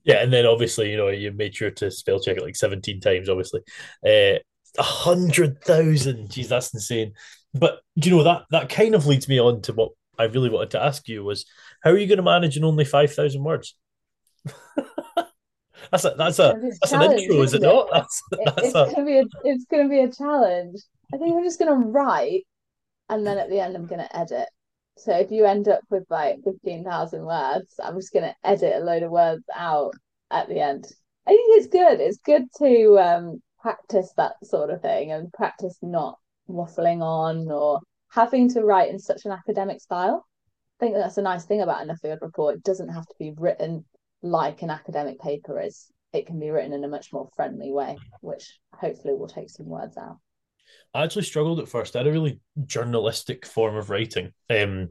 Yeah, 0.04 0.22
and 0.22 0.32
then 0.32 0.46
obviously, 0.46 0.90
you 0.90 0.96
know, 0.96 1.08
you 1.08 1.32
made 1.32 1.54
sure 1.54 1.70
to 1.70 1.90
spell 1.90 2.20
check 2.20 2.36
it 2.36 2.42
like 2.42 2.56
seventeen 2.56 3.00
times. 3.00 3.28
Obviously, 3.28 3.60
uh, 4.04 4.38
a 4.78 4.82
hundred 4.82 5.62
thousand. 5.62 6.28
Jeez, 6.28 6.48
that's 6.48 6.74
insane. 6.74 7.12
But 7.54 7.80
do 7.98 8.10
you 8.10 8.16
know 8.16 8.24
that 8.24 8.42
that 8.50 8.68
kind 8.68 8.94
of 8.94 9.06
leads 9.06 9.28
me 9.28 9.40
on 9.40 9.62
to 9.62 9.72
what 9.72 9.92
I 10.18 10.24
really 10.24 10.50
wanted 10.50 10.72
to 10.72 10.82
ask 10.82 11.08
you 11.08 11.24
was 11.24 11.46
how 11.82 11.90
are 11.90 11.96
you 11.96 12.06
going 12.06 12.18
to 12.18 12.22
manage 12.22 12.56
in 12.56 12.64
only 12.64 12.84
five 12.84 13.14
thousand 13.14 13.44
words? 13.44 13.74
That's 15.90 16.04
a 16.04 16.14
that's 16.16 16.38
a 16.38 16.54
that's 16.80 16.92
an 16.92 17.18
intro, 17.18 17.42
is 17.42 17.54
it, 17.54 17.62
it 17.62 17.66
not? 17.66 17.88
That's, 17.92 18.22
that's 18.30 18.62
it's 18.62 18.74
a... 18.74 18.90
gonna 18.92 19.06
be 19.06 19.18
a 19.18 19.24
it's 19.44 19.64
gonna 19.70 19.88
be 19.88 20.00
a 20.00 20.12
challenge. 20.12 20.80
I 21.12 21.16
think 21.16 21.34
I'm 21.34 21.44
just 21.44 21.58
gonna 21.58 21.86
write, 21.86 22.44
and 23.08 23.26
then 23.26 23.38
at 23.38 23.48
the 23.48 23.60
end 23.60 23.76
I'm 23.76 23.86
gonna 23.86 24.08
edit. 24.12 24.48
So 24.98 25.16
if 25.16 25.30
you 25.30 25.44
end 25.44 25.68
up 25.68 25.80
with 25.90 26.04
like 26.10 26.38
fifteen 26.44 26.84
thousand 26.84 27.24
words, 27.24 27.74
I'm 27.82 27.96
just 27.96 28.12
gonna 28.12 28.34
edit 28.44 28.76
a 28.76 28.84
load 28.84 29.02
of 29.02 29.10
words 29.10 29.44
out 29.54 29.94
at 30.30 30.48
the 30.48 30.60
end. 30.60 30.86
I 31.26 31.30
think 31.30 31.58
it's 31.58 31.68
good. 31.68 32.00
It's 32.00 32.18
good 32.18 32.44
to 32.58 32.98
um, 32.98 33.42
practice 33.60 34.12
that 34.16 34.34
sort 34.42 34.70
of 34.70 34.80
thing 34.82 35.12
and 35.12 35.32
practice 35.32 35.78
not 35.82 36.18
waffling 36.48 37.02
on 37.02 37.50
or 37.50 37.80
having 38.10 38.48
to 38.50 38.64
write 38.64 38.90
in 38.90 38.98
such 38.98 39.24
an 39.24 39.32
academic 39.32 39.80
style. 39.80 40.26
I 40.80 40.84
think 40.84 40.94
that's 40.94 41.18
a 41.18 41.22
nice 41.22 41.44
thing 41.44 41.60
about 41.60 41.82
an 41.82 41.88
Nuffield 41.88 42.22
report. 42.22 42.56
It 42.56 42.64
doesn't 42.64 42.88
have 42.88 43.06
to 43.06 43.14
be 43.18 43.34
written 43.36 43.84
like 44.22 44.62
an 44.62 44.70
academic 44.70 45.20
paper 45.20 45.60
is, 45.60 45.90
it 46.12 46.26
can 46.26 46.40
be 46.40 46.50
written 46.50 46.72
in 46.72 46.84
a 46.84 46.88
much 46.88 47.12
more 47.12 47.28
friendly 47.36 47.70
way, 47.70 47.98
which 48.20 48.58
hopefully 48.72 49.14
will 49.14 49.28
take 49.28 49.50
some 49.50 49.66
words 49.66 49.96
out. 49.96 50.18
I 50.94 51.04
actually 51.04 51.22
struggled 51.22 51.60
at 51.60 51.68
first. 51.68 51.94
I 51.94 52.00
had 52.00 52.06
a 52.06 52.12
really 52.12 52.40
journalistic 52.64 53.46
form 53.46 53.76
of 53.76 53.90
writing. 53.90 54.32
Um, 54.50 54.90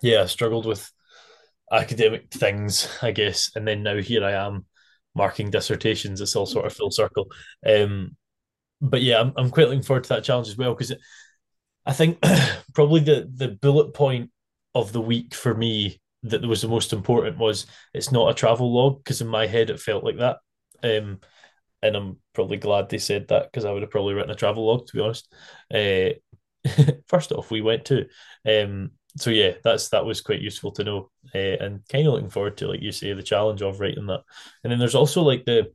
yeah, 0.00 0.22
I 0.22 0.26
struggled 0.26 0.66
with 0.66 0.90
academic 1.72 2.30
things, 2.30 2.88
I 3.02 3.10
guess, 3.10 3.50
and 3.54 3.66
then 3.66 3.82
now 3.82 3.96
here 3.96 4.24
I 4.24 4.32
am 4.32 4.66
marking 5.14 5.50
dissertations. 5.50 6.20
It's 6.20 6.36
all 6.36 6.46
sort 6.46 6.66
of 6.66 6.72
full 6.72 6.90
circle. 6.90 7.26
Um, 7.66 8.16
but 8.80 9.02
yeah, 9.02 9.20
I'm 9.20 9.32
I'm 9.36 9.50
quite 9.50 9.68
looking 9.68 9.82
forward 9.82 10.04
to 10.04 10.08
that 10.10 10.24
challenge 10.24 10.48
as 10.48 10.56
well 10.56 10.74
because 10.74 10.94
I 11.86 11.92
think 11.92 12.18
probably 12.74 13.00
the 13.00 13.28
the 13.32 13.48
bullet 13.48 13.94
point 13.94 14.30
of 14.74 14.92
the 14.92 15.00
week 15.00 15.34
for 15.34 15.54
me 15.54 16.00
that 16.24 16.42
was 16.42 16.62
the 16.62 16.68
most 16.68 16.92
important 16.92 17.38
was 17.38 17.66
it's 17.92 18.10
not 18.10 18.30
a 18.30 18.34
travel 18.34 18.72
log 18.72 19.02
because 19.02 19.20
in 19.20 19.28
my 19.28 19.46
head 19.46 19.70
it 19.70 19.80
felt 19.80 20.04
like 20.04 20.18
that. 20.18 20.38
Um, 20.82 21.20
and 21.82 21.96
I'm 21.96 22.16
probably 22.32 22.56
glad 22.56 22.88
they 22.88 22.98
said 22.98 23.28
that 23.28 23.50
because 23.50 23.64
I 23.64 23.70
would 23.70 23.82
have 23.82 23.90
probably 23.90 24.14
written 24.14 24.30
a 24.30 24.34
travel 24.34 24.66
log 24.66 24.86
to 24.86 24.96
be 24.96 25.02
honest. 25.02 25.32
Uh, 25.72 26.90
first 27.08 27.30
off, 27.32 27.50
we 27.50 27.60
went 27.60 27.84
to, 27.86 28.06
um, 28.48 28.92
so 29.16 29.30
yeah, 29.30 29.52
that's 29.62 29.90
that 29.90 30.06
was 30.06 30.22
quite 30.22 30.40
useful 30.40 30.72
to 30.72 30.84
know, 30.84 31.10
uh, 31.34 31.38
and 31.38 31.82
kind 31.88 32.06
of 32.06 32.14
looking 32.14 32.30
forward 32.30 32.56
to 32.56 32.68
like 32.68 32.80
you 32.80 32.90
say 32.90 33.12
the 33.12 33.22
challenge 33.22 33.62
of 33.62 33.80
writing 33.80 34.06
that. 34.06 34.22
And 34.62 34.72
then 34.72 34.78
there's 34.78 34.94
also 34.94 35.22
like 35.22 35.44
the 35.44 35.72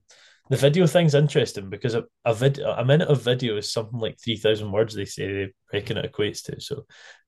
the 0.50 0.58
video 0.58 0.88
thing's 0.88 1.14
interesting 1.14 1.70
because 1.70 1.93
a, 1.93 2.06
a 2.26 2.34
video 2.34 2.72
a 2.72 2.84
minute 2.84 3.08
of 3.08 3.22
video 3.22 3.56
is 3.58 3.72
something 3.72 4.00
like 4.00 4.18
three 4.20 4.36
thousand 4.36 4.72
words. 4.72 4.95
They 4.95 5.06
say 5.06 5.32
they 5.32 5.54
reckon 5.72 5.97
it 5.97 6.12
equates 6.12 6.43
to. 6.45 6.60
So 6.60 6.86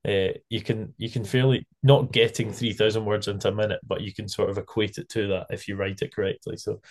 uh, 0.08 0.34
you 0.50 0.62
can 0.62 0.94
you 0.98 1.10
can 1.10 1.24
fairly 1.24 1.68
not 1.84 2.12
getting 2.12 2.52
three 2.52 2.74
thousand 2.74 3.06
words 3.06 3.28
into 3.28 3.50
a 3.50 3.56
minute, 3.56 3.80
but 3.88 4.02
you 4.02 4.14
can 4.14 4.28
sort 4.28 4.50
of 4.50 4.58
equate 4.58 4.98
it 4.98 5.10
to 5.10 5.28
that 5.28 5.48
if 5.52 5.68
you 5.68 5.76
write 5.76 6.02
it 6.02 6.14
correctly. 6.14 6.58
So 6.58 6.82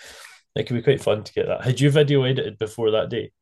it 0.54 0.66
can 0.66 0.76
be 0.76 0.82
quite 0.82 1.02
fun 1.02 1.24
to 1.24 1.32
get 1.32 1.46
that. 1.46 1.64
Had 1.64 1.80
you 1.80 1.90
video 1.90 2.22
edited 2.22 2.58
before 2.58 2.92
that 2.92 3.10
day? 3.10 3.32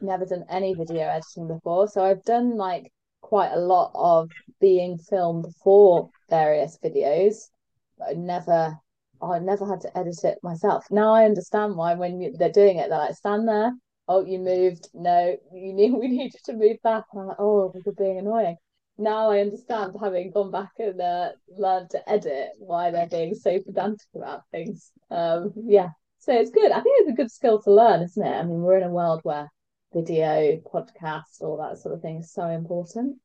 Never 0.00 0.26
done 0.26 0.44
any 0.50 0.74
video 0.74 1.02
editing 1.02 1.46
before, 1.46 1.86
so 1.86 2.04
I've 2.04 2.24
done 2.24 2.56
like 2.56 2.92
quite 3.20 3.52
a 3.52 3.60
lot 3.60 3.92
of 3.94 4.30
being 4.60 4.98
filmed 4.98 5.46
for 5.62 6.10
various 6.28 6.76
videos, 6.84 7.50
but 7.98 8.08
I 8.08 8.12
never 8.14 8.78
oh, 9.22 9.32
I 9.32 9.38
never 9.38 9.66
had 9.66 9.80
to 9.82 9.96
edit 9.96 10.24
it 10.24 10.38
myself. 10.42 10.84
Now 10.90 11.14
I 11.14 11.24
understand 11.24 11.76
why 11.76 11.94
when 11.94 12.20
you, 12.20 12.32
they're 12.36 12.50
doing 12.50 12.78
it, 12.78 12.90
they're 12.90 12.98
like, 12.98 13.14
stand 13.14 13.48
there. 13.48 13.72
Oh, 14.08 14.24
you 14.24 14.40
moved. 14.40 14.88
No, 14.92 15.36
you 15.54 15.72
need 15.72 15.92
we 15.98 16.08
need 16.08 16.34
you 16.34 16.40
to 16.46 16.52
move 16.54 16.76
back. 16.82 17.04
And 17.12 17.22
I'm 17.22 17.28
like, 17.28 17.36
oh, 17.38 17.72
we're 17.72 17.92
being 17.92 18.18
annoying. 18.18 18.56
Now 18.98 19.30
I 19.30 19.40
understand, 19.40 19.96
having 20.00 20.32
gone 20.32 20.50
back 20.50 20.72
and 20.78 21.00
uh, 21.00 21.30
learned 21.48 21.90
to 21.90 22.10
edit, 22.10 22.50
why 22.58 22.90
they're 22.90 23.06
being 23.06 23.34
so 23.34 23.58
pedantic 23.60 24.06
about 24.14 24.42
things. 24.50 24.90
Um, 25.10 25.52
yeah, 25.56 25.88
so 26.18 26.38
it's 26.38 26.50
good. 26.50 26.70
I 26.70 26.80
think 26.80 27.00
it's 27.00 27.10
a 27.10 27.16
good 27.16 27.30
skill 27.30 27.62
to 27.62 27.72
learn, 27.72 28.02
isn't 28.02 28.26
it? 28.26 28.30
I 28.30 28.42
mean, 28.42 28.60
we're 28.60 28.76
in 28.76 28.82
a 28.82 28.90
world 28.90 29.20
where 29.22 29.50
video, 29.94 30.60
podcast, 30.72 31.40
all 31.40 31.56
that 31.58 31.78
sort 31.78 31.94
of 31.94 32.02
thing 32.02 32.18
is 32.18 32.32
so 32.32 32.46
important. 32.48 33.18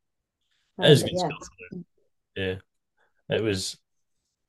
Um, 0.80 0.86
it 0.86 0.92
is 0.92 1.04
good 1.04 1.12
yeah. 1.14 1.30
skill 1.42 1.84
Yeah, 2.36 3.36
it 3.36 3.44
was 3.44 3.78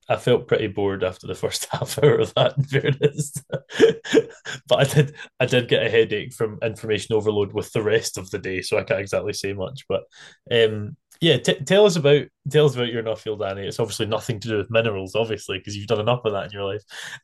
I 0.08 0.16
felt 0.16 0.48
pretty 0.48 0.68
bored 0.68 1.04
after 1.04 1.26
the 1.26 1.34
first 1.34 1.66
half 1.70 2.02
hour 2.02 2.18
of 2.18 2.32
that, 2.34 2.56
in 2.56 2.64
fairness. 2.64 3.32
but 4.68 4.80
I 4.80 4.84
did 4.84 5.14
I 5.38 5.46
did 5.46 5.68
get 5.68 5.86
a 5.86 5.90
headache 5.90 6.32
from 6.32 6.58
information 6.62 7.14
overload 7.14 7.52
with 7.52 7.72
the 7.72 7.82
rest 7.82 8.16
of 8.16 8.30
the 8.30 8.38
day, 8.38 8.62
so 8.62 8.78
I 8.78 8.84
can't 8.84 9.00
exactly 9.00 9.34
say 9.34 9.52
much. 9.52 9.84
But 9.88 10.04
um, 10.50 10.96
yeah, 11.20 11.36
t- 11.36 11.60
tell 11.64 11.84
us 11.84 11.96
about 11.96 12.24
tell 12.50 12.66
us 12.66 12.74
about 12.74 12.92
your 12.92 13.02
Nuffield, 13.02 13.46
Annie. 13.46 13.66
It's 13.66 13.80
obviously 13.80 14.06
nothing 14.06 14.40
to 14.40 14.48
do 14.48 14.56
with 14.56 14.70
minerals, 14.70 15.14
obviously, 15.14 15.58
because 15.58 15.76
you've 15.76 15.88
done 15.88 16.00
enough 16.00 16.24
of 16.24 16.32
that 16.32 16.46
in 16.46 16.52
your 16.52 16.64
life. 16.64 16.82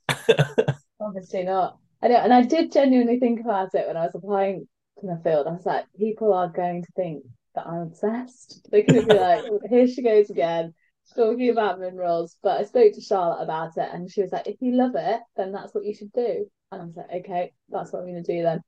obviously 1.01 1.45
not. 1.45 1.79
I 2.03 2.09
know, 2.09 2.17
and 2.17 2.35
I 2.35 2.43
did 2.43 2.71
genuinely 2.71 3.19
think 3.19 3.41
about 3.41 3.75
it 3.75 3.87
when 3.87 3.97
I 3.97 4.05
was 4.05 4.15
applying 4.15 4.69
to 5.01 5.07
Nuffield. 5.07 5.47
I 5.47 5.53
was 5.53 5.65
like, 5.65 5.87
people 5.99 6.35
are 6.35 6.49
going 6.49 6.83
to 6.83 6.93
think 6.93 7.25
that 7.55 7.67
I'm 7.67 7.83
obsessed. 7.83 8.69
They're 8.71 8.83
going 8.83 9.01
to 9.01 9.07
be 9.07 9.19
like, 9.19 9.45
here 9.71 9.87
she 9.87 10.03
goes 10.03 10.29
again 10.29 10.75
talking 11.15 11.51
about 11.51 11.81
minerals, 11.81 12.37
but 12.43 12.61
I 12.61 12.65
spoke 12.65 12.93
to 12.95 13.01
Charlotte 13.01 13.43
about 13.43 13.77
it 13.77 13.89
and 13.93 14.11
she 14.11 14.23
was 14.23 14.33
like, 14.33 14.47
if 14.47 14.57
you 14.61 14.73
love 14.73 14.93
it, 14.95 15.21
then 15.37 15.53
that's 15.53 15.75
what 15.75 15.85
you 15.85 15.95
should 15.95 16.13
do. 16.13 16.47
And 16.73 16.83
I 16.83 16.85
was 16.85 16.97
like, 16.97 17.25
okay, 17.25 17.53
that's 17.69 17.93
what 17.93 18.01
I'm 18.01 18.07
going 18.07 18.23
to 18.23 18.37
do 18.37 18.43
then. 18.43 18.61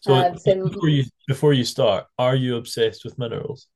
So, 0.00 0.14
um, 0.14 0.38
so 0.38 0.68
before 0.68 0.88
you 0.88 1.04
before 1.28 1.52
you 1.52 1.64
start, 1.64 2.06
are 2.18 2.34
you 2.34 2.56
obsessed 2.56 3.04
with 3.04 3.18
minerals? 3.18 3.68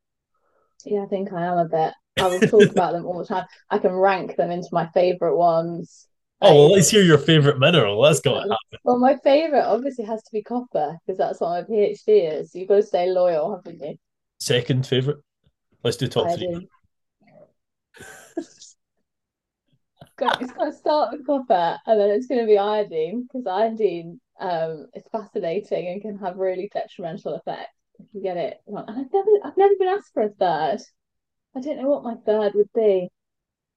Yeah, 0.86 1.02
I 1.02 1.06
think 1.06 1.32
I 1.32 1.44
am 1.44 1.58
a 1.58 1.66
bit. 1.66 1.92
I 2.18 2.28
will 2.28 2.40
talk 2.40 2.70
about 2.70 2.92
them 2.92 3.04
all 3.04 3.18
the 3.18 3.26
time. 3.26 3.44
I 3.70 3.78
can 3.78 3.92
rank 3.92 4.36
them 4.36 4.50
into 4.50 4.68
my 4.72 4.88
favorite 4.94 5.36
ones. 5.36 6.06
Oh, 6.40 6.54
well, 6.54 6.72
let's 6.72 6.90
hear 6.90 7.02
your 7.02 7.18
favorite 7.18 7.58
mineral. 7.58 8.00
Let's 8.00 8.20
go. 8.20 8.42
Well, 8.84 8.98
my 8.98 9.16
favorite 9.22 9.64
obviously 9.64 10.04
has 10.04 10.22
to 10.22 10.30
be 10.32 10.42
copper 10.42 10.96
because 11.06 11.18
that's 11.18 11.40
what 11.40 11.50
my 11.50 11.62
PhD 11.62 12.40
is. 12.40 12.54
You've 12.54 12.68
got 12.68 12.76
to 12.76 12.82
stay 12.82 13.08
loyal, 13.08 13.54
haven't 13.54 13.82
you? 13.82 13.96
Second 14.40 14.86
favorite. 14.86 15.18
Let's 15.82 15.96
do 15.96 16.06
top 16.06 16.30
three 16.36 16.68
it's 20.20 20.52
going 20.52 20.70
to 20.70 20.76
start 20.76 21.12
with 21.12 21.26
copper 21.26 21.78
and 21.86 22.00
then 22.00 22.10
it's 22.10 22.26
going 22.26 22.40
to 22.40 22.46
be 22.46 22.58
iodine 22.58 23.22
because 23.22 23.46
iodine 23.46 24.20
um 24.40 24.86
is 24.94 25.04
fascinating 25.12 25.88
and 25.88 26.02
can 26.02 26.18
have 26.18 26.36
really 26.36 26.70
detrimental 26.72 27.34
effects 27.34 27.72
if 28.00 28.06
you 28.12 28.22
get 28.22 28.36
it 28.36 28.58
wrong. 28.66 28.84
And 28.88 28.98
I've 28.98 29.12
never 29.12 29.30
I've 29.44 29.56
never 29.56 29.74
been 29.78 29.88
asked 29.88 30.12
for 30.12 30.22
a 30.24 30.28
third. 30.28 30.80
I 31.56 31.60
don't 31.60 31.80
know 31.80 31.88
what 31.88 32.02
my 32.02 32.14
third 32.26 32.54
would 32.54 32.72
be. 32.74 33.08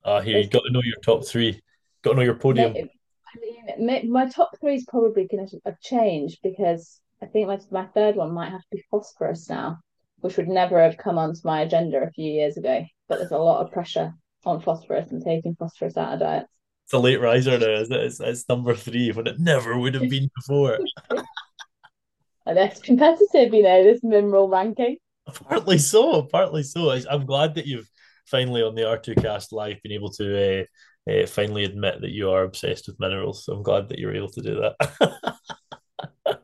Ah, 0.03 0.15
uh, 0.15 0.21
here 0.21 0.39
you've 0.39 0.51
got 0.51 0.63
to 0.63 0.71
know 0.71 0.81
your 0.83 0.99
top 1.03 1.25
three. 1.25 1.61
Got 2.01 2.11
to 2.11 2.15
know 2.17 2.23
your 2.23 2.35
podium. 2.35 2.75
I 2.75 3.77
mean, 3.77 4.11
my 4.11 4.27
top 4.29 4.51
three 4.59 4.75
is 4.75 4.85
probably 4.87 5.27
going 5.27 5.47
to 5.47 5.59
have 5.65 5.79
changed 5.81 6.39
because 6.41 6.99
I 7.21 7.27
think 7.27 7.47
my 7.47 7.59
my 7.71 7.85
third 7.87 8.15
one 8.15 8.33
might 8.33 8.51
have 8.51 8.61
to 8.61 8.67
be 8.71 8.83
phosphorus 8.89 9.49
now, 9.49 9.79
which 10.21 10.37
would 10.37 10.47
never 10.47 10.81
have 10.81 10.97
come 10.97 11.17
onto 11.17 11.41
my 11.43 11.61
agenda 11.61 12.01
a 12.01 12.11
few 12.11 12.31
years 12.31 12.57
ago. 12.57 12.83
But 13.07 13.19
there's 13.19 13.31
a 13.31 13.37
lot 13.37 13.65
of 13.65 13.71
pressure 13.71 14.13
on 14.45 14.61
phosphorus 14.61 15.11
and 15.11 15.23
taking 15.23 15.55
phosphorus 15.55 15.97
out 15.97 16.13
of 16.13 16.19
diets. 16.19 16.49
It's 16.85 16.93
a 16.93 16.99
late 16.99 17.19
riser 17.19 17.57
now, 17.59 17.81
is 17.81 17.91
it? 17.91 17.99
It's, 17.99 18.19
it's 18.19 18.47
number 18.47 18.73
three 18.73 19.11
when 19.11 19.27
it 19.27 19.39
never 19.39 19.77
would 19.77 19.93
have 19.93 20.09
been 20.09 20.29
before. 20.35 20.79
and 21.09 22.57
it's 22.57 22.79
competitive, 22.79 23.53
you 23.53 23.63
know, 23.63 23.83
this 23.83 24.03
mineral 24.03 24.47
ranking. 24.47 24.97
Partly 25.25 25.77
so, 25.77 26.23
partly 26.23 26.63
so. 26.63 26.89
I'm 27.09 27.25
glad 27.25 27.55
that 27.55 27.65
you've 27.65 27.89
finally 28.25 28.61
on 28.61 28.75
the 28.75 28.83
R2Kast 28.83 29.51
Live 29.51 29.81
been 29.83 29.91
able 29.91 30.11
to 30.11 30.61
uh, 30.61 31.11
uh, 31.11 31.25
finally 31.27 31.65
admit 31.65 32.01
that 32.01 32.11
you 32.11 32.29
are 32.29 32.43
obsessed 32.43 32.87
with 32.87 32.99
minerals. 32.99 33.43
So 33.45 33.53
I'm 33.53 33.63
glad 33.63 33.89
that 33.89 33.99
you're 33.99 34.15
able 34.15 34.29
to 34.29 34.41
do 34.41 34.61
that. 34.61 35.35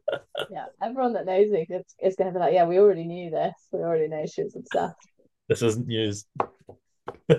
yeah, 0.52 0.66
everyone 0.82 1.14
that 1.14 1.26
knows 1.26 1.50
me 1.50 1.66
is, 1.70 1.84
is 2.02 2.16
going 2.16 2.34
to 2.34 2.38
be 2.38 2.44
like, 2.44 2.54
yeah, 2.54 2.66
we 2.66 2.80
already 2.80 3.06
knew 3.06 3.30
this. 3.30 3.54
We 3.72 3.80
already 3.80 4.08
know 4.08 4.26
she 4.26 4.44
was 4.44 4.56
obsessed. 4.56 4.96
This 5.48 5.62
isn't 5.62 5.88
news. 5.88 6.26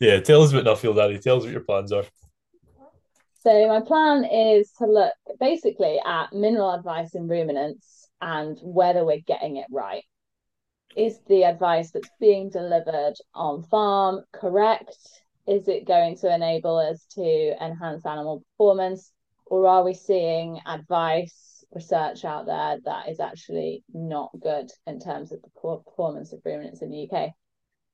yeah, 0.00 0.20
tell 0.20 0.42
us 0.42 0.52
about 0.52 0.64
Nuffield, 0.64 1.02
Annie. 1.02 1.18
Tell 1.18 1.38
us 1.38 1.44
what 1.44 1.52
your 1.52 1.62
plans 1.62 1.92
are. 1.92 2.04
So 3.42 3.66
my 3.68 3.80
plan 3.80 4.24
is 4.24 4.70
to 4.78 4.86
look 4.86 5.12
basically 5.40 5.98
at 6.04 6.32
mineral 6.32 6.72
advice 6.72 7.14
in 7.14 7.26
ruminants 7.26 8.08
and 8.20 8.56
whether 8.62 9.04
we're 9.04 9.20
getting 9.26 9.56
it 9.56 9.66
right. 9.70 10.04
Is 10.96 11.18
the 11.26 11.44
advice 11.44 11.90
that's 11.90 12.10
being 12.20 12.50
delivered 12.50 13.14
on 13.34 13.62
farm 13.64 14.20
correct? 14.32 14.96
Is 15.48 15.66
it 15.66 15.88
going 15.88 16.16
to 16.18 16.32
enable 16.32 16.76
us 16.76 17.04
to 17.14 17.56
enhance 17.60 18.06
animal 18.06 18.44
performance? 18.52 19.10
Or 19.46 19.66
are 19.66 19.82
we 19.82 19.94
seeing 19.94 20.60
advice, 20.64 21.64
research 21.74 22.24
out 22.24 22.46
there 22.46 22.78
that 22.84 23.08
is 23.08 23.18
actually 23.18 23.82
not 23.92 24.30
good 24.40 24.70
in 24.86 25.00
terms 25.00 25.32
of 25.32 25.42
the 25.42 25.50
performance 25.84 26.32
of 26.32 26.42
ruminants 26.44 26.82
in 26.82 26.90
the 26.90 27.08
UK? 27.10 27.30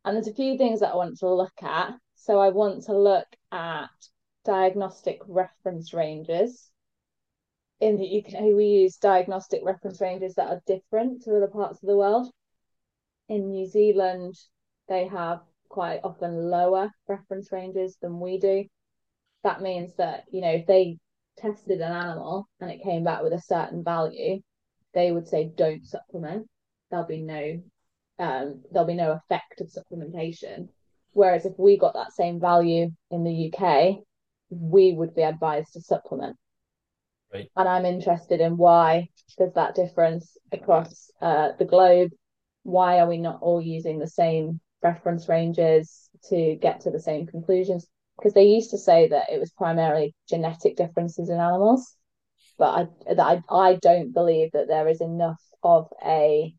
And 0.08 0.16
there's 0.16 0.26
a 0.26 0.32
few 0.32 0.56
things 0.56 0.80
that 0.80 0.92
I 0.92 0.96
want 0.96 1.18
to 1.18 1.28
look 1.28 1.62
at. 1.62 1.92
So 2.14 2.38
I 2.38 2.48
want 2.48 2.84
to 2.84 2.96
look 2.96 3.26
at 3.52 3.90
diagnostic 4.42 5.20
reference 5.28 5.92
ranges. 5.92 6.70
In 7.78 7.98
the 7.98 8.24
UK, 8.24 8.54
we 8.56 8.64
use 8.64 8.96
diagnostic 8.96 9.60
reference 9.62 10.00
ranges 10.00 10.36
that 10.36 10.48
are 10.48 10.62
different 10.66 11.24
to 11.24 11.36
other 11.36 11.48
parts 11.48 11.82
of 11.82 11.88
the 11.88 11.96
world. 11.98 12.32
In 13.28 13.50
New 13.50 13.66
Zealand, 13.66 14.34
they 14.88 15.06
have 15.08 15.42
quite 15.68 16.00
often 16.02 16.48
lower 16.48 16.90
reference 17.06 17.52
ranges 17.52 17.98
than 18.00 18.18
we 18.18 18.38
do. 18.38 18.64
That 19.44 19.60
means 19.60 19.94
that, 19.96 20.24
you 20.30 20.40
know, 20.40 20.52
if 20.52 20.66
they 20.66 20.96
tested 21.36 21.82
an 21.82 21.92
animal 21.92 22.48
and 22.60 22.70
it 22.70 22.82
came 22.82 23.04
back 23.04 23.22
with 23.22 23.34
a 23.34 23.42
certain 23.42 23.84
value, 23.84 24.40
they 24.94 25.12
would 25.12 25.28
say 25.28 25.52
don't 25.54 25.84
supplement. 25.84 26.48
There'll 26.90 27.04
be 27.04 27.20
no 27.20 27.60
um, 28.18 28.62
there'll 28.70 28.86
be 28.86 28.94
no 28.94 29.12
effect 29.12 29.60
of 29.60 29.68
supplementation. 29.68 30.68
Whereas 31.12 31.46
if 31.46 31.54
we 31.58 31.78
got 31.78 31.94
that 31.94 32.12
same 32.12 32.40
value 32.40 32.90
in 33.10 33.24
the 33.24 33.52
UK, 33.52 33.98
we 34.50 34.92
would 34.92 35.14
be 35.14 35.22
advised 35.22 35.72
to 35.72 35.80
supplement. 35.80 36.36
Right. 37.32 37.50
And 37.56 37.68
I'm 37.68 37.84
interested 37.84 38.40
in 38.40 38.56
why 38.56 39.08
there's 39.36 39.54
that 39.54 39.74
difference 39.74 40.36
across 40.52 41.10
uh, 41.20 41.50
the 41.58 41.64
globe. 41.64 42.10
Why 42.62 43.00
are 43.00 43.08
we 43.08 43.18
not 43.18 43.40
all 43.42 43.60
using 43.60 43.98
the 43.98 44.06
same 44.06 44.60
reference 44.82 45.28
ranges 45.28 46.08
to 46.30 46.56
get 46.56 46.80
to 46.80 46.90
the 46.90 47.00
same 47.00 47.26
conclusions? 47.26 47.86
Because 48.16 48.34
they 48.34 48.44
used 48.44 48.70
to 48.70 48.78
say 48.78 49.08
that 49.08 49.30
it 49.30 49.38
was 49.38 49.50
primarily 49.52 50.14
genetic 50.28 50.76
differences 50.76 51.28
in 51.28 51.38
animals, 51.38 51.94
but 52.58 52.88
I, 53.08 53.14
I, 53.20 53.42
I 53.50 53.74
don't 53.76 54.12
believe 54.12 54.52
that 54.52 54.66
there 54.66 54.88
is 54.88 55.00
enough 55.00 55.40
of 55.62 55.88
a 56.04 56.54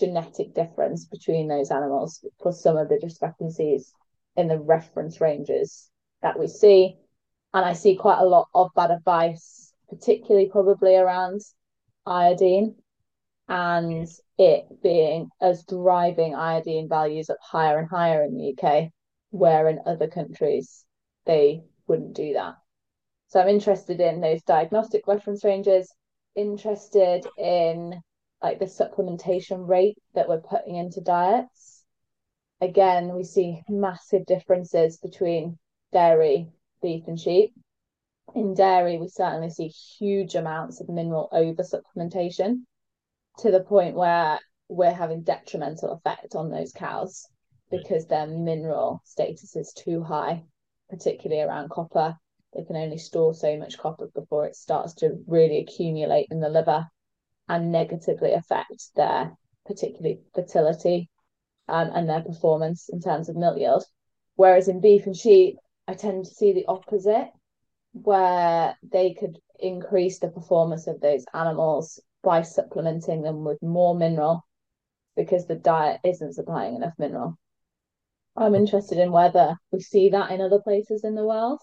genetic 0.00 0.54
difference 0.54 1.04
between 1.04 1.46
those 1.46 1.70
animals 1.70 2.24
for 2.42 2.52
some 2.52 2.76
of 2.76 2.88
the 2.88 2.98
discrepancies 2.98 3.92
in 4.36 4.48
the 4.48 4.58
reference 4.58 5.20
ranges 5.20 5.90
that 6.22 6.38
we 6.38 6.48
see. 6.48 6.96
And 7.54 7.64
I 7.64 7.74
see 7.74 7.96
quite 7.96 8.20
a 8.20 8.26
lot 8.26 8.48
of 8.54 8.70
bad 8.74 8.90
advice, 8.90 9.72
particularly 9.88 10.48
probably 10.48 10.96
around 10.96 11.40
iodine 12.06 12.74
and 13.48 14.08
it 14.38 14.64
being 14.82 15.28
as 15.40 15.64
driving 15.64 16.34
iodine 16.34 16.88
values 16.88 17.28
up 17.28 17.38
higher 17.42 17.78
and 17.78 17.88
higher 17.88 18.22
in 18.22 18.36
the 18.36 18.54
UK, 18.56 18.90
where 19.30 19.68
in 19.68 19.80
other 19.86 20.06
countries 20.06 20.84
they 21.26 21.62
wouldn't 21.86 22.14
do 22.14 22.34
that. 22.34 22.54
So 23.28 23.40
I'm 23.40 23.48
interested 23.48 24.00
in 24.00 24.20
those 24.20 24.42
diagnostic 24.42 25.06
reference 25.06 25.44
ranges, 25.44 25.92
interested 26.36 27.26
in 27.36 28.00
like 28.42 28.58
the 28.58 28.64
supplementation 28.64 29.68
rate 29.68 29.98
that 30.14 30.28
we're 30.28 30.40
putting 30.40 30.76
into 30.76 31.00
diets. 31.00 31.84
Again, 32.60 33.14
we 33.14 33.24
see 33.24 33.62
massive 33.68 34.26
differences 34.26 34.98
between 34.98 35.58
dairy, 35.92 36.50
beef, 36.82 37.04
and 37.06 37.18
sheep. 37.18 37.54
In 38.34 38.54
dairy, 38.54 38.98
we 38.98 39.08
certainly 39.08 39.50
see 39.50 39.68
huge 39.68 40.34
amounts 40.34 40.80
of 40.80 40.88
mineral 40.88 41.28
over 41.32 41.62
supplementation 41.62 42.62
to 43.38 43.50
the 43.50 43.60
point 43.60 43.96
where 43.96 44.38
we're 44.68 44.92
having 44.92 45.22
detrimental 45.22 45.92
effect 45.92 46.34
on 46.34 46.50
those 46.50 46.72
cows 46.72 47.26
because 47.70 48.06
their 48.06 48.26
mineral 48.26 49.02
status 49.04 49.56
is 49.56 49.72
too 49.72 50.02
high, 50.02 50.44
particularly 50.88 51.42
around 51.42 51.70
copper. 51.70 52.16
They 52.54 52.64
can 52.64 52.76
only 52.76 52.98
store 52.98 53.34
so 53.34 53.56
much 53.56 53.78
copper 53.78 54.08
before 54.14 54.46
it 54.46 54.56
starts 54.56 54.94
to 54.94 55.22
really 55.26 55.58
accumulate 55.58 56.28
in 56.30 56.40
the 56.40 56.48
liver 56.48 56.88
and 57.50 57.72
negatively 57.72 58.32
affect 58.32 58.80
their 58.94 59.32
particularly 59.66 60.20
fertility 60.34 60.98
um, 61.68 61.90
and 61.94 62.08
their 62.08 62.22
performance 62.22 62.88
in 62.88 63.00
terms 63.00 63.28
of 63.28 63.36
milk 63.36 63.58
yield. 63.58 63.84
Whereas 64.36 64.68
in 64.68 64.80
beef 64.80 65.06
and 65.06 65.16
sheep, 65.16 65.56
I 65.86 65.94
tend 65.94 66.24
to 66.24 66.34
see 66.34 66.52
the 66.52 66.66
opposite. 66.66 67.28
where 67.92 68.76
they 68.82 69.14
could 69.14 69.36
increase 69.58 70.20
the 70.20 70.28
performance 70.28 70.86
of 70.86 71.00
those 71.00 71.24
animals 71.34 72.00
by 72.22 72.42
supplementing 72.42 73.22
them 73.22 73.44
with 73.44 73.60
more 73.62 73.94
mineral 73.94 74.46
because 75.16 75.46
the 75.46 75.56
diet 75.56 76.00
isn't 76.04 76.34
supplying 76.34 76.76
enough 76.76 76.94
mineral. 76.98 77.36
I'm 78.36 78.54
interested 78.54 78.98
in 78.98 79.10
whether 79.12 79.56
we 79.72 79.80
see 79.80 80.10
that 80.10 80.30
in 80.30 80.40
other 80.40 80.60
places 80.60 81.04
in 81.04 81.14
the 81.16 81.26
world 81.26 81.60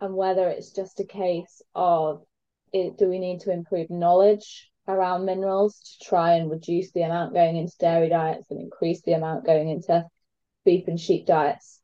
and 0.00 0.14
whether 0.14 0.48
it's 0.48 0.70
just 0.70 1.00
a 1.00 1.04
case 1.04 1.62
of 1.74 2.22
it, 2.72 2.96
do 2.96 3.08
we 3.08 3.18
need 3.18 3.40
to 3.40 3.50
improve 3.50 3.90
knowledge 3.90 4.70
around 4.88 5.24
minerals 5.24 5.78
to 5.80 6.04
try 6.04 6.34
and 6.34 6.50
reduce 6.50 6.92
the 6.92 7.02
amount 7.02 7.34
going 7.34 7.56
into 7.56 7.76
dairy 7.78 8.08
diets 8.08 8.50
and 8.50 8.60
increase 8.60 9.02
the 9.02 9.12
amount 9.12 9.44
going 9.44 9.68
into 9.68 10.04
beef 10.64 10.86
and 10.88 11.00
sheep 11.00 11.26
diets? 11.26 11.80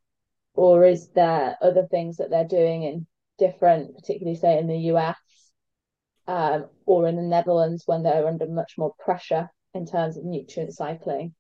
Or 0.55 0.84
is 0.84 1.09
there 1.11 1.57
other 1.62 1.86
things 1.86 2.18
that 2.18 2.30
they're 2.30 2.44
doing 2.46 2.82
in 2.82 3.07
different, 3.38 3.96
particularly 3.96 4.38
say 4.38 4.59
in 4.59 4.66
the 4.66 4.92
US 4.92 5.16
um, 6.26 6.66
or 6.86 7.09
in 7.09 7.16
the 7.16 7.22
Netherlands 7.22 7.84
when 7.86 8.03
they're 8.03 8.28
under 8.28 8.46
much 8.46 8.74
more 8.78 8.94
pressure 8.98 9.50
in 9.74 9.86
terms 9.86 10.16
of 10.16 10.24
nutrient 10.24 10.72
cycling 10.74 11.34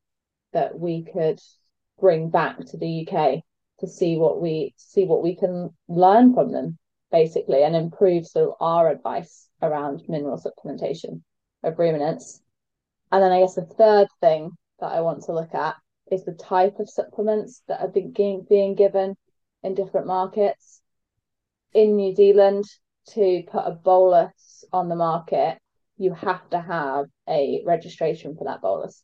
that 0.52 0.78
we 0.78 1.04
could 1.04 1.40
bring 2.00 2.30
back 2.30 2.58
to 2.58 2.76
the 2.76 3.06
UK 3.06 3.42
to 3.80 3.86
see 3.86 4.16
what 4.16 4.40
we 4.40 4.74
see 4.76 5.04
what 5.04 5.22
we 5.22 5.36
can 5.36 5.70
learn 5.88 6.34
from 6.34 6.52
them 6.52 6.78
basically 7.10 7.62
and 7.62 7.76
improve 7.76 8.26
so 8.26 8.56
our 8.60 8.90
advice 8.90 9.48
around 9.60 10.02
mineral 10.08 10.40
supplementation 10.40 11.22
of 11.62 11.78
ruminants. 11.78 12.40
And 13.10 13.22
then 13.22 13.32
I 13.32 13.40
guess 13.40 13.54
the 13.54 13.62
third 13.62 14.08
thing 14.20 14.50
that 14.80 14.92
I 14.92 15.00
want 15.00 15.24
to 15.24 15.32
look 15.32 15.54
at 15.54 15.76
is 16.10 16.24
the 16.24 16.32
type 16.32 16.78
of 16.78 16.90
supplements 16.90 17.62
that 17.68 17.80
are 17.80 17.88
being 17.88 18.46
being 18.48 18.74
given 18.74 19.16
in 19.62 19.74
different 19.74 20.06
markets. 20.06 20.80
In 21.72 21.96
New 21.96 22.14
Zealand, 22.14 22.64
to 23.10 23.42
put 23.50 23.64
a 23.64 23.72
bolus 23.72 24.64
on 24.72 24.88
the 24.88 24.96
market, 24.96 25.58
you 25.96 26.12
have 26.12 26.48
to 26.50 26.60
have 26.60 27.06
a 27.28 27.62
registration 27.64 28.36
for 28.36 28.44
that 28.44 28.60
bolus. 28.60 29.02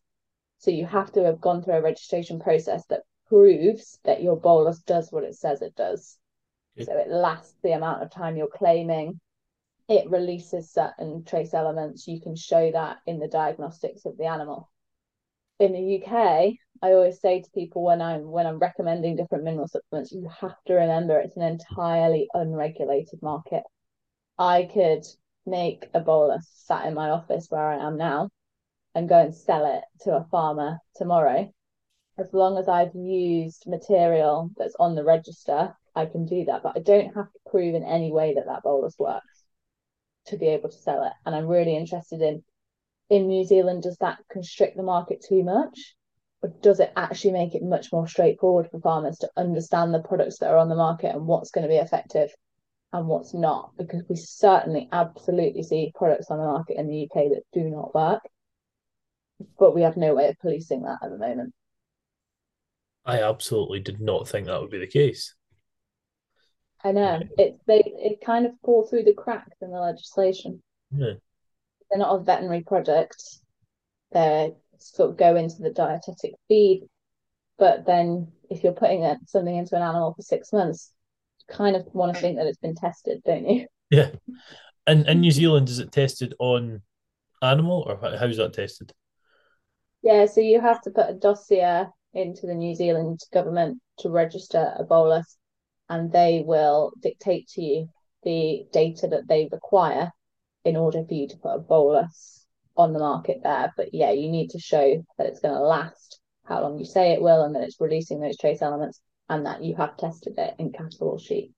So 0.59 0.71
you 0.71 0.87
have 0.87 1.13
to 1.13 1.25
have 1.25 1.41
gone 1.41 1.63
through 1.63 1.75
a 1.75 1.83
registration 1.83 2.41
process 2.41 2.85
that 2.87 3.03
proves 3.29 3.99
that 4.05 4.23
your 4.23 4.37
bolus 4.37 4.81
does 4.81 5.13
what 5.13 5.25
it 5.25 5.37
says 5.37 5.63
it 5.63 5.75
does. 5.77 6.19
So 6.81 6.97
it 6.97 7.11
lasts 7.11 7.55
the 7.63 7.73
amount 7.73 8.03
of 8.03 8.11
time 8.11 8.37
you're 8.37 8.47
claiming. 8.47 9.21
It 9.89 10.11
releases 10.11 10.71
certain 10.71 11.25
trace 11.25 11.55
elements. 11.55 12.07
You 12.07 12.21
can 12.21 12.37
show 12.37 12.71
that 12.73 12.99
in 13.07 13.19
the 13.19 13.27
diagnostics 13.27 14.05
of 14.05 14.19
the 14.19 14.27
animal. 14.27 14.69
In 15.59 15.73
the 15.73 16.03
UK, 16.03 16.59
I 16.83 16.93
always 16.93 17.21
say 17.21 17.41
to 17.41 17.51
people 17.53 17.83
when 17.83 18.03
I'm 18.03 18.31
when 18.31 18.47
I'm 18.47 18.59
recommending 18.59 19.17
different 19.17 19.45
mineral 19.45 19.67
supplements, 19.67 20.13
you 20.13 20.29
have 20.29 20.63
to 20.67 20.75
remember 20.75 21.19
it's 21.19 21.37
an 21.37 21.43
entirely 21.43 22.29
unregulated 22.35 23.23
market. 23.23 23.63
I 24.39 24.65
could 24.65 25.07
make 25.47 25.89
a 25.95 26.01
bolus 26.01 26.47
sat 26.49 26.85
in 26.85 26.93
my 26.93 27.09
office 27.09 27.51
where 27.51 27.69
I 27.69 27.87
am 27.87 27.97
now 27.97 28.29
and 28.95 29.09
go 29.09 29.19
and 29.19 29.35
sell 29.35 29.65
it 29.65 29.85
to 30.03 30.17
a 30.17 30.29
farmer 30.31 30.81
tomorrow. 30.97 31.51
As 32.19 32.35
long 32.35 32.59
as 32.59 32.69
I've 32.69 32.95
used 32.95 33.67
material 33.67 34.51
that's 34.59 34.77
on 34.79 34.95
the 34.95 35.05
register, 35.05 35.75
I 35.95 36.05
can 36.05 36.27
do 36.27 36.45
that. 36.45 36.63
But 36.63 36.77
I 36.77 36.81
don't 36.81 37.15
have 37.15 37.33
to 37.33 37.51
prove 37.51 37.75
in 37.75 37.85
any 37.85 38.13
way 38.13 38.35
that 38.35 38.45
that 38.47 38.63
bolus 38.63 38.99
works 38.99 39.38
to 40.29 40.39
be 40.39 40.49
able 40.49 40.71
to 40.71 40.77
sell 40.77 41.05
it. 41.05 41.13
And 41.27 41.35
I'm 41.35 41.47
really 41.47 41.77
interested 41.77 42.21
in 42.21 42.43
in 43.11 43.27
New 43.27 43.45
Zealand, 43.45 43.83
does 43.83 43.97
that 43.99 44.19
constrict 44.31 44.77
the 44.77 44.83
market 44.83 45.25
too 45.27 45.43
much? 45.43 45.95
Or 46.43 46.51
does 46.63 46.79
it 46.79 46.93
actually 46.97 47.33
make 47.33 47.55
it 47.55 47.63
much 47.63 47.91
more 47.93 48.07
straightforward 48.07 48.69
for 48.71 48.81
farmers 48.81 49.19
to 49.19 49.31
understand 49.37 49.93
the 49.93 50.03
products 50.03 50.39
that 50.39 50.51
are 50.51 50.59
on 50.59 50.69
the 50.69 50.77
market 50.77 51.15
and 51.15 51.27
what's 51.27 51.51
going 51.51 51.63
to 51.63 51.69
be 51.69 51.77
effective 51.77 52.31
and 52.93 53.07
what's 53.07 53.35
not? 53.35 53.73
Because 53.77 54.03
we 54.09 54.17
certainly 54.17 54.89
absolutely 54.93 55.63
see 55.63 55.93
products 55.95 56.31
on 56.31 56.39
the 56.39 56.45
market 56.45 56.77
in 56.77 56.87
the 56.87 57.05
UK 57.05 57.31
that 57.31 57.43
do 57.53 57.65
not 57.65 57.95
work, 57.95 58.21
but 59.59 59.75
we 59.75 59.83
have 59.83 59.97
no 59.97 60.15
way 60.15 60.29
of 60.29 60.39
policing 60.39 60.83
that 60.83 60.99
at 61.03 61.11
the 61.11 61.19
moment. 61.19 61.55
I 63.05 63.23
absolutely 63.23 63.81
did 63.81 64.01
not 64.01 64.29
think 64.29 64.47
that 64.47 64.61
would 64.61 64.71
be 64.71 64.79
the 64.79 64.87
case. 64.87 65.35
I 66.85 66.93
know 66.93 67.21
it. 67.37 67.59
They 67.67 67.83
it 67.85 68.21
kind 68.25 68.47
of 68.47 68.53
fall 68.65 68.87
through 68.87 69.05
the 69.05 69.15
cracks 69.15 69.57
in 69.61 69.71
the 69.71 69.81
legislation. 69.81 70.63
Yeah. 70.91 71.15
They're 71.91 71.99
not 71.99 72.15
a 72.15 72.23
veterinary 72.23 72.63
product. 72.63 73.23
They 74.13 74.53
sort 74.79 75.11
of 75.11 75.17
go 75.17 75.37
into 75.37 75.57
the 75.61 75.71
dietetic 75.71 76.35
feed, 76.47 76.89
but 77.59 77.85
then 77.85 78.29
if 78.51 78.63
you're 78.63 78.73
putting 78.73 79.03
it, 79.03 79.19
something 79.27 79.57
into 79.57 79.77
an 79.77 79.83
animal 79.83 80.15
for 80.15 80.23
six 80.23 80.53
months, 80.53 80.93
you 81.41 81.55
kind 81.55 81.77
of 81.77 81.87
want 81.93 82.15
to 82.15 82.21
think 82.21 82.37
that 82.37 82.47
it's 82.47 82.59
been 82.59 82.75
tested, 82.75 83.23
don't 83.25 83.49
you? 83.49 83.67
Yeah. 83.91 84.11
And 84.87 85.07
in 85.09 85.21
New 85.21 85.31
mm-hmm. 85.31 85.37
Zealand, 85.37 85.69
is 85.69 85.79
it 85.79 85.93
tested 85.93 86.35
on 86.39 86.83
animal 87.43 87.85
or 87.87 88.19
how's 88.19 88.37
that 88.37 88.53
tested? 88.53 88.93
Yeah, 90.03 90.27
so 90.27 90.41
you 90.41 90.61
have 90.61 90.81
to 90.83 90.91
put 90.91 91.11
a 91.11 91.15
dossier 91.15 91.87
into 92.15 92.47
the 92.47 92.55
New 92.55 92.75
Zealand 92.75 93.21
government 93.33 93.81
to 93.99 94.11
register 94.11 94.75
a 94.79 94.85
bolus, 94.85 95.37
and 95.89 96.13
they 96.13 96.43
will 96.45 96.93
dictate 97.01 97.49
to 97.49 97.63
you 97.63 97.89
the 98.23 98.67
data 98.73 99.07
that 99.09 99.29
they 99.29 99.49
require 99.51 100.11
in 100.65 100.77
order 100.77 101.05
for 101.05 101.15
you 101.15 101.29
to 101.29 101.37
put 101.37 101.55
a 101.55 101.59
bolus 101.59 102.45
on 102.77 102.93
the 102.93 102.99
market 102.99 103.39
there. 103.43 103.73
But 103.77 103.95
yeah, 103.95 104.13
you 104.13 104.29
need 104.29 104.51
to 104.51 104.59
show 104.59 105.05
that 105.17 105.27
it's 105.27 105.41
going 105.41 105.55
to 105.55 105.61
last 105.61 106.21
how 106.45 106.63
long 106.63 106.79
you 106.79 106.85
say 106.85 107.13
it 107.13 107.23
will 107.23 107.45
and 107.45 107.55
that 107.55 107.63
it's 107.63 107.81
releasing 107.81 108.21
those 108.21 108.39
trace 108.39 108.63
elements 108.63 109.01
and 109.29 109.47
that 109.47 109.63
you 109.63 109.77
have 109.77 109.97
tested 109.97 110.35
it 110.39 110.55
in 110.59 110.73
or 111.01 111.19
sheep. 111.19 111.53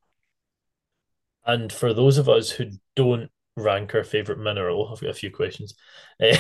And 1.47 1.73
for 1.73 1.95
those 1.95 2.19
of 2.19 2.29
us 2.29 2.51
who 2.51 2.67
don't 2.97 3.31
rank 3.57 3.95
our 3.95 4.05
favorite 4.05 4.39
mineral, 4.39 4.91
I've 4.93 5.01
got 5.01 5.11
a 5.11 5.15
few 5.15 5.31
questions. 5.31 5.75
Eh, 6.21 6.37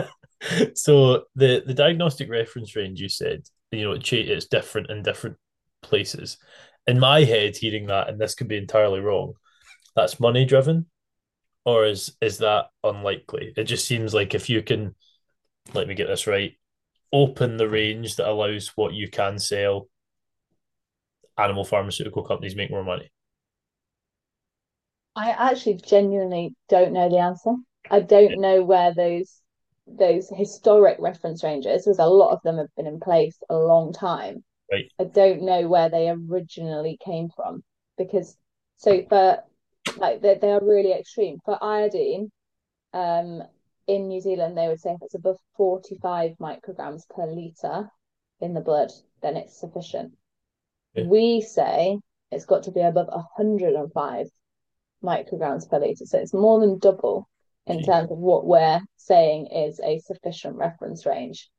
so 0.74 1.24
the 1.34 1.62
the 1.66 1.74
diagnostic 1.74 2.30
reference 2.30 2.74
range 2.76 3.00
you 3.00 3.08
said, 3.08 3.42
you 3.70 3.84
know, 3.84 3.92
it, 3.92 4.12
it's 4.12 4.46
different 4.46 4.90
in 4.90 5.02
different 5.02 5.36
places. 5.82 6.38
In 6.86 7.00
my 7.00 7.24
head, 7.24 7.56
hearing 7.56 7.86
that, 7.86 8.08
and 8.08 8.20
this 8.20 8.34
could 8.34 8.48
be 8.48 8.58
entirely 8.58 9.00
wrong, 9.00 9.34
that's 9.96 10.20
money 10.20 10.44
driven, 10.44 10.86
or 11.64 11.86
is 11.86 12.14
is 12.20 12.38
that 12.38 12.66
unlikely? 12.82 13.52
It 13.56 13.64
just 13.64 13.86
seems 13.86 14.12
like 14.12 14.34
if 14.34 14.50
you 14.50 14.62
can, 14.62 14.94
let 15.72 15.88
me 15.88 15.94
get 15.94 16.08
this 16.08 16.26
right, 16.26 16.52
open 17.12 17.56
the 17.56 17.68
range 17.68 18.16
that 18.16 18.28
allows 18.28 18.72
what 18.76 18.92
you 18.92 19.08
can 19.08 19.38
sell, 19.38 19.88
animal 21.38 21.64
pharmaceutical 21.64 22.22
companies 22.22 22.56
make 22.56 22.70
more 22.70 22.84
money. 22.84 23.10
I 25.16 25.30
actually 25.30 25.74
genuinely 25.74 26.54
don't 26.68 26.92
know 26.92 27.08
the 27.08 27.18
answer. 27.18 27.54
I 27.90 28.00
don't 28.00 28.40
know 28.40 28.62
where 28.62 28.92
those 28.92 29.40
those 29.86 30.30
historic 30.34 30.98
reference 30.98 31.44
ranges, 31.44 31.84
because 31.84 31.98
a 31.98 32.06
lot 32.06 32.32
of 32.32 32.42
them 32.42 32.58
have 32.58 32.74
been 32.76 32.86
in 32.86 33.00
place 33.00 33.36
a 33.48 33.56
long 33.56 33.92
time. 33.92 34.44
Right. 34.70 34.90
I 34.98 35.04
don't 35.04 35.42
know 35.42 35.68
where 35.68 35.88
they 35.88 36.08
originally 36.08 36.98
came 37.04 37.28
from 37.34 37.62
because 37.98 38.36
so 38.76 39.02
for 39.08 39.42
like 39.96 40.22
they, 40.22 40.38
they 40.40 40.50
are 40.50 40.64
really 40.64 40.92
extreme 40.92 41.38
for 41.44 41.62
iodine. 41.62 42.30
Um, 42.92 43.42
in 43.86 44.08
New 44.08 44.20
Zealand, 44.20 44.56
they 44.56 44.68
would 44.68 44.80
say 44.80 44.92
if 44.92 45.02
it's 45.02 45.14
above 45.14 45.36
45 45.56 46.36
micrograms 46.40 47.02
per 47.08 47.26
liter 47.26 47.90
in 48.40 48.54
the 48.54 48.62
blood, 48.62 48.90
then 49.20 49.36
it's 49.36 49.60
sufficient. 49.60 50.12
Yeah. 50.94 51.04
We 51.04 51.42
say 51.42 51.98
it's 52.30 52.46
got 52.46 52.62
to 52.64 52.72
be 52.72 52.80
above 52.80 53.08
105 53.08 54.26
micrograms 55.02 55.68
per 55.68 55.78
liter. 55.78 56.06
So 56.06 56.18
it's 56.18 56.32
more 56.32 56.60
than 56.60 56.78
double 56.78 57.28
in 57.66 57.82
terms 57.82 58.10
of 58.10 58.18
what 58.18 58.46
we're 58.46 58.80
saying 58.96 59.46
is 59.46 59.80
a 59.80 59.98
sufficient 60.00 60.56
reference 60.56 61.06
range. 61.06 61.50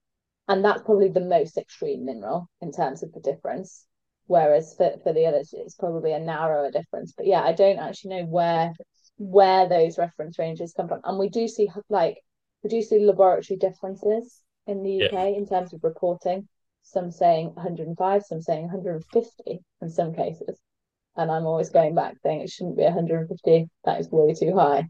And 0.48 0.64
that's 0.64 0.84
probably 0.84 1.10
the 1.10 1.22
most 1.22 1.58
extreme 1.58 2.06
mineral 2.06 2.50
in 2.62 2.72
terms 2.72 3.02
of 3.04 3.12
the 3.14 3.20
difference. 3.20 3.86
Whereas 4.28 4.76
for, 4.76 4.96
for 5.04 5.14
the 5.14 5.26
others, 5.26 5.54
it's 5.54 5.76
probably 5.76 6.14
a 6.14 6.20
narrower 6.20 6.72
difference. 6.72 7.14
But 7.16 7.28
yeah, 7.28 7.42
I 7.42 7.54
don't 7.54 7.80
actually 7.80 8.18
know 8.18 8.26
where 8.26 8.74
where 9.18 9.70
those 9.70 9.98
reference 9.98 10.38
ranges 10.38 10.74
come 10.76 10.88
from. 10.88 11.02
And 11.04 11.18
we 11.18 11.30
do 11.30 11.48
see 11.48 11.70
like 11.90 12.18
we 12.64 12.70
do 12.70 12.82
see 12.82 13.00
laboratory 13.00 13.58
differences 13.58 14.42
in 14.68 14.84
the 14.84 15.06
UK 15.06 15.14
yeah. 15.14 15.26
in 15.26 15.48
terms 15.48 15.74
of 15.74 15.84
reporting. 15.84 16.48
Some 16.84 17.12
saying 17.12 17.48
105, 17.56 18.24
some 18.24 18.42
saying 18.42 18.64
150 18.64 19.60
in 19.82 19.90
some 19.90 20.14
cases. 20.14 20.60
And 21.16 21.32
I'm 21.32 21.46
always 21.46 21.70
going 21.70 21.96
back 21.96 22.16
saying 22.22 22.42
it 22.42 22.50
shouldn't 22.50 22.78
be 22.78 22.84
150. 22.84 23.70
That 23.86 24.00
is 24.00 24.10
way 24.12 24.34
too 24.34 24.56
high. 24.56 24.88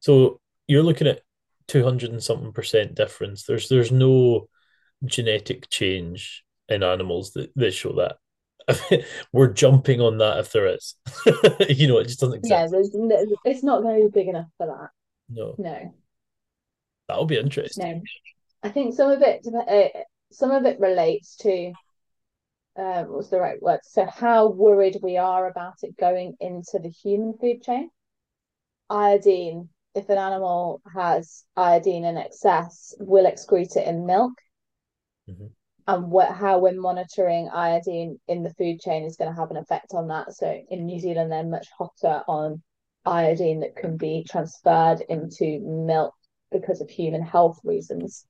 So 0.00 0.40
you're 0.66 0.82
looking 0.82 1.06
at 1.06 1.22
200 1.70 2.10
and 2.10 2.22
something 2.22 2.52
percent 2.52 2.94
difference. 2.94 3.44
There's 3.44 3.68
there's 3.68 3.92
no 3.92 4.48
genetic 5.04 5.70
change 5.70 6.44
in 6.68 6.82
animals 6.82 7.32
that, 7.32 7.50
that 7.56 7.72
show 7.72 7.92
that. 7.94 9.04
We're 9.32 9.52
jumping 9.52 10.00
on 10.00 10.18
that 10.18 10.38
if 10.38 10.52
there 10.52 10.66
is. 10.66 10.96
you 11.68 11.88
know, 11.88 11.98
it 11.98 12.08
just 12.08 12.20
doesn't 12.20 12.38
exist. 12.38 12.72
Yeah, 12.72 13.30
it's 13.44 13.62
not 13.62 13.82
going 13.82 14.00
to 14.02 14.08
be 14.08 14.20
big 14.20 14.28
enough 14.28 14.46
for 14.58 14.66
that. 14.66 14.90
No. 15.28 15.54
No. 15.58 15.94
That'll 17.08 17.24
be 17.24 17.38
interesting. 17.38 17.98
No. 17.98 18.02
I 18.62 18.68
think 18.68 18.94
some 18.94 19.10
of 19.10 19.22
it 19.22 19.46
uh, 19.46 20.00
some 20.32 20.50
of 20.50 20.64
it 20.66 20.80
relates 20.80 21.36
to 21.36 21.72
uh, 22.76 23.04
what 23.04 23.16
was 23.16 23.30
the 23.30 23.40
right 23.40 23.62
word? 23.62 23.80
So 23.84 24.06
how 24.06 24.48
worried 24.48 24.98
we 25.02 25.16
are 25.16 25.48
about 25.48 25.74
it 25.82 25.96
going 25.96 26.36
into 26.40 26.78
the 26.80 26.88
human 26.88 27.36
food 27.38 27.62
chain. 27.62 27.90
Iodine, 28.88 29.68
if 29.94 30.08
an 30.08 30.18
animal 30.18 30.80
has 30.94 31.44
iodine 31.56 32.04
in 32.04 32.16
excess, 32.16 32.94
will 32.98 33.26
excrete 33.26 33.76
it 33.76 33.86
in 33.86 34.06
milk. 34.06 34.32
Mm-hmm. 35.28 35.46
And 35.88 36.10
what, 36.10 36.30
how 36.30 36.58
we're 36.58 36.80
monitoring 36.80 37.48
iodine 37.48 38.20
in 38.28 38.42
the 38.42 38.54
food 38.54 38.80
chain 38.80 39.04
is 39.04 39.16
going 39.16 39.32
to 39.32 39.40
have 39.40 39.50
an 39.50 39.56
effect 39.56 39.92
on 39.92 40.08
that. 40.08 40.32
So 40.32 40.60
in 40.70 40.86
New 40.86 41.00
Zealand, 41.00 41.32
they're 41.32 41.42
much 41.42 41.66
hotter 41.76 42.22
on 42.28 42.62
iodine 43.04 43.60
that 43.60 43.76
can 43.76 43.96
be 43.96 44.24
transferred 44.28 45.00
into 45.08 45.60
milk 45.60 46.14
because 46.52 46.80
of 46.80 46.90
human 46.90 47.22
health 47.22 47.58
reasons 47.64 48.26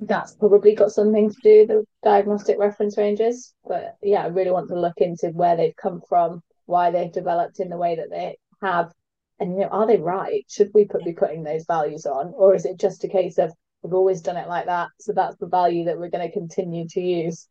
that's 0.00 0.34
probably 0.34 0.74
got 0.74 0.92
something 0.92 1.30
to 1.30 1.36
do 1.42 1.58
with 1.60 1.68
the 1.68 1.84
diagnostic 2.02 2.58
reference 2.58 2.98
ranges. 2.98 3.54
But 3.66 3.96
yeah, 4.02 4.24
I 4.24 4.26
really 4.26 4.50
want 4.50 4.68
to 4.68 4.80
look 4.80 4.98
into 4.98 5.28
where 5.28 5.56
they've 5.56 5.76
come 5.76 6.00
from, 6.08 6.42
why 6.66 6.90
they've 6.90 7.12
developed 7.12 7.60
in 7.60 7.68
the 7.68 7.76
way 7.76 7.96
that 7.96 8.10
they 8.10 8.36
have, 8.62 8.92
and 9.40 9.54
you 9.54 9.60
know, 9.60 9.68
are 9.68 9.86
they 9.86 9.96
right? 9.96 10.44
Should 10.48 10.70
we 10.74 10.84
put, 10.84 11.04
be 11.04 11.12
putting 11.12 11.42
those 11.42 11.64
values 11.66 12.06
on, 12.06 12.32
or 12.36 12.54
is 12.54 12.64
it 12.64 12.78
just 12.78 13.04
a 13.04 13.08
case 13.08 13.38
of 13.38 13.52
we've 13.82 13.94
always 13.94 14.20
done 14.20 14.36
it 14.36 14.48
like 14.48 14.66
that, 14.66 14.88
so 15.00 15.12
that's 15.12 15.36
the 15.36 15.46
value 15.46 15.84
that 15.84 15.98
we're 15.98 16.10
going 16.10 16.26
to 16.26 16.32
continue 16.32 16.86
to 16.88 17.00
use? 17.00 17.48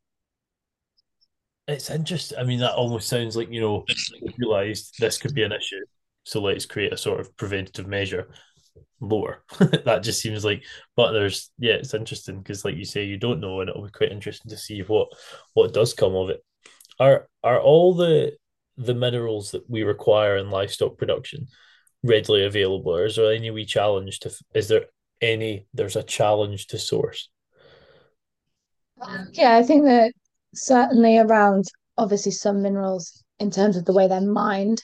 It's 1.67 1.89
interesting. 1.89 2.37
I 2.37 2.43
mean, 2.43 2.59
that 2.59 2.73
almost 2.73 3.07
sounds 3.07 3.35
like 3.35 3.49
you 3.51 3.61
know, 3.61 3.85
realised 4.37 4.95
this 4.99 5.17
could 5.17 5.33
be 5.33 5.43
an 5.43 5.51
issue, 5.51 5.83
so 6.23 6.41
let's 6.41 6.65
create 6.65 6.93
a 6.93 6.97
sort 6.97 7.19
of 7.19 7.35
preventative 7.37 7.87
measure 7.87 8.27
lower. 8.99 9.43
that 9.59 10.03
just 10.03 10.21
seems 10.21 10.45
like, 10.45 10.63
but 10.95 11.11
there's 11.11 11.51
yeah, 11.57 11.73
it's 11.73 11.93
interesting 11.93 12.39
because 12.39 12.63
like 12.63 12.75
you 12.75 12.85
say, 12.85 13.03
you 13.03 13.17
don't 13.17 13.41
know, 13.41 13.61
and 13.61 13.69
it'll 13.69 13.85
be 13.85 13.91
quite 13.91 14.11
interesting 14.11 14.49
to 14.49 14.57
see 14.57 14.81
what 14.81 15.09
what 15.53 15.73
does 15.73 15.93
come 15.93 16.15
of 16.15 16.29
it. 16.29 16.43
Are 16.99 17.27
are 17.43 17.59
all 17.59 17.93
the 17.93 18.33
the 18.77 18.95
minerals 18.95 19.51
that 19.51 19.69
we 19.69 19.83
require 19.83 20.37
in 20.37 20.49
livestock 20.49 20.97
production 20.97 21.47
readily 22.03 22.45
available, 22.45 22.95
or 22.95 23.05
is 23.05 23.15
there 23.15 23.33
any 23.33 23.51
we 23.51 23.65
challenge 23.65 24.19
to? 24.19 24.31
Is 24.53 24.67
there 24.67 24.85
any? 25.21 25.67
There's 25.73 25.95
a 25.95 26.03
challenge 26.03 26.67
to 26.67 26.77
source. 26.77 27.29
Yeah, 29.31 29.55
I 29.55 29.63
think 29.63 29.85
that 29.85 30.13
certainly 30.53 31.17
around 31.17 31.65
obviously 31.97 32.31
some 32.31 32.61
minerals 32.61 33.23
in 33.39 33.51
terms 33.51 33.75
of 33.75 33.85
the 33.85 33.93
way 33.93 34.07
they're 34.07 34.21
mined 34.21 34.83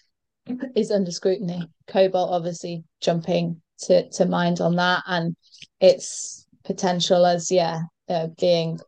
is 0.75 0.91
under 0.91 1.11
scrutiny. 1.11 1.61
Cobalt 1.87 2.31
obviously 2.31 2.83
jumping 3.01 3.61
to 3.79 4.09
to 4.09 4.25
mind 4.25 4.59
on 4.61 4.75
that 4.75 5.03
and 5.07 5.35
its 5.79 6.45
potential 6.63 7.25
as 7.25 7.51
yeah 7.51 7.81
uh, 8.09 8.27
being 8.39 8.79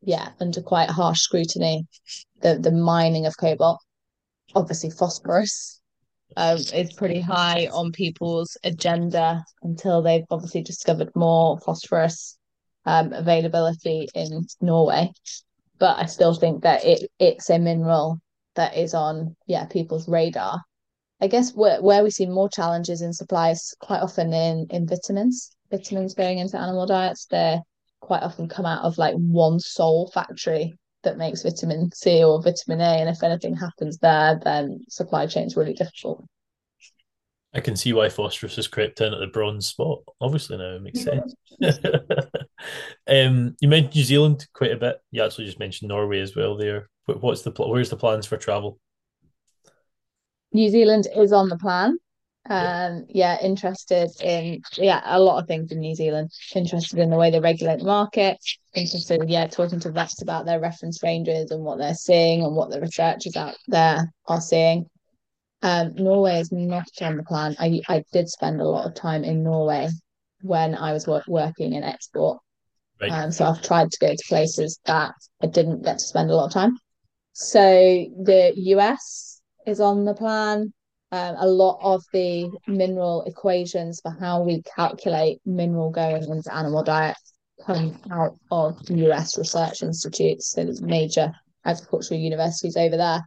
yeah 0.00 0.30
under 0.40 0.62
quite 0.62 0.88
harsh 0.88 1.20
scrutiny 1.20 1.86
the 2.40 2.58
the 2.58 2.70
mining 2.70 3.26
of 3.26 3.36
cobalt 3.36 3.78
obviously 4.54 4.90
phosphorus 4.90 5.77
um, 6.36 6.58
is 6.58 6.92
pretty 6.92 7.20
high 7.20 7.68
on 7.72 7.92
people's 7.92 8.56
agenda 8.64 9.44
until 9.62 10.02
they've 10.02 10.24
obviously 10.30 10.62
discovered 10.62 11.10
more 11.14 11.58
phosphorus 11.60 12.38
um, 12.86 13.12
availability 13.12 14.08
in 14.14 14.46
Norway. 14.60 15.10
But 15.78 15.98
I 15.98 16.06
still 16.06 16.34
think 16.34 16.62
that 16.62 16.84
it 16.84 17.10
it's 17.18 17.50
a 17.50 17.58
mineral 17.58 18.20
that 18.56 18.76
is 18.76 18.94
on 18.94 19.36
yeah 19.46 19.66
people's 19.66 20.08
radar 20.08 20.60
I 21.20 21.26
guess 21.26 21.52
where, 21.52 21.82
where 21.82 22.04
we 22.04 22.10
see 22.10 22.26
more 22.26 22.48
challenges 22.48 23.02
in 23.02 23.12
supplies 23.12 23.74
quite 23.80 24.02
often 24.02 24.32
in, 24.32 24.66
in 24.70 24.86
vitamins. 24.86 25.50
Vitamins 25.70 26.14
going 26.14 26.38
into 26.38 26.58
animal 26.58 26.86
diets, 26.86 27.26
they 27.26 27.60
quite 28.00 28.22
often 28.22 28.48
come 28.48 28.66
out 28.66 28.84
of 28.84 28.98
like 28.98 29.14
one 29.14 29.58
sole 29.58 30.10
factory 30.14 30.77
that 31.04 31.18
makes 31.18 31.42
vitamin 31.42 31.90
C 31.92 32.22
or 32.24 32.42
vitamin 32.42 32.80
A. 32.80 33.00
And 33.00 33.08
if 33.08 33.22
anything 33.22 33.56
happens 33.56 33.98
there, 33.98 34.40
then 34.42 34.84
supply 34.88 35.26
chain 35.26 35.46
is 35.46 35.56
really 35.56 35.74
difficult. 35.74 36.24
I 37.54 37.60
can 37.60 37.76
see 37.76 37.92
why 37.92 38.10
phosphorus 38.10 38.56
has 38.56 38.68
crept 38.68 39.00
in 39.00 39.14
at 39.14 39.20
the 39.20 39.26
bronze 39.26 39.68
spot. 39.68 40.00
Obviously, 40.20 40.58
now 40.58 40.76
it 40.76 40.82
makes 40.82 41.02
sense. 41.02 41.34
um, 43.08 43.56
you 43.60 43.68
mentioned 43.68 43.94
New 43.94 44.04
Zealand 44.04 44.46
quite 44.52 44.72
a 44.72 44.76
bit. 44.76 44.98
You 45.10 45.24
actually 45.24 45.46
just 45.46 45.58
mentioned 45.58 45.88
Norway 45.88 46.20
as 46.20 46.36
well. 46.36 46.56
There, 46.56 46.90
what's 47.06 47.42
the 47.42 47.50
where's 47.52 47.88
the 47.88 47.96
plans 47.96 48.26
for 48.26 48.36
travel? 48.36 48.78
New 50.52 50.68
Zealand 50.68 51.08
is 51.16 51.32
on 51.32 51.48
the 51.48 51.56
plan. 51.56 51.96
Um, 52.50 53.04
yeah, 53.10 53.38
interested 53.42 54.10
in 54.22 54.62
yeah 54.76 55.02
a 55.04 55.20
lot 55.20 55.40
of 55.40 55.46
things 55.46 55.70
in 55.70 55.80
New 55.80 55.94
Zealand. 55.94 56.30
Interested 56.54 56.98
in 56.98 57.10
the 57.10 57.16
way 57.16 57.30
they 57.30 57.40
regulate 57.40 57.78
the 57.78 57.84
market. 57.84 58.38
Interested, 58.74 59.28
yeah, 59.28 59.46
talking 59.46 59.80
to 59.80 59.90
vets 59.90 60.22
about 60.22 60.46
their 60.46 60.60
reference 60.60 61.02
ranges 61.02 61.50
and 61.50 61.62
what 61.62 61.78
they're 61.78 61.94
seeing 61.94 62.42
and 62.42 62.56
what 62.56 62.70
the 62.70 62.80
researchers 62.80 63.36
out 63.36 63.56
there 63.66 64.12
are 64.26 64.40
seeing. 64.40 64.86
Um, 65.60 65.92
Norway 65.96 66.40
is 66.40 66.50
not 66.52 66.88
on 67.02 67.16
the 67.18 67.22
plan. 67.24 67.54
I 67.58 67.80
I 67.88 68.04
did 68.12 68.28
spend 68.28 68.60
a 68.60 68.68
lot 68.68 68.86
of 68.86 68.94
time 68.94 69.24
in 69.24 69.42
Norway 69.42 69.88
when 70.40 70.74
I 70.74 70.92
was 70.92 71.06
work, 71.06 71.24
working 71.26 71.74
in 71.74 71.82
export. 71.82 72.38
Right. 73.00 73.10
Um, 73.10 73.30
so 73.30 73.44
I've 73.44 73.62
tried 73.62 73.90
to 73.90 73.98
go 74.00 74.08
to 74.08 74.24
places 74.28 74.80
that 74.86 75.14
I 75.42 75.46
didn't 75.46 75.82
get 75.82 75.98
to 75.98 76.04
spend 76.04 76.30
a 76.30 76.34
lot 76.34 76.46
of 76.46 76.52
time. 76.52 76.78
So 77.32 77.60
the 77.60 78.52
US 78.56 79.40
is 79.66 79.80
on 79.80 80.04
the 80.04 80.14
plan. 80.14 80.72
Um, 81.10 81.36
a 81.38 81.46
lot 81.46 81.78
of 81.80 82.04
the 82.12 82.50
mineral 82.66 83.24
equations 83.24 84.00
for 84.02 84.10
how 84.10 84.42
we 84.42 84.62
calculate 84.62 85.40
mineral 85.46 85.90
going 85.90 86.22
into 86.22 86.54
animal 86.54 86.82
diets 86.82 87.32
come 87.64 87.98
out 88.12 88.36
of 88.50 88.78
US 88.90 89.38
research 89.38 89.82
institutes, 89.82 90.50
so 90.50 90.64
there's 90.64 90.82
major 90.82 91.32
agricultural 91.64 92.20
universities 92.20 92.76
over 92.76 92.96
there. 92.96 93.26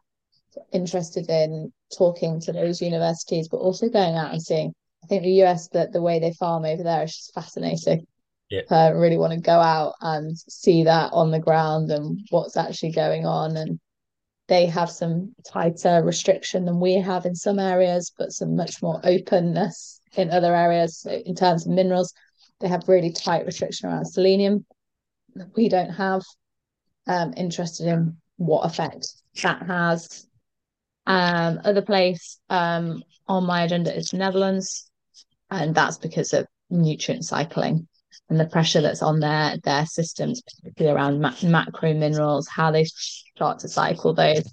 Interested 0.72 1.30
in 1.30 1.72
talking 1.98 2.40
to 2.42 2.52
those 2.52 2.82
universities, 2.82 3.48
but 3.50 3.58
also 3.58 3.90
going 3.90 4.16
out 4.16 4.32
and 4.32 4.42
seeing. 4.42 4.74
I 5.04 5.08
think 5.08 5.24
the 5.24 5.44
US 5.44 5.68
that 5.70 5.92
the 5.92 6.02
way 6.02 6.20
they 6.20 6.34
farm 6.34 6.66
over 6.66 6.84
there 6.84 7.04
is 7.04 7.16
just 7.16 7.34
fascinating. 7.34 8.06
Yeah. 8.50 8.62
I 8.70 8.90
really 8.90 9.18
want 9.18 9.34
to 9.34 9.40
go 9.40 9.60
out 9.60 9.94
and 10.02 10.38
see 10.38 10.84
that 10.84 11.12
on 11.14 11.32
the 11.32 11.40
ground 11.40 11.90
and 11.90 12.20
what's 12.30 12.58
actually 12.58 12.92
going 12.92 13.26
on 13.26 13.56
and 13.56 13.80
they 14.48 14.66
have 14.66 14.90
some 14.90 15.34
tighter 15.48 16.04
restriction 16.04 16.66
than 16.66 16.80
we 16.80 16.96
have 16.96 17.26
in 17.26 17.36
some 17.36 17.60
areas, 17.60 18.12
but 18.18 18.32
some 18.32 18.56
much 18.56 18.82
more 18.82 19.00
openness 19.04 20.02
in 20.16 20.30
other 20.30 20.56
areas. 20.56 21.00
So 21.00 21.12
in 21.12 21.36
terms 21.36 21.66
of 21.66 21.72
minerals, 21.72 22.14
they 22.60 22.68
have 22.68 22.88
really 22.88 23.12
tight 23.12 23.46
restriction 23.46 23.90
around 23.90 24.06
selenium 24.06 24.66
that 25.36 25.56
we 25.56 25.70
don't 25.70 25.92
have. 25.92 26.24
Um, 27.08 27.34
interested 27.36 27.88
in 27.88 28.18
what 28.38 28.62
effect 28.62 29.08
that 29.42 29.64
has. 29.64 30.28
Um, 31.08 31.60
other 31.66 31.82
place 31.82 32.40
um, 32.50 33.04
on 33.28 33.46
my 33.46 33.64
agenda 33.64 33.96
is 33.96 34.14
Netherlands, 34.14 34.90
and 35.50 35.74
that's 35.74 35.98
because 35.98 36.34
of 36.34 36.46
nutrient 36.70 37.26
cycling 37.26 37.88
and 38.30 38.40
the 38.40 38.46
pressure 38.46 38.82
that's 38.82 39.02
on 39.02 39.20
their 39.20 39.58
their 39.64 39.86
systems, 39.86 40.42
particularly 40.42 40.96
around 40.96 41.20
ma- 41.20 41.36
macro 41.44 41.94
minerals, 41.94 42.48
how 42.48 42.72
they 42.72 42.86
start 42.86 43.60
to 43.60 43.68
cycle 43.68 44.14
those, 44.14 44.44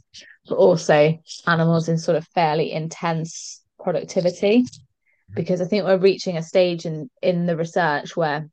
but 0.49 0.57
also 0.57 1.17
animals 1.47 1.89
in 1.89 1.97
sort 1.97 2.17
of 2.17 2.27
fairly 2.35 2.73
intense 2.73 3.63
productivity. 3.79 4.65
Because 5.35 5.61
I 5.61 5.67
think 5.67 5.85
we're 5.85 5.99
reaching 5.99 6.37
a 6.37 6.43
stage 6.43 6.87
in 6.87 7.09
in 7.23 7.47
the 7.47 7.57
research 7.57 8.17
where, 8.17 8.49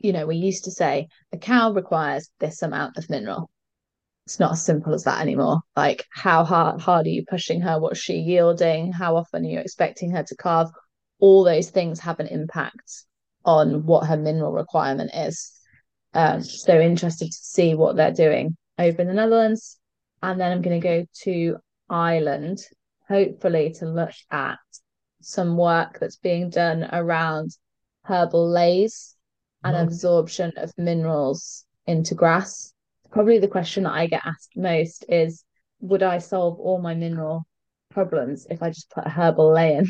you 0.00 0.12
know, 0.12 0.26
we 0.26 0.36
used 0.36 0.64
to 0.64 0.70
say 0.70 1.08
a 1.32 1.38
cow 1.38 1.72
requires 1.72 2.28
this 2.40 2.62
amount 2.62 2.96
of 2.96 3.08
mineral. 3.08 3.50
It's 4.26 4.40
not 4.40 4.52
as 4.52 4.64
simple 4.64 4.92
as 4.92 5.04
that 5.04 5.20
anymore. 5.20 5.60
Like 5.76 6.04
how 6.10 6.44
hard 6.44 6.80
hard 6.80 7.06
are 7.06 7.10
you 7.10 7.24
pushing 7.28 7.60
her? 7.60 7.78
What's 7.78 8.00
she 8.00 8.14
yielding? 8.14 8.92
How 8.92 9.16
often 9.16 9.44
are 9.44 9.48
you 9.48 9.60
expecting 9.60 10.10
her 10.10 10.24
to 10.24 10.36
calve? 10.36 10.70
All 11.20 11.44
those 11.44 11.70
things 11.70 12.00
have 12.00 12.20
an 12.20 12.26
impact 12.26 13.04
on 13.48 13.86
what 13.86 14.06
her 14.06 14.16
mineral 14.16 14.52
requirement 14.52 15.10
is. 15.14 15.52
Um, 16.12 16.42
so 16.42 16.78
interested 16.78 17.28
to 17.28 17.38
see 17.40 17.74
what 17.74 17.96
they're 17.96 18.12
doing 18.12 18.56
over 18.78 19.00
in 19.00 19.08
the 19.08 19.14
Netherlands. 19.14 19.78
And 20.22 20.38
then 20.38 20.52
I'm 20.52 20.60
going 20.60 20.78
to 20.78 20.86
go 20.86 21.06
to 21.22 21.56
Ireland, 21.88 22.58
hopefully 23.08 23.74
to 23.78 23.86
look 23.86 24.12
at 24.30 24.58
some 25.22 25.56
work 25.56 25.98
that's 25.98 26.16
being 26.16 26.50
done 26.50 26.88
around 26.92 27.52
herbal 28.02 28.50
leys 28.50 29.16
and 29.64 29.74
oh. 29.74 29.82
absorption 29.82 30.52
of 30.58 30.70
minerals 30.76 31.64
into 31.86 32.14
grass. 32.14 32.74
Probably 33.10 33.38
the 33.38 33.48
question 33.48 33.84
that 33.84 33.94
I 33.94 34.08
get 34.08 34.26
asked 34.26 34.52
most 34.56 35.06
is 35.08 35.42
would 35.80 36.02
I 36.02 36.18
solve 36.18 36.60
all 36.60 36.82
my 36.82 36.94
mineral 36.94 37.46
problems 37.90 38.46
if 38.50 38.62
I 38.62 38.68
just 38.68 38.90
put 38.90 39.06
a 39.06 39.10
herbal 39.10 39.52
ley 39.52 39.76
in? 39.76 39.86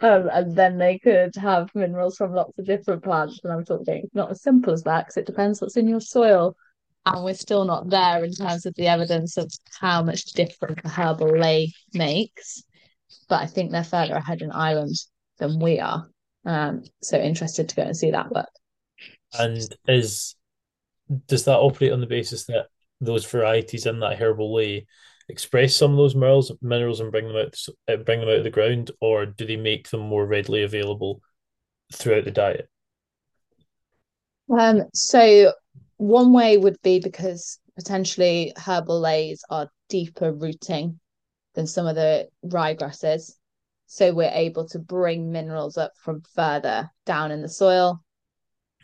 Um, 0.00 0.28
and 0.32 0.56
then 0.56 0.78
they 0.78 0.98
could 0.98 1.34
have 1.36 1.74
minerals 1.74 2.16
from 2.16 2.34
lots 2.34 2.58
of 2.58 2.66
different 2.66 3.02
plants. 3.02 3.40
And 3.42 3.52
I'm 3.52 3.64
talking 3.64 4.08
not 4.14 4.30
as 4.30 4.42
simple 4.42 4.72
as 4.72 4.82
that 4.84 5.06
because 5.06 5.16
it 5.16 5.26
depends 5.26 5.60
what's 5.60 5.76
in 5.76 5.88
your 5.88 6.00
soil. 6.00 6.56
And 7.04 7.24
we're 7.24 7.34
still 7.34 7.64
not 7.64 7.88
there 7.88 8.24
in 8.24 8.32
terms 8.32 8.66
of 8.66 8.74
the 8.74 8.88
evidence 8.88 9.36
of 9.36 9.50
how 9.80 10.02
much 10.02 10.24
different 10.32 10.80
a 10.84 10.88
herbal 10.88 11.38
ley 11.38 11.72
makes. 11.94 12.64
But 13.28 13.42
I 13.42 13.46
think 13.46 13.70
they're 13.70 13.84
further 13.84 14.14
ahead 14.14 14.42
in 14.42 14.50
Ireland 14.50 14.96
than 15.38 15.60
we 15.60 15.78
are. 15.78 16.08
Um, 16.44 16.84
so 17.02 17.18
interested 17.18 17.68
to 17.68 17.76
go 17.76 17.82
and 17.82 17.96
see 17.96 18.12
that. 18.12 18.30
work. 18.30 18.46
and 19.38 19.68
is 19.88 20.36
does 21.28 21.44
that 21.44 21.58
operate 21.58 21.92
on 21.92 22.00
the 22.00 22.06
basis 22.06 22.46
that 22.46 22.66
those 23.00 23.24
varieties 23.24 23.86
in 23.86 24.00
that 24.00 24.18
herbal 24.18 24.54
ley 24.54 24.86
express 25.28 25.74
some 25.74 25.92
of 25.92 25.96
those 25.96 26.14
minerals 26.14 26.52
minerals 26.62 27.00
and 27.00 27.10
bring 27.10 27.28
them 27.28 27.36
out 27.36 27.56
uh, 27.88 27.96
bring 27.96 28.20
them 28.20 28.28
out 28.28 28.38
of 28.38 28.44
the 28.44 28.50
ground, 28.50 28.90
or 29.00 29.26
do 29.26 29.46
they 29.46 29.56
make 29.56 29.90
them 29.90 30.00
more 30.00 30.26
readily 30.26 30.62
available 30.62 31.20
throughout 31.92 32.24
the 32.24 32.30
diet? 32.30 32.68
Um, 34.56 34.84
so 34.94 35.52
one 35.96 36.32
way 36.32 36.56
would 36.56 36.80
be 36.82 37.00
because 37.00 37.58
potentially 37.76 38.52
herbal 38.56 39.00
leys 39.00 39.42
are 39.50 39.70
deeper 39.88 40.32
rooting 40.32 41.00
than 41.54 41.66
some 41.66 41.86
of 41.86 41.96
the 41.96 42.28
ryegrasses. 42.44 43.32
So 43.86 44.12
we're 44.12 44.30
able 44.32 44.68
to 44.68 44.78
bring 44.78 45.30
minerals 45.30 45.78
up 45.78 45.92
from 45.96 46.22
further 46.34 46.90
down 47.04 47.30
in 47.30 47.42
the 47.42 47.48
soil. 47.48 48.02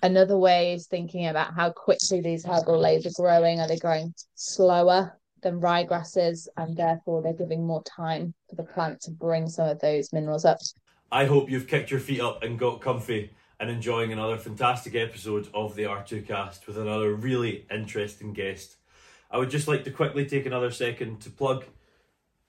Another 0.03 0.37
way 0.37 0.75
is 0.75 0.87
thinking 0.87 1.27
about 1.27 1.55
how 1.55 1.71
quickly 1.71 2.21
these 2.21 2.45
herbal 2.45 2.81
leys 2.81 3.07
are 3.07 3.23
growing. 3.23 3.61
Are 3.61 3.69
they 3.69 3.79
growing 3.79 4.15
slower 4.35 5.17
than 5.43 5.61
ryegrasses? 5.61 6.49
And 6.57 6.77
therefore, 6.77 7.23
they're 7.23 7.33
giving 7.33 7.67
more 7.67 7.83
time 7.85 8.35
for 8.49 8.57
the 8.57 8.63
plant 8.63 9.01
to 9.03 9.11
bring 9.11 9.49
some 9.49 9.69
of 9.69 9.81
those 9.81 10.13
minerals 10.13 10.45
up. 10.45 10.59
I 11.11 11.27
hope 11.27 11.51
you've 11.51 11.69
kicked 11.69 11.91
your 11.91 12.01
feet 12.01 12.21
up 12.21 12.43
and 12.43 12.59
got 12.59 12.81
comfy 12.81 13.33
and 13.61 13.71
enjoying 13.71 14.13
another 14.13 14.39
fantastic 14.39 14.95
episode 14.95 15.49
of 15.55 15.75
the 15.77 15.85
R2Kast 15.85 16.67
with 16.67 16.79
another 16.79 17.15
really 17.15 17.67
interesting 17.71 18.33
guest. 18.33 18.77
I 19.31 19.39
would 19.39 19.51
just 19.51 19.69
like 19.69 19.85
to 19.85 19.91
quickly 19.91 20.27
take 20.27 20.47
another 20.47 20.71
second 20.71 21.21
to 21.21 21.31
plug 21.31 21.65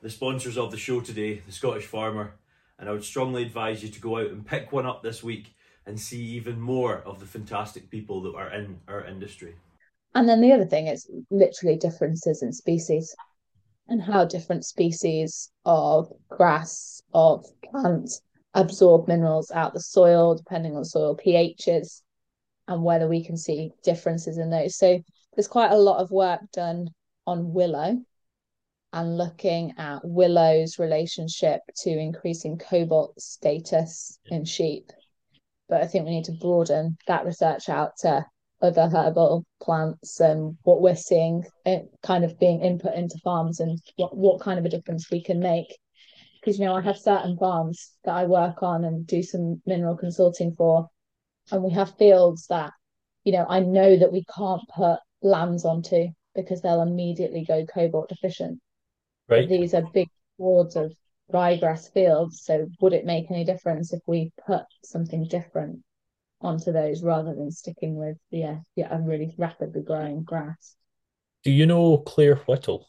the 0.01 0.09
sponsors 0.09 0.57
of 0.57 0.71
the 0.71 0.77
show 0.77 1.01
today, 1.01 1.41
the 1.45 1.51
Scottish 1.51 1.85
Farmer, 1.85 2.35
and 2.79 2.89
I 2.89 2.91
would 2.91 3.03
strongly 3.03 3.43
advise 3.43 3.83
you 3.83 3.89
to 3.89 4.01
go 4.01 4.17
out 4.17 4.31
and 4.31 4.45
pick 4.45 4.71
one 4.71 4.85
up 4.85 5.03
this 5.03 5.23
week 5.23 5.55
and 5.85 5.99
see 5.99 6.21
even 6.21 6.59
more 6.59 6.97
of 6.97 7.19
the 7.19 7.25
fantastic 7.25 7.89
people 7.89 8.21
that 8.21 8.35
are 8.35 8.49
in 8.51 8.79
our 8.87 9.05
industry. 9.05 9.55
And 10.15 10.29
then 10.29 10.41
the 10.41 10.51
other 10.51 10.65
thing 10.65 10.87
is 10.87 11.09
literally 11.31 11.77
differences 11.77 12.43
in 12.43 12.53
species 12.53 13.15
and 13.87 14.01
how 14.01 14.25
different 14.25 14.65
species 14.65 15.51
of 15.65 16.11
grass, 16.29 17.01
of 17.13 17.45
plants 17.63 18.21
absorb 18.53 19.07
minerals 19.07 19.51
out 19.51 19.73
the 19.73 19.79
soil, 19.79 20.35
depending 20.35 20.75
on 20.75 20.85
soil 20.85 21.17
pHs 21.17 22.01
and 22.67 22.83
whether 22.83 23.07
we 23.07 23.23
can 23.23 23.37
see 23.37 23.71
differences 23.83 24.37
in 24.37 24.49
those. 24.49 24.77
So 24.77 25.01
there's 25.35 25.47
quite 25.47 25.71
a 25.71 25.77
lot 25.77 25.99
of 25.99 26.11
work 26.11 26.41
done 26.53 26.89
on 27.25 27.53
willow 27.53 27.97
and 28.93 29.17
looking 29.17 29.73
at 29.77 30.01
willow's 30.03 30.77
relationship 30.77 31.61
to 31.77 31.89
increasing 31.89 32.59
cobalt 32.59 33.19
status 33.19 34.19
in 34.27 34.45
sheep. 34.45 34.91
But 35.67 35.81
I 35.81 35.87
think 35.87 36.05
we 36.05 36.11
need 36.11 36.25
to 36.25 36.37
broaden 36.39 36.97
that 37.07 37.25
research 37.25 37.69
out 37.69 37.97
to 37.99 38.25
other 38.63 38.87
herbal 38.87 39.45
plants 39.61 40.21
and 40.21 40.57
what 40.63 40.81
we're 40.81 40.95
seeing 40.95 41.43
it 41.65 41.85
kind 42.01 42.23
of 42.23 42.39
being 42.39 42.61
input 42.61 42.95
into 42.95 43.19
farms 43.23 43.59
and 43.59 43.77
what, 43.97 44.15
what 44.15 44.41
kind 44.41 44.57
of 44.57 44.65
a 44.65 44.69
difference 44.69 45.11
we 45.11 45.21
can 45.21 45.39
make. 45.39 45.77
Because, 46.39 46.57
you 46.57 46.65
know, 46.65 46.73
I 46.73 46.81
have 46.81 46.97
certain 46.97 47.37
farms 47.37 47.91
that 48.05 48.13
I 48.13 48.25
work 48.25 48.63
on 48.63 48.85
and 48.85 49.05
do 49.05 49.21
some 49.21 49.61
mineral 49.65 49.97
consulting 49.97 50.53
for, 50.55 50.87
and 51.51 51.61
we 51.61 51.71
have 51.71 51.97
fields 51.97 52.47
that, 52.47 52.71
you 53.23 53.33
know, 53.33 53.45
I 53.47 53.59
know 53.59 53.97
that 53.97 54.11
we 54.11 54.25
can't 54.35 54.61
put 54.75 54.99
lambs 55.21 55.65
onto 55.65 56.07
because 56.35 56.61
they'll 56.61 56.81
immediately 56.81 57.45
go 57.45 57.65
cobalt 57.65 58.09
deficient. 58.09 58.59
Right. 59.29 59.47
These 59.47 59.73
are 59.73 59.83
big 59.93 60.09
wards 60.37 60.75
of 60.75 60.93
ryegrass 61.33 61.91
fields. 61.93 62.41
So 62.43 62.67
would 62.81 62.93
it 62.93 63.05
make 63.05 63.29
any 63.29 63.45
difference 63.45 63.93
if 63.93 64.01
we 64.07 64.31
put 64.45 64.63
something 64.83 65.27
different 65.27 65.81
onto 66.43 66.71
those 66.71 67.01
rather 67.01 67.33
than 67.33 67.51
sticking 67.51 67.95
with 67.95 68.17
yeah, 68.31 68.57
yeah, 68.75 68.95
a 68.95 68.99
really 68.99 69.33
rapidly 69.37 69.81
growing 69.81 70.23
grass? 70.23 70.75
Do 71.43 71.51
you 71.51 71.65
know 71.65 71.97
Claire 71.97 72.35
Whittle? 72.35 72.87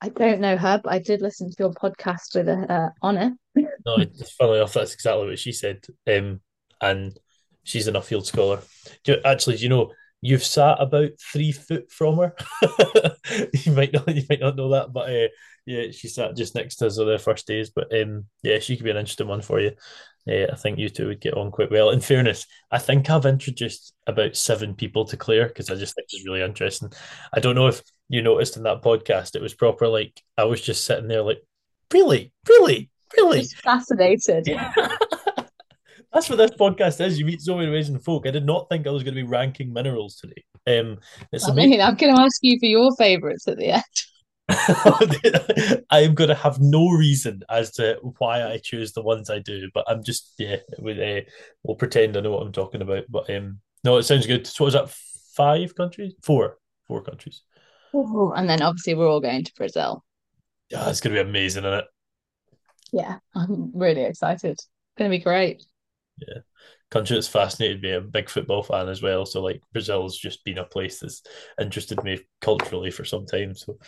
I 0.00 0.10
don't 0.10 0.40
know 0.40 0.56
her, 0.56 0.80
but 0.82 0.92
I 0.92 1.00
did 1.00 1.20
listen 1.20 1.50
to 1.50 1.56
your 1.58 1.72
podcast 1.72 2.34
with 2.34 2.46
her 2.46 2.66
uh, 2.70 3.06
on 3.06 3.16
it. 3.16 3.32
no, 3.56 3.96
it's 3.96 4.30
funny 4.32 4.56
enough, 4.56 4.72
that's 4.72 4.94
exactly 4.94 5.26
what 5.26 5.38
she 5.38 5.52
said. 5.52 5.84
Um, 6.06 6.40
and 6.80 7.18
she's 7.64 7.88
an 7.88 7.94
Nuffield 7.94 8.24
scholar. 8.24 8.60
Do 9.04 9.12
you, 9.12 9.18
actually, 9.24 9.56
do 9.56 9.64
you 9.64 9.68
know 9.68 9.92
You've 10.20 10.44
sat 10.44 10.80
about 10.80 11.10
three 11.20 11.52
foot 11.52 11.90
from 11.90 12.18
her. 12.18 12.34
you 13.52 13.72
might 13.72 13.92
not, 13.92 14.14
you 14.14 14.24
might 14.28 14.40
not 14.40 14.56
know 14.56 14.70
that, 14.70 14.92
but 14.92 15.10
uh, 15.10 15.28
yeah, 15.64 15.90
she 15.90 16.08
sat 16.08 16.36
just 16.36 16.54
next 16.54 16.76
to 16.76 16.86
us 16.86 16.98
on 16.98 17.06
the 17.06 17.18
first 17.18 17.46
days. 17.46 17.70
But 17.70 17.94
um, 17.98 18.24
yeah, 18.42 18.58
she 18.58 18.76
could 18.76 18.84
be 18.84 18.90
an 18.90 18.96
interesting 18.96 19.28
one 19.28 19.42
for 19.42 19.60
you. 19.60 19.72
Uh, 20.28 20.46
I 20.52 20.56
think 20.56 20.78
you 20.78 20.88
two 20.88 21.08
would 21.08 21.20
get 21.20 21.34
on 21.34 21.50
quite 21.50 21.70
well. 21.70 21.90
In 21.90 22.00
fairness, 22.00 22.46
I 22.70 22.78
think 22.78 23.08
I've 23.08 23.26
introduced 23.26 23.94
about 24.06 24.36
seven 24.36 24.74
people 24.74 25.04
to 25.06 25.16
Claire 25.16 25.48
because 25.48 25.70
I 25.70 25.74
just 25.74 25.94
think 25.94 26.08
it's 26.12 26.24
really 26.26 26.42
interesting. 26.42 26.92
I 27.32 27.40
don't 27.40 27.54
know 27.54 27.68
if 27.68 27.82
you 28.08 28.22
noticed 28.22 28.56
in 28.56 28.64
that 28.64 28.82
podcast, 28.82 29.36
it 29.36 29.42
was 29.42 29.54
proper 29.54 29.88
like 29.88 30.20
I 30.36 30.44
was 30.44 30.60
just 30.60 30.84
sitting 30.84 31.08
there 31.08 31.22
like, 31.22 31.42
really, 31.92 32.32
really, 32.48 32.90
really, 33.16 33.40
just 33.40 33.56
fascinated. 33.58 34.48
That's 36.18 36.30
what 36.30 36.38
this 36.38 36.50
podcast 36.50 37.00
is. 37.00 37.16
You 37.16 37.24
meet 37.24 37.40
so 37.40 37.54
many 37.54 37.68
amazing 37.68 38.00
folk. 38.00 38.26
I 38.26 38.32
did 38.32 38.44
not 38.44 38.68
think 38.68 38.88
I 38.88 38.90
was 38.90 39.04
going 39.04 39.14
to 39.14 39.22
be 39.22 39.28
ranking 39.28 39.72
minerals 39.72 40.16
today. 40.16 40.42
Um, 40.66 40.98
it's 41.30 41.48
I 41.48 41.54
mean, 41.54 41.80
I'm 41.80 41.94
going 41.94 42.12
to 42.12 42.20
ask 42.20 42.40
you 42.42 42.58
for 42.58 42.66
your 42.66 42.90
favourites 42.96 43.46
at 43.46 43.56
the 43.56 43.74
end. 43.74 43.84
I 45.90 46.00
am 46.00 46.16
going 46.16 46.26
to 46.26 46.34
have 46.34 46.58
no 46.58 46.88
reason 46.88 47.44
as 47.48 47.70
to 47.74 48.00
why 48.18 48.42
I 48.42 48.58
choose 48.58 48.94
the 48.94 49.02
ones 49.02 49.30
I 49.30 49.38
do, 49.38 49.70
but 49.72 49.84
I'm 49.86 50.02
just 50.02 50.32
yeah. 50.40 50.56
With 50.80 50.98
uh, 50.98 51.20
we'll 51.62 51.76
pretend 51.76 52.16
I 52.16 52.20
know 52.20 52.32
what 52.32 52.42
I'm 52.42 52.50
talking 52.50 52.82
about. 52.82 53.04
But 53.08 53.30
um, 53.30 53.60
no, 53.84 53.98
it 53.98 54.02
sounds 54.02 54.26
good. 54.26 54.44
So 54.44 54.64
was 54.64 54.74
that 54.74 54.90
five 54.90 55.76
countries? 55.76 56.14
Four, 56.24 56.58
four 56.88 57.00
countries. 57.00 57.42
Ooh, 57.94 58.32
and 58.34 58.50
then 58.50 58.60
obviously 58.60 58.94
we're 58.94 59.08
all 59.08 59.20
going 59.20 59.44
to 59.44 59.54
Brazil. 59.54 60.04
Yeah, 60.68 60.90
it's 60.90 61.00
going 61.00 61.14
to 61.14 61.22
be 61.22 61.30
amazing, 61.30 61.62
isn't 61.62 61.78
it? 61.78 61.84
Yeah, 62.90 63.18
I'm 63.36 63.70
really 63.72 64.02
excited. 64.02 64.50
It's 64.50 64.68
going 64.96 65.12
to 65.12 65.16
be 65.16 65.22
great 65.22 65.62
yeah 66.26 66.38
country 66.90 67.16
that's 67.16 67.28
fascinated 67.28 67.82
me. 67.82 67.92
I'm 67.92 68.04
a 68.04 68.06
big 68.06 68.30
football 68.30 68.62
fan 68.62 68.88
as 68.88 69.02
well. 69.02 69.26
So 69.26 69.42
like 69.42 69.62
Brazil's 69.72 70.16
just 70.16 70.44
been 70.44 70.58
a 70.58 70.64
place 70.64 71.00
that's 71.00 71.22
interested 71.60 72.02
me 72.02 72.20
culturally 72.40 72.90
for 72.90 73.04
some 73.04 73.26
time. 73.26 73.54
So 73.54 73.78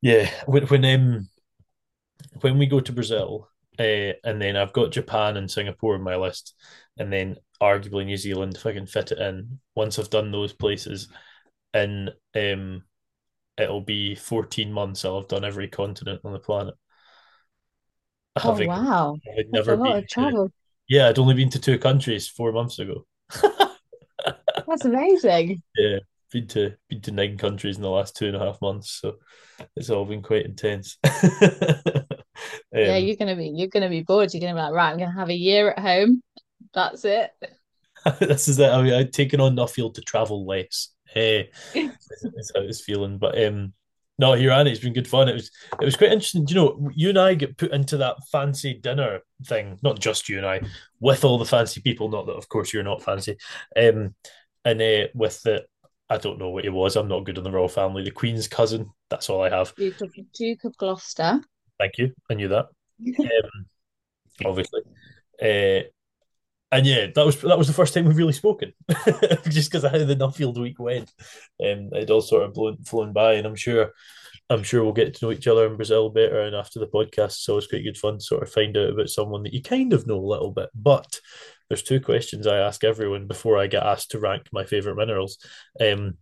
yeah, 0.00 0.30
when 0.46 0.66
when 0.66 0.84
um 0.84 1.28
when 2.40 2.58
we 2.58 2.66
go 2.66 2.80
to 2.80 2.92
Brazil, 2.92 3.48
uh, 3.78 4.12
and 4.24 4.40
then 4.40 4.56
I've 4.56 4.72
got 4.72 4.92
Japan 4.92 5.36
and 5.36 5.50
Singapore 5.50 5.94
in 5.96 6.02
my 6.02 6.16
list, 6.16 6.54
and 6.98 7.12
then 7.12 7.36
arguably 7.60 8.04
New 8.06 8.16
Zealand 8.16 8.56
if 8.56 8.66
I 8.66 8.72
can 8.72 8.86
fit 8.86 9.12
it 9.12 9.18
in. 9.18 9.60
Once 9.74 9.98
I've 9.98 10.10
done 10.10 10.30
those 10.32 10.52
places, 10.52 11.08
in 11.74 12.10
um, 12.34 12.82
it'll 13.56 13.82
be 13.82 14.14
14 14.14 14.72
months. 14.72 15.04
I'll 15.04 15.20
have 15.20 15.28
done 15.28 15.44
every 15.44 15.68
continent 15.68 16.22
on 16.24 16.32
the 16.32 16.38
planet. 16.38 16.74
Oh 18.42 18.56
having, 18.56 18.64
wow! 18.64 19.20
Having 19.26 19.50
never 19.52 19.76
been 19.76 20.06
travel. 20.08 20.52
Yeah, 20.88 21.08
I'd 21.08 21.18
only 21.18 21.34
been 21.34 21.50
to 21.50 21.58
two 21.58 21.78
countries 21.78 22.28
four 22.28 22.52
months 22.52 22.78
ago. 22.78 23.06
That's 24.66 24.84
amazing. 24.84 25.62
Yeah, 25.76 25.98
been 26.32 26.46
to 26.48 26.74
been 26.88 27.00
to 27.02 27.10
nine 27.10 27.36
countries 27.36 27.76
in 27.76 27.82
the 27.82 27.90
last 27.90 28.16
two 28.16 28.26
and 28.26 28.36
a 28.36 28.40
half 28.40 28.60
months, 28.62 28.90
so 28.90 29.16
it's 29.76 29.90
all 29.90 30.04
been 30.04 30.22
quite 30.22 30.46
intense. 30.46 30.96
um, 31.04 31.12
yeah, 32.72 32.96
you're 32.96 33.16
gonna 33.16 33.36
be 33.36 33.52
you're 33.54 33.68
gonna 33.68 33.88
be 33.90 34.02
bored. 34.02 34.32
You're 34.32 34.40
gonna 34.40 34.54
be 34.54 34.60
like, 34.60 34.72
right, 34.72 34.90
I'm 34.90 34.98
gonna 34.98 35.12
have 35.12 35.30
a 35.30 35.34
year 35.34 35.70
at 35.70 35.78
home. 35.78 36.22
That's 36.72 37.04
it. 37.04 37.30
this 38.20 38.48
is 38.48 38.58
it. 38.58 38.70
I 38.70 38.82
mean, 38.82 38.94
I'd 38.94 39.12
taken 39.12 39.40
on 39.40 39.56
Nuffield 39.56 39.94
to 39.94 40.00
travel 40.00 40.46
less. 40.46 40.88
Hey, 41.06 41.50
eh, 41.74 41.90
that's 42.22 42.52
how 42.54 42.62
it's 42.62 42.82
feeling. 42.82 43.18
But 43.18 43.42
um, 43.42 43.72
no, 44.18 44.32
here 44.32 44.50
and 44.50 44.68
it's 44.68 44.80
been 44.80 44.92
good 44.92 45.06
fun. 45.06 45.28
It 45.28 45.34
was 45.34 45.50
it 45.80 45.84
was 45.84 45.96
quite 45.96 46.12
interesting. 46.12 46.44
Do 46.44 46.54
You 46.54 46.60
know, 46.60 46.90
you 46.94 47.08
and 47.10 47.18
I 47.18 47.34
get 47.34 47.56
put 47.56 47.70
into 47.70 47.96
that 47.98 48.16
fancy 48.32 48.74
dinner 48.74 49.20
thing. 49.44 49.78
Not 49.82 50.00
just 50.00 50.28
you 50.28 50.38
and 50.38 50.46
I, 50.46 50.60
with 51.00 51.24
all 51.24 51.38
the 51.38 51.44
fancy 51.44 51.80
people. 51.80 52.08
Not 52.08 52.26
that, 52.26 52.32
of 52.32 52.48
course, 52.48 52.72
you're 52.72 52.82
not 52.82 53.02
fancy. 53.02 53.36
Um, 53.76 54.14
and 54.64 54.82
uh, 54.82 55.06
with 55.14 55.40
the, 55.42 55.64
I 56.10 56.18
don't 56.18 56.38
know 56.38 56.50
what 56.50 56.64
it 56.64 56.72
was. 56.72 56.96
I'm 56.96 57.08
not 57.08 57.24
good 57.24 57.38
on 57.38 57.44
the 57.44 57.50
royal 57.52 57.68
family. 57.68 58.02
The 58.02 58.10
Queen's 58.10 58.48
cousin. 58.48 58.90
That's 59.08 59.30
all 59.30 59.42
I 59.42 59.50
have. 59.50 59.72
Duke 59.76 60.00
of, 60.00 60.12
Duke 60.34 60.64
of 60.64 60.76
Gloucester. 60.76 61.40
Thank 61.78 61.98
you. 61.98 62.12
I 62.28 62.34
knew 62.34 62.48
that. 62.48 62.66
um, 63.20 63.66
obviously. 64.44 64.82
Uh, 65.40 65.86
and 66.70 66.86
yeah, 66.86 67.06
that 67.14 67.24
was 67.24 67.40
that 67.42 67.58
was 67.58 67.66
the 67.66 67.72
first 67.72 67.94
time 67.94 68.04
we've 68.04 68.16
really 68.16 68.32
spoken, 68.32 68.72
just 69.48 69.70
because 69.70 69.84
of 69.84 69.92
how 69.92 69.98
the 69.98 70.16
Nuffield 70.16 70.58
week 70.58 70.78
went. 70.78 71.10
Um, 71.64 71.90
it 71.92 72.10
all 72.10 72.20
sort 72.20 72.44
of 72.44 72.54
blown, 72.54 72.76
flown 72.84 73.12
by, 73.12 73.34
and 73.34 73.46
I'm 73.46 73.56
sure, 73.56 73.92
I'm 74.50 74.62
sure 74.62 74.84
we'll 74.84 74.92
get 74.92 75.14
to 75.14 75.24
know 75.24 75.32
each 75.32 75.46
other 75.46 75.66
in 75.66 75.76
Brazil 75.76 76.10
better. 76.10 76.42
And 76.42 76.54
after 76.54 76.78
the 76.78 76.86
podcast, 76.86 77.38
so 77.38 77.56
it's 77.56 77.66
quite 77.66 77.84
good 77.84 77.96
fun 77.96 78.18
to 78.18 78.24
sort 78.24 78.42
of 78.42 78.52
find 78.52 78.76
out 78.76 78.90
about 78.90 79.08
someone 79.08 79.42
that 79.44 79.54
you 79.54 79.62
kind 79.62 79.92
of 79.92 80.06
know 80.06 80.18
a 80.18 80.20
little 80.20 80.50
bit. 80.50 80.68
But 80.74 81.20
there's 81.68 81.82
two 81.82 82.00
questions 82.00 82.46
I 82.46 82.58
ask 82.58 82.84
everyone 82.84 83.26
before 83.26 83.58
I 83.58 83.66
get 83.66 83.82
asked 83.82 84.10
to 84.12 84.18
rank 84.18 84.48
my 84.52 84.64
favorite 84.64 84.96
minerals. 84.96 85.38
Um, 85.80 86.18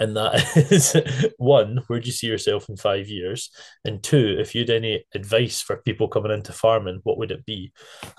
and 0.00 0.16
that 0.16 0.34
is 0.70 0.96
one, 1.38 1.80
where 1.86 2.00
do 2.00 2.06
you 2.06 2.12
see 2.12 2.26
yourself 2.26 2.68
in 2.68 2.76
five 2.76 3.08
years? 3.08 3.50
And 3.84 4.02
two, 4.02 4.36
if 4.38 4.54
you 4.54 4.62
had 4.62 4.70
any 4.70 5.04
advice 5.14 5.60
for 5.60 5.76
people 5.76 6.08
coming 6.08 6.32
into 6.32 6.52
farming, 6.52 7.00
what 7.04 7.18
would 7.18 7.30
it 7.30 7.44
be? 7.44 7.72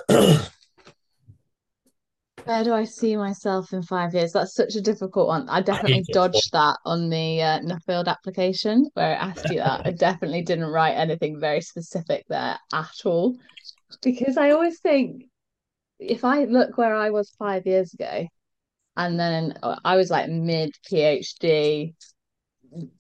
Where 2.46 2.64
do 2.64 2.74
I 2.74 2.84
see 2.84 3.16
myself 3.16 3.72
in 3.74 3.84
five 3.84 4.14
years? 4.14 4.34
That's 4.34 4.54
such 4.54 4.76
a 4.76 4.82
difficult 4.82 5.28
one. 5.28 5.48
I 5.50 5.62
definitely 5.62 6.04
dodged 6.12 6.52
that 6.52 6.78
on 6.86 7.10
the 7.10 7.42
uh, 7.42 7.60
Nuffield 7.60 8.08
application 8.08 8.90
where 8.94 9.14
it 9.14 9.22
asked 9.22 9.50
you 9.50 9.58
that. 9.58 9.86
I 9.86 9.92
definitely 9.98 10.42
didn't 10.42 10.66
write 10.66 10.94
anything 10.94 11.40
very 11.40 11.62
specific 11.62 12.26
there 12.28 12.58
at 12.74 13.02
all 13.06 13.38
because 14.02 14.38
I 14.38 14.52
always 14.52 14.80
think 14.80 15.26
if 16.00 16.26
I 16.26 16.46
look 16.46 16.78
where 16.78 16.96
I 16.96 17.12
was 17.12 17.30
five 17.40 17.66
years 17.66 17.94
ago, 17.94 18.28
and 18.96 19.20
then 19.20 19.58
I 19.84 19.96
was 19.96 20.12
like 20.12 20.30
mid 20.30 20.76
PhD, 20.92 21.96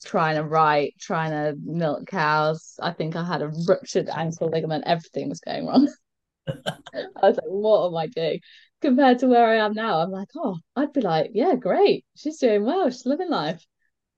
trying 0.03 0.37
to 0.37 0.43
write, 0.43 0.95
trying 0.99 1.31
to 1.31 1.55
milk 1.63 2.07
cows. 2.07 2.75
I 2.81 2.91
think 2.91 3.15
I 3.15 3.23
had 3.23 3.41
a 3.41 3.51
ruptured 3.67 4.09
ankle 4.09 4.49
ligament. 4.49 4.85
Everything 4.87 5.29
was 5.29 5.39
going 5.41 5.67
wrong. 5.67 5.87
I 6.47 7.05
was 7.21 7.35
like, 7.35 7.45
what 7.45 7.87
am 7.87 7.95
I 7.97 8.07
doing? 8.07 8.39
Compared 8.83 9.19
to 9.19 9.27
where 9.27 9.47
I 9.47 9.65
am 9.65 9.73
now, 9.73 9.99
I'm 10.01 10.11
like, 10.11 10.27
oh, 10.35 10.57
I'd 10.75 10.91
be 10.91 10.99
like, 10.99 11.31
yeah, 11.33 11.55
great. 11.55 12.05
She's 12.17 12.37
doing 12.37 12.65
well. 12.65 12.89
She's 12.89 13.05
living 13.05 13.29
life. 13.29 13.65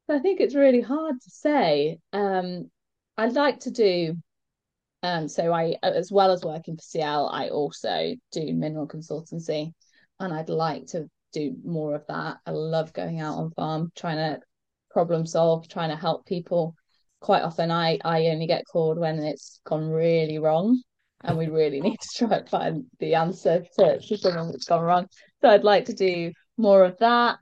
I 0.10 0.18
think 0.18 0.42
it's 0.42 0.56
really 0.56 0.82
hard 0.82 1.22
to 1.22 1.30
say. 1.30 2.00
Um, 2.12 2.72
I'd 3.16 3.34
like 3.34 3.60
to 3.62 3.72
do 3.72 4.18
um, 5.04 5.28
so 5.28 5.54
I, 5.54 5.76
as 5.84 6.12
well 6.12 6.32
as 6.32 6.44
working 6.44 6.78
for 6.78 6.82
CIEL, 6.82 7.30
I 7.32 7.50
also 7.50 8.16
do 8.32 8.54
mineral 8.56 8.88
consultancy, 8.88 9.72
and 10.20 10.34
I'd 10.34 10.50
like 10.50 10.88
to 10.88 11.08
do 11.32 11.56
more 11.64 11.94
of 11.94 12.08
that. 12.08 12.38
I 12.44 12.50
love 12.50 12.92
going 12.92 13.20
out 13.20 13.38
on 13.38 13.52
farm, 13.52 13.92
trying 13.96 14.18
to 14.18 14.40
problem 14.90 15.28
solve, 15.28 15.68
trying 15.68 15.92
to 15.92 15.96
help 15.96 16.26
people. 16.26 16.74
Quite 17.20 17.44
often, 17.44 17.70
I 17.70 18.00
I 18.04 18.30
only 18.30 18.48
get 18.48 18.64
called 18.66 18.98
when 18.98 19.20
it's 19.20 19.62
gone 19.64 19.90
really 19.90 20.40
wrong, 20.40 20.82
and 21.28 21.38
we 21.38 21.48
really 21.48 21.82
need 21.82 21.98
to 22.00 22.26
try 22.26 22.38
and 22.38 22.50
find 22.50 22.86
the 23.00 23.16
answer 23.16 23.64
to, 23.80 24.00
to 24.00 24.18
something 24.18 24.52
that's 24.52 24.66
gone 24.66 24.82
wrong. 24.82 25.08
So 25.42 25.50
I'd 25.50 25.64
like 25.64 25.86
to 25.86 25.94
do 25.94 26.32
more 26.58 26.84
of 26.84 26.98
that 27.00 27.38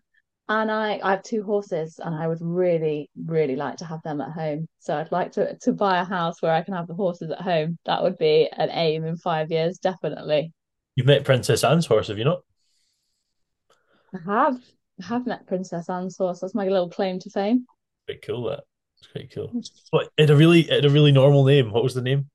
and 0.50 0.70
I, 0.70 1.00
I 1.02 1.12
have 1.12 1.24
two 1.24 1.44
horses 1.44 2.00
and 2.04 2.14
I 2.14 2.28
would 2.28 2.42
really, 2.42 3.10
really 3.26 3.56
like 3.56 3.78
to 3.78 3.86
have 3.86 4.02
them 4.04 4.20
at 4.20 4.32
home. 4.32 4.68
So 4.80 4.98
I'd 4.98 5.12
like 5.12 5.32
to 5.34 5.58
to 5.62 5.72
buy 5.72 6.00
a 6.00 6.04
house 6.04 6.42
where 6.42 6.54
I 6.54 6.62
can 6.62 6.74
have 6.74 6.88
the 6.88 6.94
horses 6.94 7.32
at 7.32 7.42
home. 7.42 7.78
That 7.86 8.04
would 8.04 8.18
be 8.18 8.50
an 8.52 8.70
aim 8.72 9.06
in 9.06 9.16
five 9.16 9.52
years, 9.52 9.78
definitely. 9.78 10.52
You've 10.96 11.08
met 11.08 11.24
Princess 11.24 11.64
Anne's 11.64 11.86
horse, 11.86 12.10
have 12.10 12.18
you 12.18 12.26
not? 12.26 12.42
I 14.14 14.20
have. 14.32 14.62
I 15.02 15.06
have 15.06 15.26
met 15.26 15.48
Princess 15.48 15.90
Anne's 15.90 16.18
horse. 16.18 16.42
That's 16.42 16.54
my 16.54 16.68
little 16.68 16.90
claim 16.90 17.20
to 17.20 17.30
fame. 17.30 17.66
Pretty 18.06 18.22
cool 18.22 18.50
that. 18.50 18.64
It's 19.00 19.08
pretty 19.08 19.30
cool. 19.30 19.48
Mm. 19.48 19.70
But 19.92 20.10
it 20.18 20.30
a 20.30 20.36
really 20.36 20.70
it 20.70 20.86
a 20.86 20.90
really 20.90 21.14
normal 21.14 21.46
name. 21.46 21.72
What 21.72 21.84
was 21.84 21.94
the 21.94 22.02
name? 22.02 22.30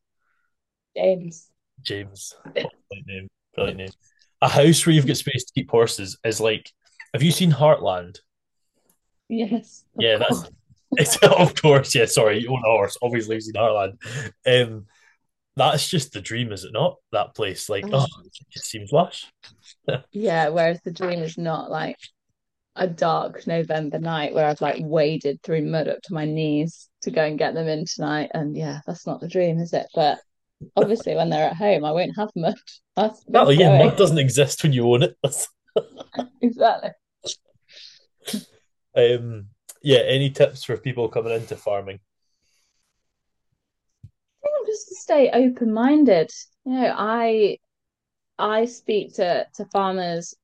James. 0.96 1.50
James. 1.82 2.34
Brilliant 2.52 3.06
name. 3.06 3.28
Brilliant 3.54 3.78
name. 3.78 3.90
A 4.40 4.48
house 4.48 4.84
where 4.84 4.94
you've 4.94 5.06
got 5.06 5.16
space 5.16 5.44
to 5.44 5.52
keep 5.52 5.70
horses 5.70 6.18
is 6.24 6.40
like 6.40 6.72
have 7.14 7.22
you 7.22 7.30
seen 7.30 7.52
Heartland? 7.52 8.18
Yes. 9.28 9.84
Yeah, 9.98 10.18
course. 10.18 10.42
that's 10.42 10.52
it's 10.92 11.16
of 11.22 11.54
course. 11.60 11.94
Yeah, 11.94 12.06
sorry, 12.06 12.40
you 12.40 12.50
own 12.50 12.62
a 12.64 12.70
horse. 12.70 12.96
Obviously, 13.02 13.36
you've 13.36 13.44
seen 13.44 13.54
Heartland. 13.54 13.98
Um, 14.46 14.86
that's 15.56 15.88
just 15.88 16.12
the 16.12 16.20
dream, 16.20 16.52
is 16.52 16.64
it 16.64 16.72
not? 16.72 16.96
That 17.12 17.34
place, 17.34 17.68
like, 17.68 17.84
oh, 17.92 18.06
it 18.52 18.62
seems 18.62 18.92
lush. 18.92 19.26
yeah, 20.12 20.48
whereas 20.48 20.80
the 20.82 20.92
dream 20.92 21.20
is 21.20 21.36
not 21.36 21.70
like 21.70 21.98
a 22.76 22.86
dark 22.86 23.46
November 23.46 23.98
night 23.98 24.32
where 24.32 24.46
I've 24.46 24.60
like 24.60 24.76
waded 24.78 25.42
through 25.42 25.62
mud 25.62 25.88
up 25.88 26.00
to 26.02 26.14
my 26.14 26.24
knees 26.24 26.88
to 27.02 27.10
go 27.10 27.24
and 27.24 27.38
get 27.38 27.54
them 27.54 27.66
in 27.66 27.84
tonight. 27.86 28.30
And 28.32 28.56
yeah, 28.56 28.80
that's 28.86 29.06
not 29.06 29.20
the 29.20 29.28
dream, 29.28 29.58
is 29.58 29.72
it? 29.72 29.86
But 29.94 30.20
obviously, 30.76 31.14
when 31.14 31.30
they're 31.30 31.50
at 31.50 31.56
home, 31.56 31.84
I 31.84 31.92
won't 31.92 32.16
have 32.16 32.30
much 32.36 32.80
That's 32.96 33.22
well, 33.26 33.52
yeah, 33.52 33.78
mud 33.78 33.96
doesn't 33.96 34.18
exist 34.18 34.62
when 34.62 34.72
you 34.72 34.92
own 34.92 35.02
it. 35.02 35.16
exactly. 36.42 36.90
Um, 38.96 39.46
yeah, 39.82 40.00
any 40.00 40.30
tips 40.30 40.64
for 40.64 40.76
people 40.76 41.08
coming 41.08 41.32
into 41.32 41.56
farming? 41.56 42.00
I 44.44 44.48
think 44.52 44.66
just 44.66 44.88
to 44.88 44.94
stay 44.96 45.30
open 45.30 45.72
minded. 45.72 46.30
You 46.64 46.72
know, 46.72 46.94
I 46.96 47.58
I 48.38 48.64
speak 48.64 49.14
to 49.14 49.46
to 49.54 49.64
farmers 49.66 50.34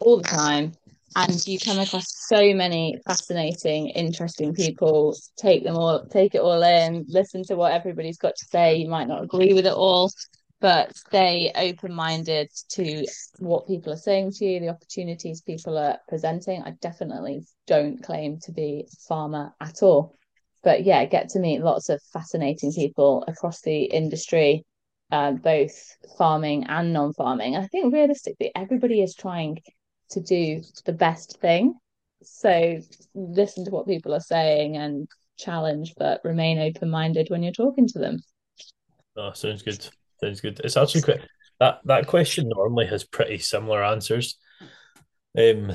all 0.00 0.18
the 0.18 0.24
time 0.24 0.72
and 1.14 1.46
you 1.46 1.58
come 1.58 1.78
across 1.78 2.06
so 2.26 2.52
many 2.54 2.98
fascinating 3.06 3.88
interesting 3.90 4.52
people 4.54 5.16
take 5.38 5.62
them 5.62 5.76
all 5.76 6.04
take 6.06 6.34
it 6.34 6.40
all 6.40 6.62
in 6.62 7.04
listen 7.08 7.42
to 7.44 7.54
what 7.56 7.72
everybody's 7.72 8.18
got 8.18 8.34
to 8.36 8.44
say 8.46 8.76
you 8.76 8.88
might 8.88 9.08
not 9.08 9.22
agree 9.22 9.54
with 9.54 9.66
it 9.66 9.72
all 9.72 10.10
but 10.60 10.96
stay 10.96 11.52
open 11.54 11.92
minded 11.92 12.50
to 12.70 13.06
what 13.38 13.66
people 13.66 13.92
are 13.92 13.98
saying 13.98 14.32
to 14.32 14.44
you, 14.44 14.60
the 14.60 14.68
opportunities 14.68 15.42
people 15.42 15.76
are 15.76 15.98
presenting. 16.08 16.62
I 16.62 16.70
definitely 16.80 17.42
don't 17.66 18.02
claim 18.02 18.38
to 18.40 18.52
be 18.52 18.86
a 18.86 18.96
farmer 19.08 19.52
at 19.60 19.82
all. 19.82 20.16
But 20.64 20.84
yeah, 20.84 21.04
get 21.04 21.28
to 21.30 21.40
meet 21.40 21.60
lots 21.60 21.88
of 21.88 22.00
fascinating 22.12 22.72
people 22.72 23.24
across 23.28 23.60
the 23.60 23.84
industry, 23.84 24.64
uh, 25.12 25.32
both 25.32 25.96
farming 26.18 26.64
and 26.64 26.92
non 26.92 27.12
farming. 27.12 27.54
I 27.54 27.66
think 27.66 27.92
realistically, 27.92 28.50
everybody 28.56 29.02
is 29.02 29.14
trying 29.14 29.58
to 30.10 30.20
do 30.20 30.62
the 30.84 30.92
best 30.92 31.38
thing. 31.40 31.74
So 32.22 32.80
listen 33.14 33.64
to 33.64 33.70
what 33.70 33.86
people 33.86 34.14
are 34.14 34.20
saying 34.20 34.76
and 34.76 35.08
challenge, 35.38 35.94
but 35.96 36.20
remain 36.24 36.58
open 36.58 36.90
minded 36.90 37.28
when 37.30 37.42
you're 37.42 37.52
talking 37.52 37.86
to 37.88 37.98
them. 37.98 38.20
Oh, 39.16 39.32
sounds 39.32 39.62
good. 39.62 39.86
Sounds 40.20 40.40
good. 40.40 40.60
It's 40.64 40.76
actually 40.76 41.02
quite 41.02 41.20
that 41.60 41.80
that 41.84 42.06
question 42.06 42.48
normally 42.48 42.86
has 42.86 43.04
pretty 43.04 43.38
similar 43.38 43.82
answers. 43.82 44.38
Um, 45.38 45.72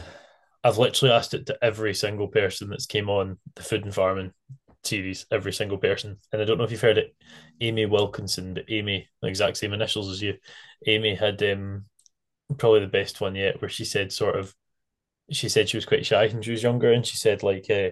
I've 0.63 0.77
literally 0.77 1.13
asked 1.13 1.33
it 1.33 1.47
to 1.47 1.57
every 1.61 1.93
single 1.93 2.27
person 2.27 2.69
that's 2.69 2.85
came 2.85 3.09
on 3.09 3.37
the 3.55 3.63
food 3.63 3.83
and 3.83 3.93
farming 3.93 4.31
series, 4.83 5.25
every 5.31 5.53
single 5.53 5.77
person. 5.77 6.17
And 6.31 6.41
I 6.41 6.45
don't 6.45 6.57
know 6.57 6.63
if 6.63 6.71
you've 6.71 6.81
heard 6.81 6.97
it, 6.97 7.15
Amy 7.59 7.85
Wilkinson, 7.85 8.53
but 8.53 8.65
Amy, 8.69 9.07
exact 9.23 9.57
same 9.57 9.73
initials 9.73 10.09
as 10.09 10.21
you. 10.21 10.35
Amy 10.87 11.15
had 11.15 11.41
um 11.43 11.85
probably 12.57 12.81
the 12.81 12.87
best 12.87 13.21
one 13.21 13.35
yet, 13.35 13.61
where 13.61 13.69
she 13.69 13.85
said 13.85 14.11
sort 14.11 14.37
of 14.37 14.53
she 15.31 15.49
said 15.49 15.69
she 15.69 15.77
was 15.77 15.85
quite 15.85 16.05
shy 16.05 16.27
when 16.27 16.41
she 16.41 16.51
was 16.51 16.63
younger, 16.63 16.91
and 16.91 17.05
she 17.05 17.17
said 17.17 17.43
like 17.43 17.69
uh, 17.69 17.89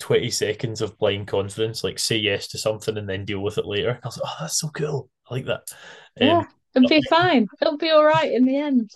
20 0.00 0.30
seconds 0.30 0.80
of 0.80 0.98
blind 0.98 1.26
confidence, 1.26 1.84
like 1.84 1.98
say 1.98 2.16
yes 2.16 2.48
to 2.48 2.58
something 2.58 2.96
and 2.96 3.08
then 3.08 3.24
deal 3.24 3.40
with 3.40 3.58
it 3.58 3.66
later. 3.66 3.90
And 3.90 4.00
I 4.04 4.08
was 4.08 4.18
like, 4.18 4.30
oh, 4.30 4.36
that's 4.40 4.60
so 4.60 4.68
cool. 4.68 5.08
I 5.30 5.34
like 5.34 5.46
that. 5.46 5.62
Yeah, 6.20 6.38
um, 6.38 6.48
it'll 6.74 6.88
be 6.88 7.02
fine. 7.02 7.46
It'll 7.60 7.78
be 7.78 7.90
all 7.90 8.04
right 8.04 8.32
in 8.32 8.44
the 8.44 8.56
end. 8.56 8.90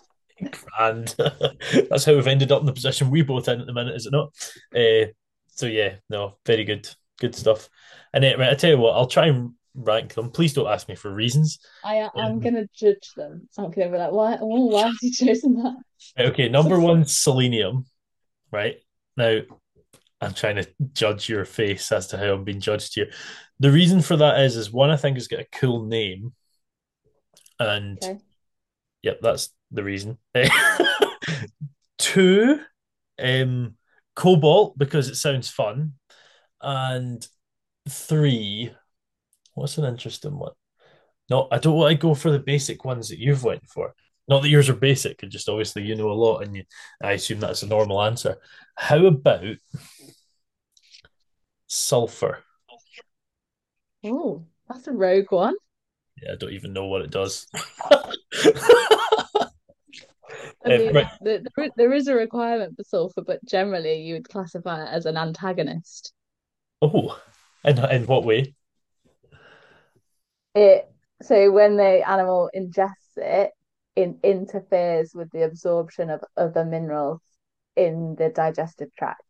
And 0.78 1.14
that's 1.91 2.05
how 2.05 2.14
we've 2.14 2.26
ended 2.26 2.53
up 2.53 2.61
in 2.61 2.66
the 2.66 2.72
position 2.72 3.11
we 3.11 3.22
both 3.22 3.49
in 3.49 3.61
at 3.61 3.66
the 3.66 3.72
minute, 3.72 3.97
is 3.97 4.07
it 4.07 4.12
not? 4.12 4.32
Uh, 4.74 5.12
so 5.49 5.66
yeah, 5.66 5.97
no, 6.09 6.38
very 6.47 6.64
good, 6.64 6.88
good 7.18 7.34
stuff. 7.34 7.68
And 8.12 8.24
uh, 8.24 8.36
right, 8.38 8.51
I 8.51 8.55
tell 8.55 8.70
you 8.70 8.78
what, 8.78 8.93
I'll 8.97 9.07
try 9.07 9.26
and 9.26 9.53
rank 9.75 10.14
them. 10.14 10.31
Please 10.31 10.53
don't 10.53 10.66
ask 10.66 10.89
me 10.89 10.95
for 10.95 11.12
reasons. 11.12 11.59
I 11.85 12.09
I'm 12.14 12.33
um, 12.33 12.41
gonna 12.41 12.66
judge 12.75 13.12
them. 13.16 13.49
I'm 13.59 13.71
gonna 13.71 13.91
be 13.91 13.99
like, 13.99 14.12
why? 14.12 14.39
Oh, 14.41 14.66
why 14.66 14.87
has 14.87 14.99
he 15.01 15.11
chosen 15.11 15.55
that? 15.62 15.77
Okay, 16.18 16.49
number 16.49 16.79
one, 16.81 17.05
selenium. 17.05 17.87
Right 18.53 18.77
now, 19.16 19.41
I'm 20.21 20.35
trying 20.35 20.57
to 20.57 20.68
judge 20.93 21.29
your 21.29 21.45
face 21.45 21.91
as 21.93 22.09
to 22.09 22.18
how 22.18 22.35
I'm 22.35 22.45
being 22.45 22.61
judged 22.61 22.95
here. 22.95 23.11
The 23.59 23.71
reason 23.71 24.03
for 24.03 24.16
that 24.16 24.41
is, 24.41 24.57
is 24.57 24.73
one, 24.73 24.91
I 24.91 24.97
think 24.97 25.16
it's 25.16 25.29
got 25.29 25.41
a 25.41 25.47
cool 25.53 25.85
name, 25.85 26.33
and 27.59 27.99
okay. 28.03 28.18
yep, 29.03 29.21
that's 29.23 29.51
the 29.71 29.85
reason. 29.85 30.18
Two, 31.99 32.61
um, 33.18 33.77
Cobalt 34.16 34.77
because 34.79 35.09
it 35.09 35.16
sounds 35.16 35.49
fun, 35.49 35.93
and 36.61 37.27
three, 37.89 38.73
what's 39.61 39.79
an 39.79 39.85
interesting 39.85 40.39
one? 40.39 40.53
No, 41.29 41.47
I 41.53 41.59
don't 41.59 41.77
want 41.77 41.93
to 41.93 41.99
go 41.99 42.15
for 42.15 42.31
the 42.31 42.39
basic 42.39 42.85
ones 42.85 43.09
that 43.11 43.19
you've 43.19 43.45
went 43.45 43.69
for. 43.69 43.95
Not 44.27 44.43
that 44.43 44.49
yours 44.49 44.69
are 44.69 44.75
basic, 44.75 45.23
and 45.23 45.31
just 45.31 45.49
obviously 45.49 45.83
you 45.83 45.95
know 45.95 46.11
a 46.11 46.13
lot, 46.13 46.41
and 46.41 46.57
you, 46.57 46.65
I 47.03 47.13
assume 47.13 47.41
that's 47.41 47.63
a 47.63 47.67
normal 47.67 48.03
answer. 48.03 48.37
How 48.75 49.05
about 49.07 49.45
sulfur? 51.67 52.39
Oh, 54.05 54.47
that's 54.69 54.87
a 54.87 54.93
rogue 54.93 55.31
one. 55.31 55.55
Yeah, 56.23 56.33
I 56.33 56.37
don't 56.37 56.53
even 56.53 56.73
know 56.73 56.87
what 56.87 57.03
it 57.03 57.11
does. 57.11 57.47
I 60.63 60.79
mean, 60.79 60.95
right. 60.95 61.09
the, 61.23 61.47
the, 61.57 61.71
there 61.77 61.93
is 61.93 62.07
a 62.07 62.15
requirement 62.15 62.77
for 62.77 62.85
sulfur, 62.85 63.23
but 63.27 63.45
generally 63.45 64.03
you 64.03 64.15
would 64.15 64.29
classify 64.29 64.85
it 64.85 64.89
as 64.91 65.07
an 65.07 65.17
antagonist. 65.17 66.13
Oh, 66.83 67.21
in 67.65 67.79
in 67.91 68.07
what 68.07 68.25
way? 68.25 68.55
It 70.55 70.91
so 71.23 71.51
when 71.51 71.77
the 71.77 72.09
animal 72.09 72.51
ingests 72.57 73.17
it, 73.17 73.53
it 73.97 74.17
interferes 74.23 75.13
with 75.15 75.31
the 75.31 75.43
absorption 75.43 76.11
of 76.11 76.23
other 76.37 76.65
minerals 76.65 77.21
in 77.77 78.15
the 78.17 78.31
digestive 78.31 78.89
tract. 78.97 79.23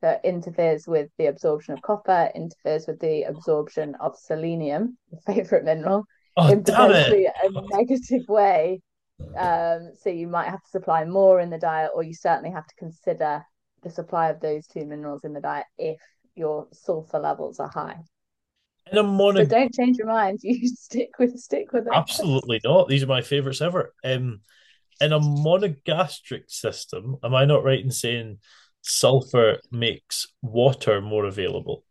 So 0.00 0.08
it 0.10 0.20
interferes 0.24 0.88
with 0.88 1.10
the 1.16 1.26
absorption 1.26 1.74
of 1.74 1.82
copper, 1.82 2.30
interferes 2.34 2.86
with 2.88 2.98
the 2.98 3.22
absorption 3.22 3.94
of 4.00 4.16
selenium, 4.16 4.98
the 5.10 5.32
favorite 5.32 5.64
mineral, 5.64 6.04
oh, 6.36 6.50
in 6.50 6.64
potentially 6.64 7.26
a 7.26 7.50
negative 7.76 8.26
way. 8.28 8.80
Um, 9.36 9.92
so 10.00 10.10
you 10.10 10.26
might 10.26 10.48
have 10.48 10.62
to 10.62 10.70
supply 10.70 11.04
more 11.04 11.38
in 11.38 11.50
the 11.50 11.58
diet, 11.58 11.92
or 11.94 12.02
you 12.02 12.14
certainly 12.14 12.50
have 12.50 12.66
to 12.66 12.74
consider 12.74 13.44
the 13.84 13.90
supply 13.90 14.30
of 14.30 14.40
those 14.40 14.66
two 14.66 14.84
minerals 14.86 15.22
in 15.24 15.32
the 15.32 15.40
diet 15.40 15.66
if 15.78 16.00
your 16.34 16.66
sulfur 16.72 17.20
levels 17.20 17.60
are 17.60 17.70
high. 17.72 18.00
In 18.92 18.98
a 18.98 19.02
mono- 19.02 19.40
So 19.42 19.46
don't 19.46 19.74
change 19.74 19.96
your 19.96 20.06
mind. 20.06 20.40
You 20.42 20.68
stick 20.68 21.18
with 21.18 21.38
stick 21.38 21.72
with 21.72 21.86
it. 21.86 21.92
Absolutely 21.92 22.60
not. 22.62 22.88
These 22.88 23.02
are 23.02 23.06
my 23.08 23.22
favourites 23.22 23.60
ever. 23.60 23.94
Um, 24.04 24.40
in 25.00 25.12
a 25.12 25.18
monogastric 25.18 26.50
system, 26.50 27.16
am 27.24 27.34
I 27.34 27.44
not 27.44 27.64
right 27.64 27.82
in 27.82 27.90
saying 27.90 28.38
sulfur 28.82 29.58
makes 29.70 30.26
water 30.42 31.00
more 31.00 31.24
available? 31.24 31.84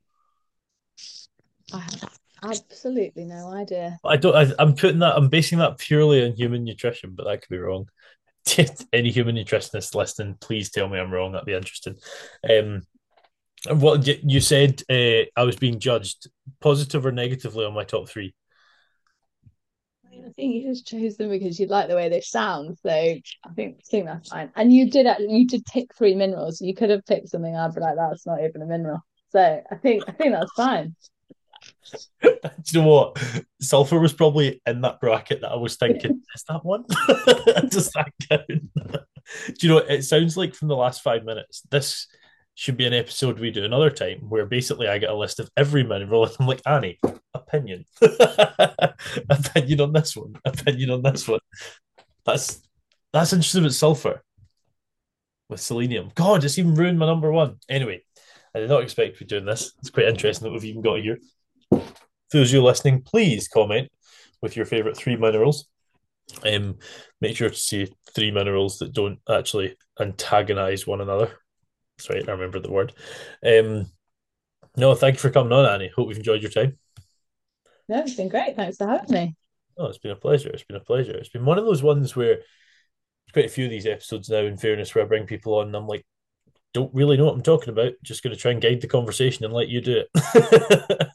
I 1.74 1.80
have 1.80 2.20
absolutely 2.44 3.26
no 3.26 3.52
idea. 3.54 3.98
I 4.06 4.18
don't. 4.18 4.36
I, 4.36 4.54
I'm 4.60 4.76
putting 4.76 5.00
that. 5.00 5.16
I'm 5.18 5.30
basing 5.30 5.60
that 5.60 5.78
purely 5.80 6.24
on 6.24 6.34
human 6.34 6.64
nutrition, 6.64 7.14
but 7.16 7.26
that 7.26 7.42
could 7.42 7.50
be 7.50 7.58
wrong. 7.58 7.88
Any 8.94 9.12
human 9.12 9.36
nutritionist 9.36 9.96
listening, 9.96 10.38
please 10.40 10.70
tell 10.70 10.88
me 10.88 11.00
I'm 11.00 11.12
wrong. 11.12 11.32
That'd 11.32 11.46
be 11.46 11.54
interesting. 11.54 11.96
Um, 12.50 12.84
what 13.70 14.08
you 14.08 14.40
said, 14.40 14.82
uh, 14.90 15.26
I 15.36 15.44
was 15.44 15.56
being 15.56 15.80
judged 15.80 16.30
positive 16.60 17.06
or 17.06 17.12
negatively 17.12 17.66
on 17.66 17.74
my 17.74 17.84
top 17.84 18.10
three. 18.10 18.34
I 20.14 20.34
think 20.34 20.56
you 20.56 20.70
just 20.70 20.88
chose 20.88 21.18
them 21.18 21.30
because 21.30 21.60
you 21.60 21.68
like 21.68 21.88
the 21.88 21.96
way 21.96 22.10
they 22.10 22.22
sound. 22.22 22.78
So 22.84 22.90
I 22.90 23.22
think 23.56 23.80
I 23.80 23.90
think 23.90 24.06
that's 24.06 24.30
fine. 24.30 24.52
And 24.56 24.72
you 24.72 24.90
did 24.90 25.06
act- 25.06 25.22
you 25.22 25.48
did 25.48 25.66
tick 25.66 25.94
three 25.98 26.16
minerals. 26.16 26.62
You 26.62 26.74
could 26.74 26.90
have 26.90 27.06
picked 27.06 27.30
something 27.30 27.56
I'd 27.56 27.74
be 27.76 27.82
like, 27.82 27.96
that's 27.96 28.26
not 28.26 28.44
even 28.44 28.62
a 28.62 28.66
mineral. 28.66 29.00
So 29.30 29.62
I 29.70 29.76
think 29.76 30.04
I 30.08 30.12
think 30.12 30.34
that's 30.34 30.52
fine. 30.54 30.96
Do 32.22 32.30
you 32.74 32.82
know 32.82 32.88
what? 32.88 33.24
Sulfur 33.60 34.00
was 34.00 34.14
probably 34.14 34.62
in 34.66 34.82
that 34.82 35.00
bracket 35.00 35.42
that 35.42 35.52
I 35.52 35.56
was 35.56 35.76
thinking, 35.76 36.22
is 36.36 36.44
that 36.48 36.64
one? 36.66 36.86
Does 37.70 37.92
that 37.92 38.12
count? 38.30 38.48
Do 38.48 39.56
you 39.60 39.70
know 39.70 39.76
what 39.76 39.90
it 39.90 40.04
sounds 40.04 40.36
like 40.36 40.56
from 40.56 40.68
the 40.68 40.76
last 40.76 41.02
five 41.02 41.24
minutes? 41.24 41.62
This 41.70 42.08
should 42.56 42.78
be 42.78 42.86
an 42.86 42.94
episode 42.94 43.40
we 43.40 43.52
do 43.52 43.66
another 43.66 43.90
time 43.90 44.20
where 44.30 44.46
basically 44.46 44.88
I 44.88 44.98
get 44.98 45.10
a 45.10 45.16
list 45.16 45.40
of 45.40 45.50
every 45.58 45.84
mineral 45.84 46.26
and 46.26 46.36
I'm 46.40 46.48
like, 46.48 46.62
Annie, 46.66 47.00
opinion. 47.34 47.86
opinion 49.30 49.82
on 49.82 49.94
this 49.94 50.16
one, 50.16 50.36
opinion 50.46 50.92
on 50.92 51.02
this 51.02 51.28
one. 51.28 51.40
That's 52.26 52.62
that's 53.14 53.34
interesting 53.34 53.64
with 53.64 53.76
sulfur. 53.76 54.22
With 55.50 55.60
selenium. 55.60 56.12
God, 56.16 56.44
it's 56.44 56.58
even 56.58 56.76
ruined 56.76 57.00
my 57.00 57.06
number 57.06 57.32
one. 57.32 57.58
Anyway, 57.68 58.04
I 58.56 58.60
did 58.60 58.70
not 58.70 58.84
expect 58.84 59.18
to 59.18 59.26
be 59.26 59.28
doing 59.28 59.46
this. 59.46 59.74
It's 59.80 59.90
quite 59.90 60.08
interesting 60.08 60.46
that 60.46 60.54
we've 60.54 60.66
even 60.66 60.82
got 60.82 61.00
here. 61.00 61.20
Those 62.32 62.54
you 62.54 62.64
listening, 62.64 63.02
please 63.02 63.50
comment 63.50 63.90
with 64.42 64.56
your 64.56 64.66
favourite 64.66 64.96
three 64.96 65.18
minerals. 65.18 65.68
Um, 66.46 66.78
make 67.20 67.36
sure 67.36 67.50
to 67.50 67.56
say 67.56 67.88
three 68.16 68.32
minerals 68.32 68.80
that 68.80 68.94
don't 68.94 69.20
actually 69.30 69.76
antagonize 70.00 70.88
one 70.88 71.02
another. 71.02 71.41
That's 72.02 72.10
right, 72.10 72.28
I 72.28 72.32
remember 72.32 72.60
the 72.60 72.72
word. 72.72 72.94
Um, 73.46 73.86
no, 74.76 74.96
thank 74.96 75.16
you 75.16 75.20
for 75.20 75.30
coming 75.30 75.54
on, 75.54 75.66
Annie. 75.66 75.92
Hope 75.96 76.10
you've 76.10 76.18
enjoyed 76.18 76.42
your 76.42 76.50
time. 76.50 76.80
No, 77.88 78.00
it's 78.00 78.16
been 78.16 78.28
great. 78.28 78.56
Thanks 78.56 78.78
for 78.78 78.88
having 78.88 79.14
me. 79.14 79.36
Oh, 79.78 79.86
it's 79.86 80.00
been 80.00 80.12
a 80.12 80.16
pleasure. 80.16 80.50
It's 80.50 80.64
been 80.64 80.78
a 80.78 80.84
pleasure. 80.84 81.16
It's 81.16 81.30
been 81.30 81.46
one 81.46 81.60
of 81.60 81.66
those 81.66 81.84
ones 81.84 82.16
where 82.16 82.38
there's 82.38 83.34
quite 83.34 83.46
a 83.46 83.50
few 83.50 83.66
of 83.66 83.72
these 83.72 83.86
episodes 83.86 84.30
now, 84.30 84.40
in 84.40 84.58
fairness, 84.58 84.96
where 84.96 85.04
I 85.04 85.08
bring 85.08 85.28
people 85.28 85.60
on 85.60 85.68
and 85.68 85.76
I'm 85.76 85.86
like, 85.86 86.04
don't 86.74 86.94
really 86.96 87.18
know 87.18 87.26
what 87.26 87.36
I'm 87.36 87.44
talking 87.44 87.70
about. 87.70 87.92
Just 88.04 88.24
going 88.24 88.36
to 88.36 88.42
try 88.42 88.52
and 88.52 88.62
guide 88.62 88.82
the 88.82 88.88
conversation 88.88 89.46
and 89.46 89.54
let 89.54 89.70
you 89.70 89.82
do 89.82 90.04
it. 90.16 91.10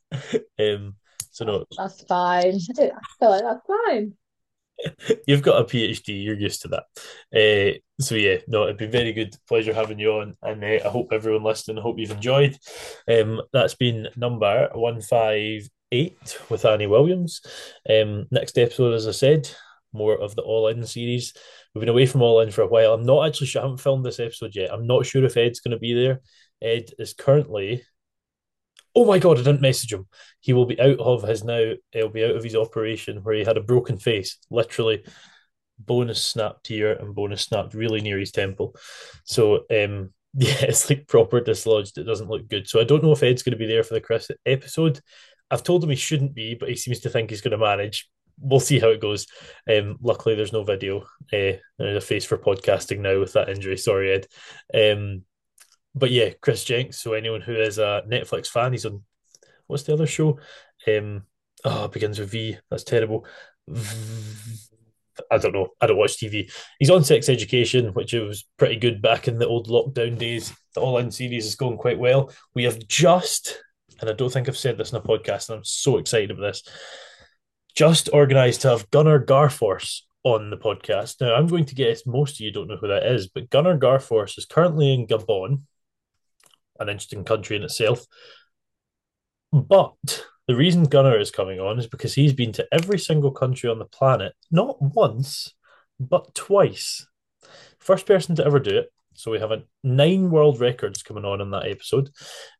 um, 0.60 0.94
so 1.32 1.44
no, 1.44 1.64
That's 1.76 2.04
fine. 2.04 2.54
I 2.54 2.74
feel 2.78 3.30
like 3.30 3.42
that's 3.42 3.66
fine. 3.66 4.12
You've 5.26 5.42
got 5.42 5.60
a 5.60 5.64
PhD. 5.64 6.22
You're 6.24 6.38
used 6.38 6.62
to 6.62 6.68
that. 6.68 6.84
Uh, 7.34 7.78
so 8.00 8.14
yeah, 8.14 8.38
no, 8.46 8.64
it'd 8.64 8.76
be 8.76 8.86
very 8.86 9.12
good. 9.12 9.34
Pleasure 9.48 9.72
having 9.72 9.98
you 9.98 10.12
on, 10.12 10.36
and 10.42 10.62
uh, 10.62 10.78
I 10.84 10.88
hope 10.88 11.08
everyone 11.12 11.44
listening. 11.44 11.78
I 11.78 11.82
hope 11.82 11.98
you've 11.98 12.10
enjoyed. 12.10 12.56
Um, 13.10 13.40
that's 13.52 13.74
been 13.74 14.08
number 14.16 14.70
one 14.74 15.00
five 15.00 15.68
eight 15.92 16.38
with 16.50 16.64
Annie 16.64 16.86
Williams. 16.86 17.40
Um, 17.88 18.26
next 18.30 18.58
episode, 18.58 18.94
as 18.94 19.06
I 19.06 19.12
said, 19.12 19.50
more 19.92 20.18
of 20.20 20.34
the 20.34 20.42
All 20.42 20.68
In 20.68 20.84
series. 20.86 21.32
We've 21.74 21.80
been 21.80 21.88
away 21.88 22.06
from 22.06 22.22
All 22.22 22.40
In 22.40 22.50
for 22.50 22.62
a 22.62 22.68
while. 22.68 22.92
I'm 22.94 23.04
not 23.04 23.26
actually 23.26 23.48
sure. 23.48 23.62
I 23.62 23.64
haven't 23.64 23.80
filmed 23.80 24.04
this 24.04 24.20
episode 24.20 24.54
yet. 24.54 24.72
I'm 24.72 24.86
not 24.86 25.06
sure 25.06 25.24
if 25.24 25.36
Ed's 25.36 25.60
going 25.60 25.72
to 25.72 25.78
be 25.78 25.94
there. 25.94 26.20
Ed 26.62 26.90
is 26.98 27.14
currently. 27.14 27.82
Oh 28.96 29.04
my 29.04 29.18
god! 29.18 29.38
I 29.38 29.42
didn't 29.42 29.60
message 29.60 29.92
him. 29.92 30.06
He 30.40 30.54
will 30.54 30.64
be 30.64 30.80
out 30.80 30.98
of 30.98 31.22
his 31.22 31.44
now. 31.44 31.72
He'll 31.92 32.08
be 32.08 32.24
out 32.24 32.34
of 32.34 32.42
his 32.42 32.56
operation 32.56 33.22
where 33.22 33.34
he 33.34 33.44
had 33.44 33.58
a 33.58 33.62
broken 33.62 33.98
face, 33.98 34.38
literally. 34.50 35.04
Bonus 35.78 36.24
snapped 36.24 36.68
here 36.68 36.92
and 36.92 37.14
bonus 37.14 37.42
snapped 37.42 37.74
really 37.74 38.00
near 38.00 38.18
his 38.18 38.32
temple. 38.32 38.74
So 39.24 39.66
um, 39.70 40.14
yeah, 40.34 40.56
it's 40.62 40.88
like 40.88 41.06
proper 41.08 41.40
dislodged. 41.40 41.98
It 41.98 42.04
doesn't 42.04 42.30
look 42.30 42.48
good. 42.48 42.68
So 42.68 42.80
I 42.80 42.84
don't 42.84 43.02
know 43.02 43.12
if 43.12 43.22
Ed's 43.22 43.42
going 43.42 43.52
to 43.52 43.58
be 43.58 43.66
there 43.66 43.84
for 43.84 43.92
the 43.92 44.00
Chris 44.00 44.30
episode. 44.46 45.00
I've 45.50 45.62
told 45.62 45.84
him 45.84 45.90
he 45.90 45.96
shouldn't 45.96 46.34
be, 46.34 46.54
but 46.54 46.70
he 46.70 46.76
seems 46.76 47.00
to 47.00 47.10
think 47.10 47.28
he's 47.28 47.42
going 47.42 47.52
to 47.52 47.58
manage. 47.58 48.08
We'll 48.40 48.60
see 48.60 48.78
how 48.78 48.88
it 48.88 49.00
goes. 49.00 49.26
Um, 49.70 49.96
luckily, 50.00 50.34
there's 50.34 50.52
no 50.54 50.64
video. 50.64 51.02
Uh, 51.32 51.60
there's 51.78 51.96
a 51.96 52.00
face 52.00 52.24
for 52.24 52.38
podcasting 52.38 53.00
now 53.00 53.20
with 53.20 53.34
that 53.34 53.50
injury. 53.50 53.76
Sorry, 53.76 54.12
Ed. 54.12 54.26
Um, 54.74 55.22
but 55.96 56.10
yeah, 56.10 56.30
Chris 56.40 56.62
Jenks. 56.62 56.98
So 57.00 57.14
anyone 57.14 57.40
who 57.40 57.54
is 57.54 57.78
a 57.78 58.02
Netflix 58.06 58.48
fan, 58.48 58.72
he's 58.72 58.86
on. 58.86 59.02
What's 59.66 59.82
the 59.82 59.94
other 59.94 60.06
show? 60.06 60.38
Um, 60.86 61.22
oh, 61.64 61.88
begins 61.88 62.18
with 62.18 62.30
V. 62.30 62.58
That's 62.70 62.84
terrible. 62.84 63.26
I 65.30 65.38
don't 65.38 65.54
know. 65.54 65.68
I 65.80 65.86
don't 65.86 65.96
watch 65.96 66.18
TV. 66.18 66.52
He's 66.78 66.90
on 66.90 67.02
Sex 67.02 67.28
Education, 67.28 67.86
which 67.94 68.12
was 68.12 68.46
pretty 68.58 68.76
good 68.76 69.00
back 69.00 69.28
in 69.28 69.38
the 69.38 69.48
old 69.48 69.68
lockdown 69.68 70.18
days. 70.18 70.54
The 70.74 70.80
All 70.80 70.98
In 70.98 71.10
series 71.10 71.46
is 71.46 71.56
going 71.56 71.78
quite 71.78 71.98
well. 71.98 72.30
We 72.54 72.64
have 72.64 72.86
just, 72.86 73.62
and 74.00 74.10
I 74.10 74.12
don't 74.12 74.30
think 74.30 74.48
I've 74.48 74.58
said 74.58 74.76
this 74.76 74.92
in 74.92 74.98
a 74.98 75.00
podcast, 75.00 75.48
and 75.48 75.58
I'm 75.58 75.64
so 75.64 75.96
excited 75.96 76.30
about 76.30 76.42
this, 76.42 76.62
just 77.74 78.10
organised 78.10 78.62
to 78.62 78.70
have 78.70 78.90
Gunnar 78.90 79.24
Garfors 79.24 80.02
on 80.22 80.50
the 80.50 80.56
podcast. 80.56 81.20
Now, 81.20 81.34
I'm 81.34 81.46
going 81.46 81.64
to 81.66 81.74
guess 81.74 82.06
most 82.06 82.36
of 82.36 82.40
you 82.40 82.52
don't 82.52 82.68
know 82.68 82.76
who 82.76 82.88
that 82.88 83.06
is, 83.06 83.28
but 83.28 83.50
Gunnar 83.50 83.78
Garfors 83.78 84.36
is 84.36 84.44
currently 84.44 84.92
in 84.92 85.06
Gabon, 85.06 85.62
an 86.80 86.88
interesting 86.88 87.24
country 87.24 87.56
in 87.56 87.62
itself. 87.62 88.04
But 89.52 90.24
the 90.48 90.56
reason 90.56 90.84
Gunnar 90.84 91.18
is 91.18 91.30
coming 91.30 91.60
on 91.60 91.78
is 91.78 91.86
because 91.86 92.14
he's 92.14 92.32
been 92.32 92.52
to 92.52 92.66
every 92.72 92.98
single 92.98 93.30
country 93.30 93.70
on 93.70 93.78
the 93.78 93.84
planet, 93.84 94.32
not 94.50 94.80
once, 94.80 95.54
but 95.98 96.34
twice. 96.34 97.06
First 97.78 98.06
person 98.06 98.36
to 98.36 98.44
ever 98.44 98.60
do 98.60 98.78
it. 98.78 98.92
So 99.14 99.30
we 99.30 99.38
have 99.38 99.50
a 99.50 99.62
nine 99.82 100.30
world 100.30 100.60
records 100.60 101.02
coming 101.02 101.24
on 101.24 101.40
in 101.40 101.50
that 101.52 101.66
episode. 101.66 102.10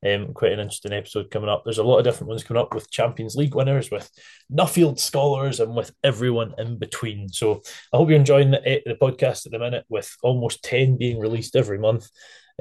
Um, 0.02 0.32
quite 0.32 0.52
an 0.52 0.60
interesting 0.60 0.94
episode 0.94 1.30
coming 1.30 1.50
up. 1.50 1.64
There's 1.64 1.76
a 1.76 1.84
lot 1.84 1.98
of 1.98 2.04
different 2.04 2.30
ones 2.30 2.44
coming 2.44 2.62
up 2.62 2.74
with 2.74 2.90
Champions 2.90 3.36
League 3.36 3.54
winners, 3.54 3.90
with 3.90 4.10
Nuffield 4.50 4.98
scholars, 4.98 5.60
and 5.60 5.76
with 5.76 5.92
everyone 6.02 6.54
in 6.56 6.78
between. 6.78 7.28
So 7.28 7.60
I 7.92 7.98
hope 7.98 8.08
you're 8.08 8.18
enjoying 8.18 8.52
the, 8.52 8.80
the 8.86 8.94
podcast 8.94 9.44
at 9.44 9.52
the 9.52 9.58
minute, 9.58 9.84
with 9.90 10.10
almost 10.22 10.62
ten 10.62 10.96
being 10.96 11.18
released 11.18 11.56
every 11.56 11.78
month. 11.78 12.08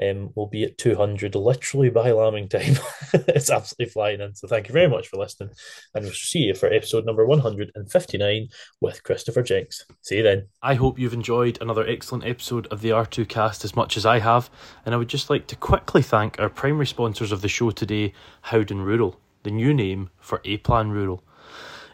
Um, 0.02 0.30
we'll 0.34 0.46
be 0.46 0.64
at 0.64 0.78
200 0.78 1.34
literally 1.34 1.88
by 1.88 2.12
lambing 2.12 2.48
time. 2.48 2.76
it's 3.12 3.50
absolutely 3.50 3.90
flying 3.92 4.20
in. 4.20 4.34
So 4.34 4.46
thank 4.46 4.68
you 4.68 4.72
very 4.72 4.88
much 4.88 5.08
for 5.08 5.16
listening. 5.16 5.50
And 5.94 6.04
we'll 6.04 6.12
see 6.12 6.40
you 6.40 6.54
for 6.54 6.72
episode 6.72 7.06
number 7.06 7.24
159 7.24 8.48
with 8.80 9.02
Christopher 9.02 9.42
Jenks. 9.42 9.86
See 10.02 10.18
you 10.18 10.22
then. 10.22 10.48
I 10.62 10.74
hope 10.74 10.98
you've 10.98 11.14
enjoyed 11.14 11.58
another 11.60 11.86
excellent 11.86 12.24
episode 12.24 12.66
of 12.68 12.82
the 12.82 12.90
R2Kast 12.90 13.64
as 13.64 13.74
much 13.74 13.96
as 13.96 14.04
I 14.04 14.18
have. 14.18 14.50
And 14.84 14.94
I 14.94 14.98
would 14.98 15.08
just 15.08 15.30
like 15.30 15.46
to 15.48 15.56
quickly 15.56 16.02
thank 16.02 16.38
our 16.38 16.50
primary 16.50 16.86
sponsors 16.86 17.32
of 17.32 17.40
the 17.40 17.48
show 17.48 17.70
today, 17.70 18.12
Howden 18.42 18.82
Rural, 18.82 19.18
the 19.44 19.50
new 19.50 19.72
name 19.72 20.10
for 20.18 20.40
A 20.44 20.58
Plan 20.58 20.90
Rural. 20.90 21.22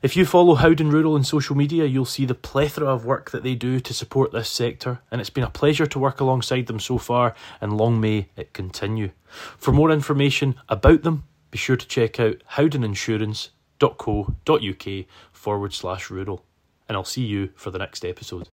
If 0.02 0.16
you 0.16 0.26
follow 0.26 0.56
Howden 0.56 0.90
Rural 0.90 1.14
on 1.14 1.22
social 1.22 1.56
media, 1.56 1.84
you'll 1.84 2.04
see 2.04 2.24
the 2.24 2.34
plethora 2.34 2.88
of 2.88 3.04
work 3.04 3.30
that 3.30 3.44
they 3.44 3.54
do 3.54 3.78
to 3.78 3.94
support 3.94 4.32
this 4.32 4.48
sector, 4.48 5.00
and 5.12 5.20
it's 5.20 5.30
been 5.30 5.44
a 5.44 5.50
pleasure 5.50 5.86
to 5.86 5.98
work 6.00 6.18
alongside 6.18 6.66
them 6.66 6.80
so 6.80 6.98
far, 6.98 7.36
and 7.60 7.76
long 7.76 8.00
may 8.00 8.26
it 8.36 8.52
continue. 8.52 9.12
For 9.28 9.70
more 9.70 9.92
information 9.92 10.56
about 10.68 11.04
them, 11.04 11.22
be 11.52 11.58
sure 11.58 11.76
to 11.76 11.86
check 11.86 12.18
out 12.18 12.42
howdeninsurance.co.uk 12.54 15.06
forward 15.30 15.72
slash 15.72 16.10
rural, 16.10 16.44
and 16.88 16.96
I'll 16.96 17.04
see 17.04 17.24
you 17.24 17.50
for 17.54 17.70
the 17.70 17.78
next 17.78 18.04
episode. 18.04 18.48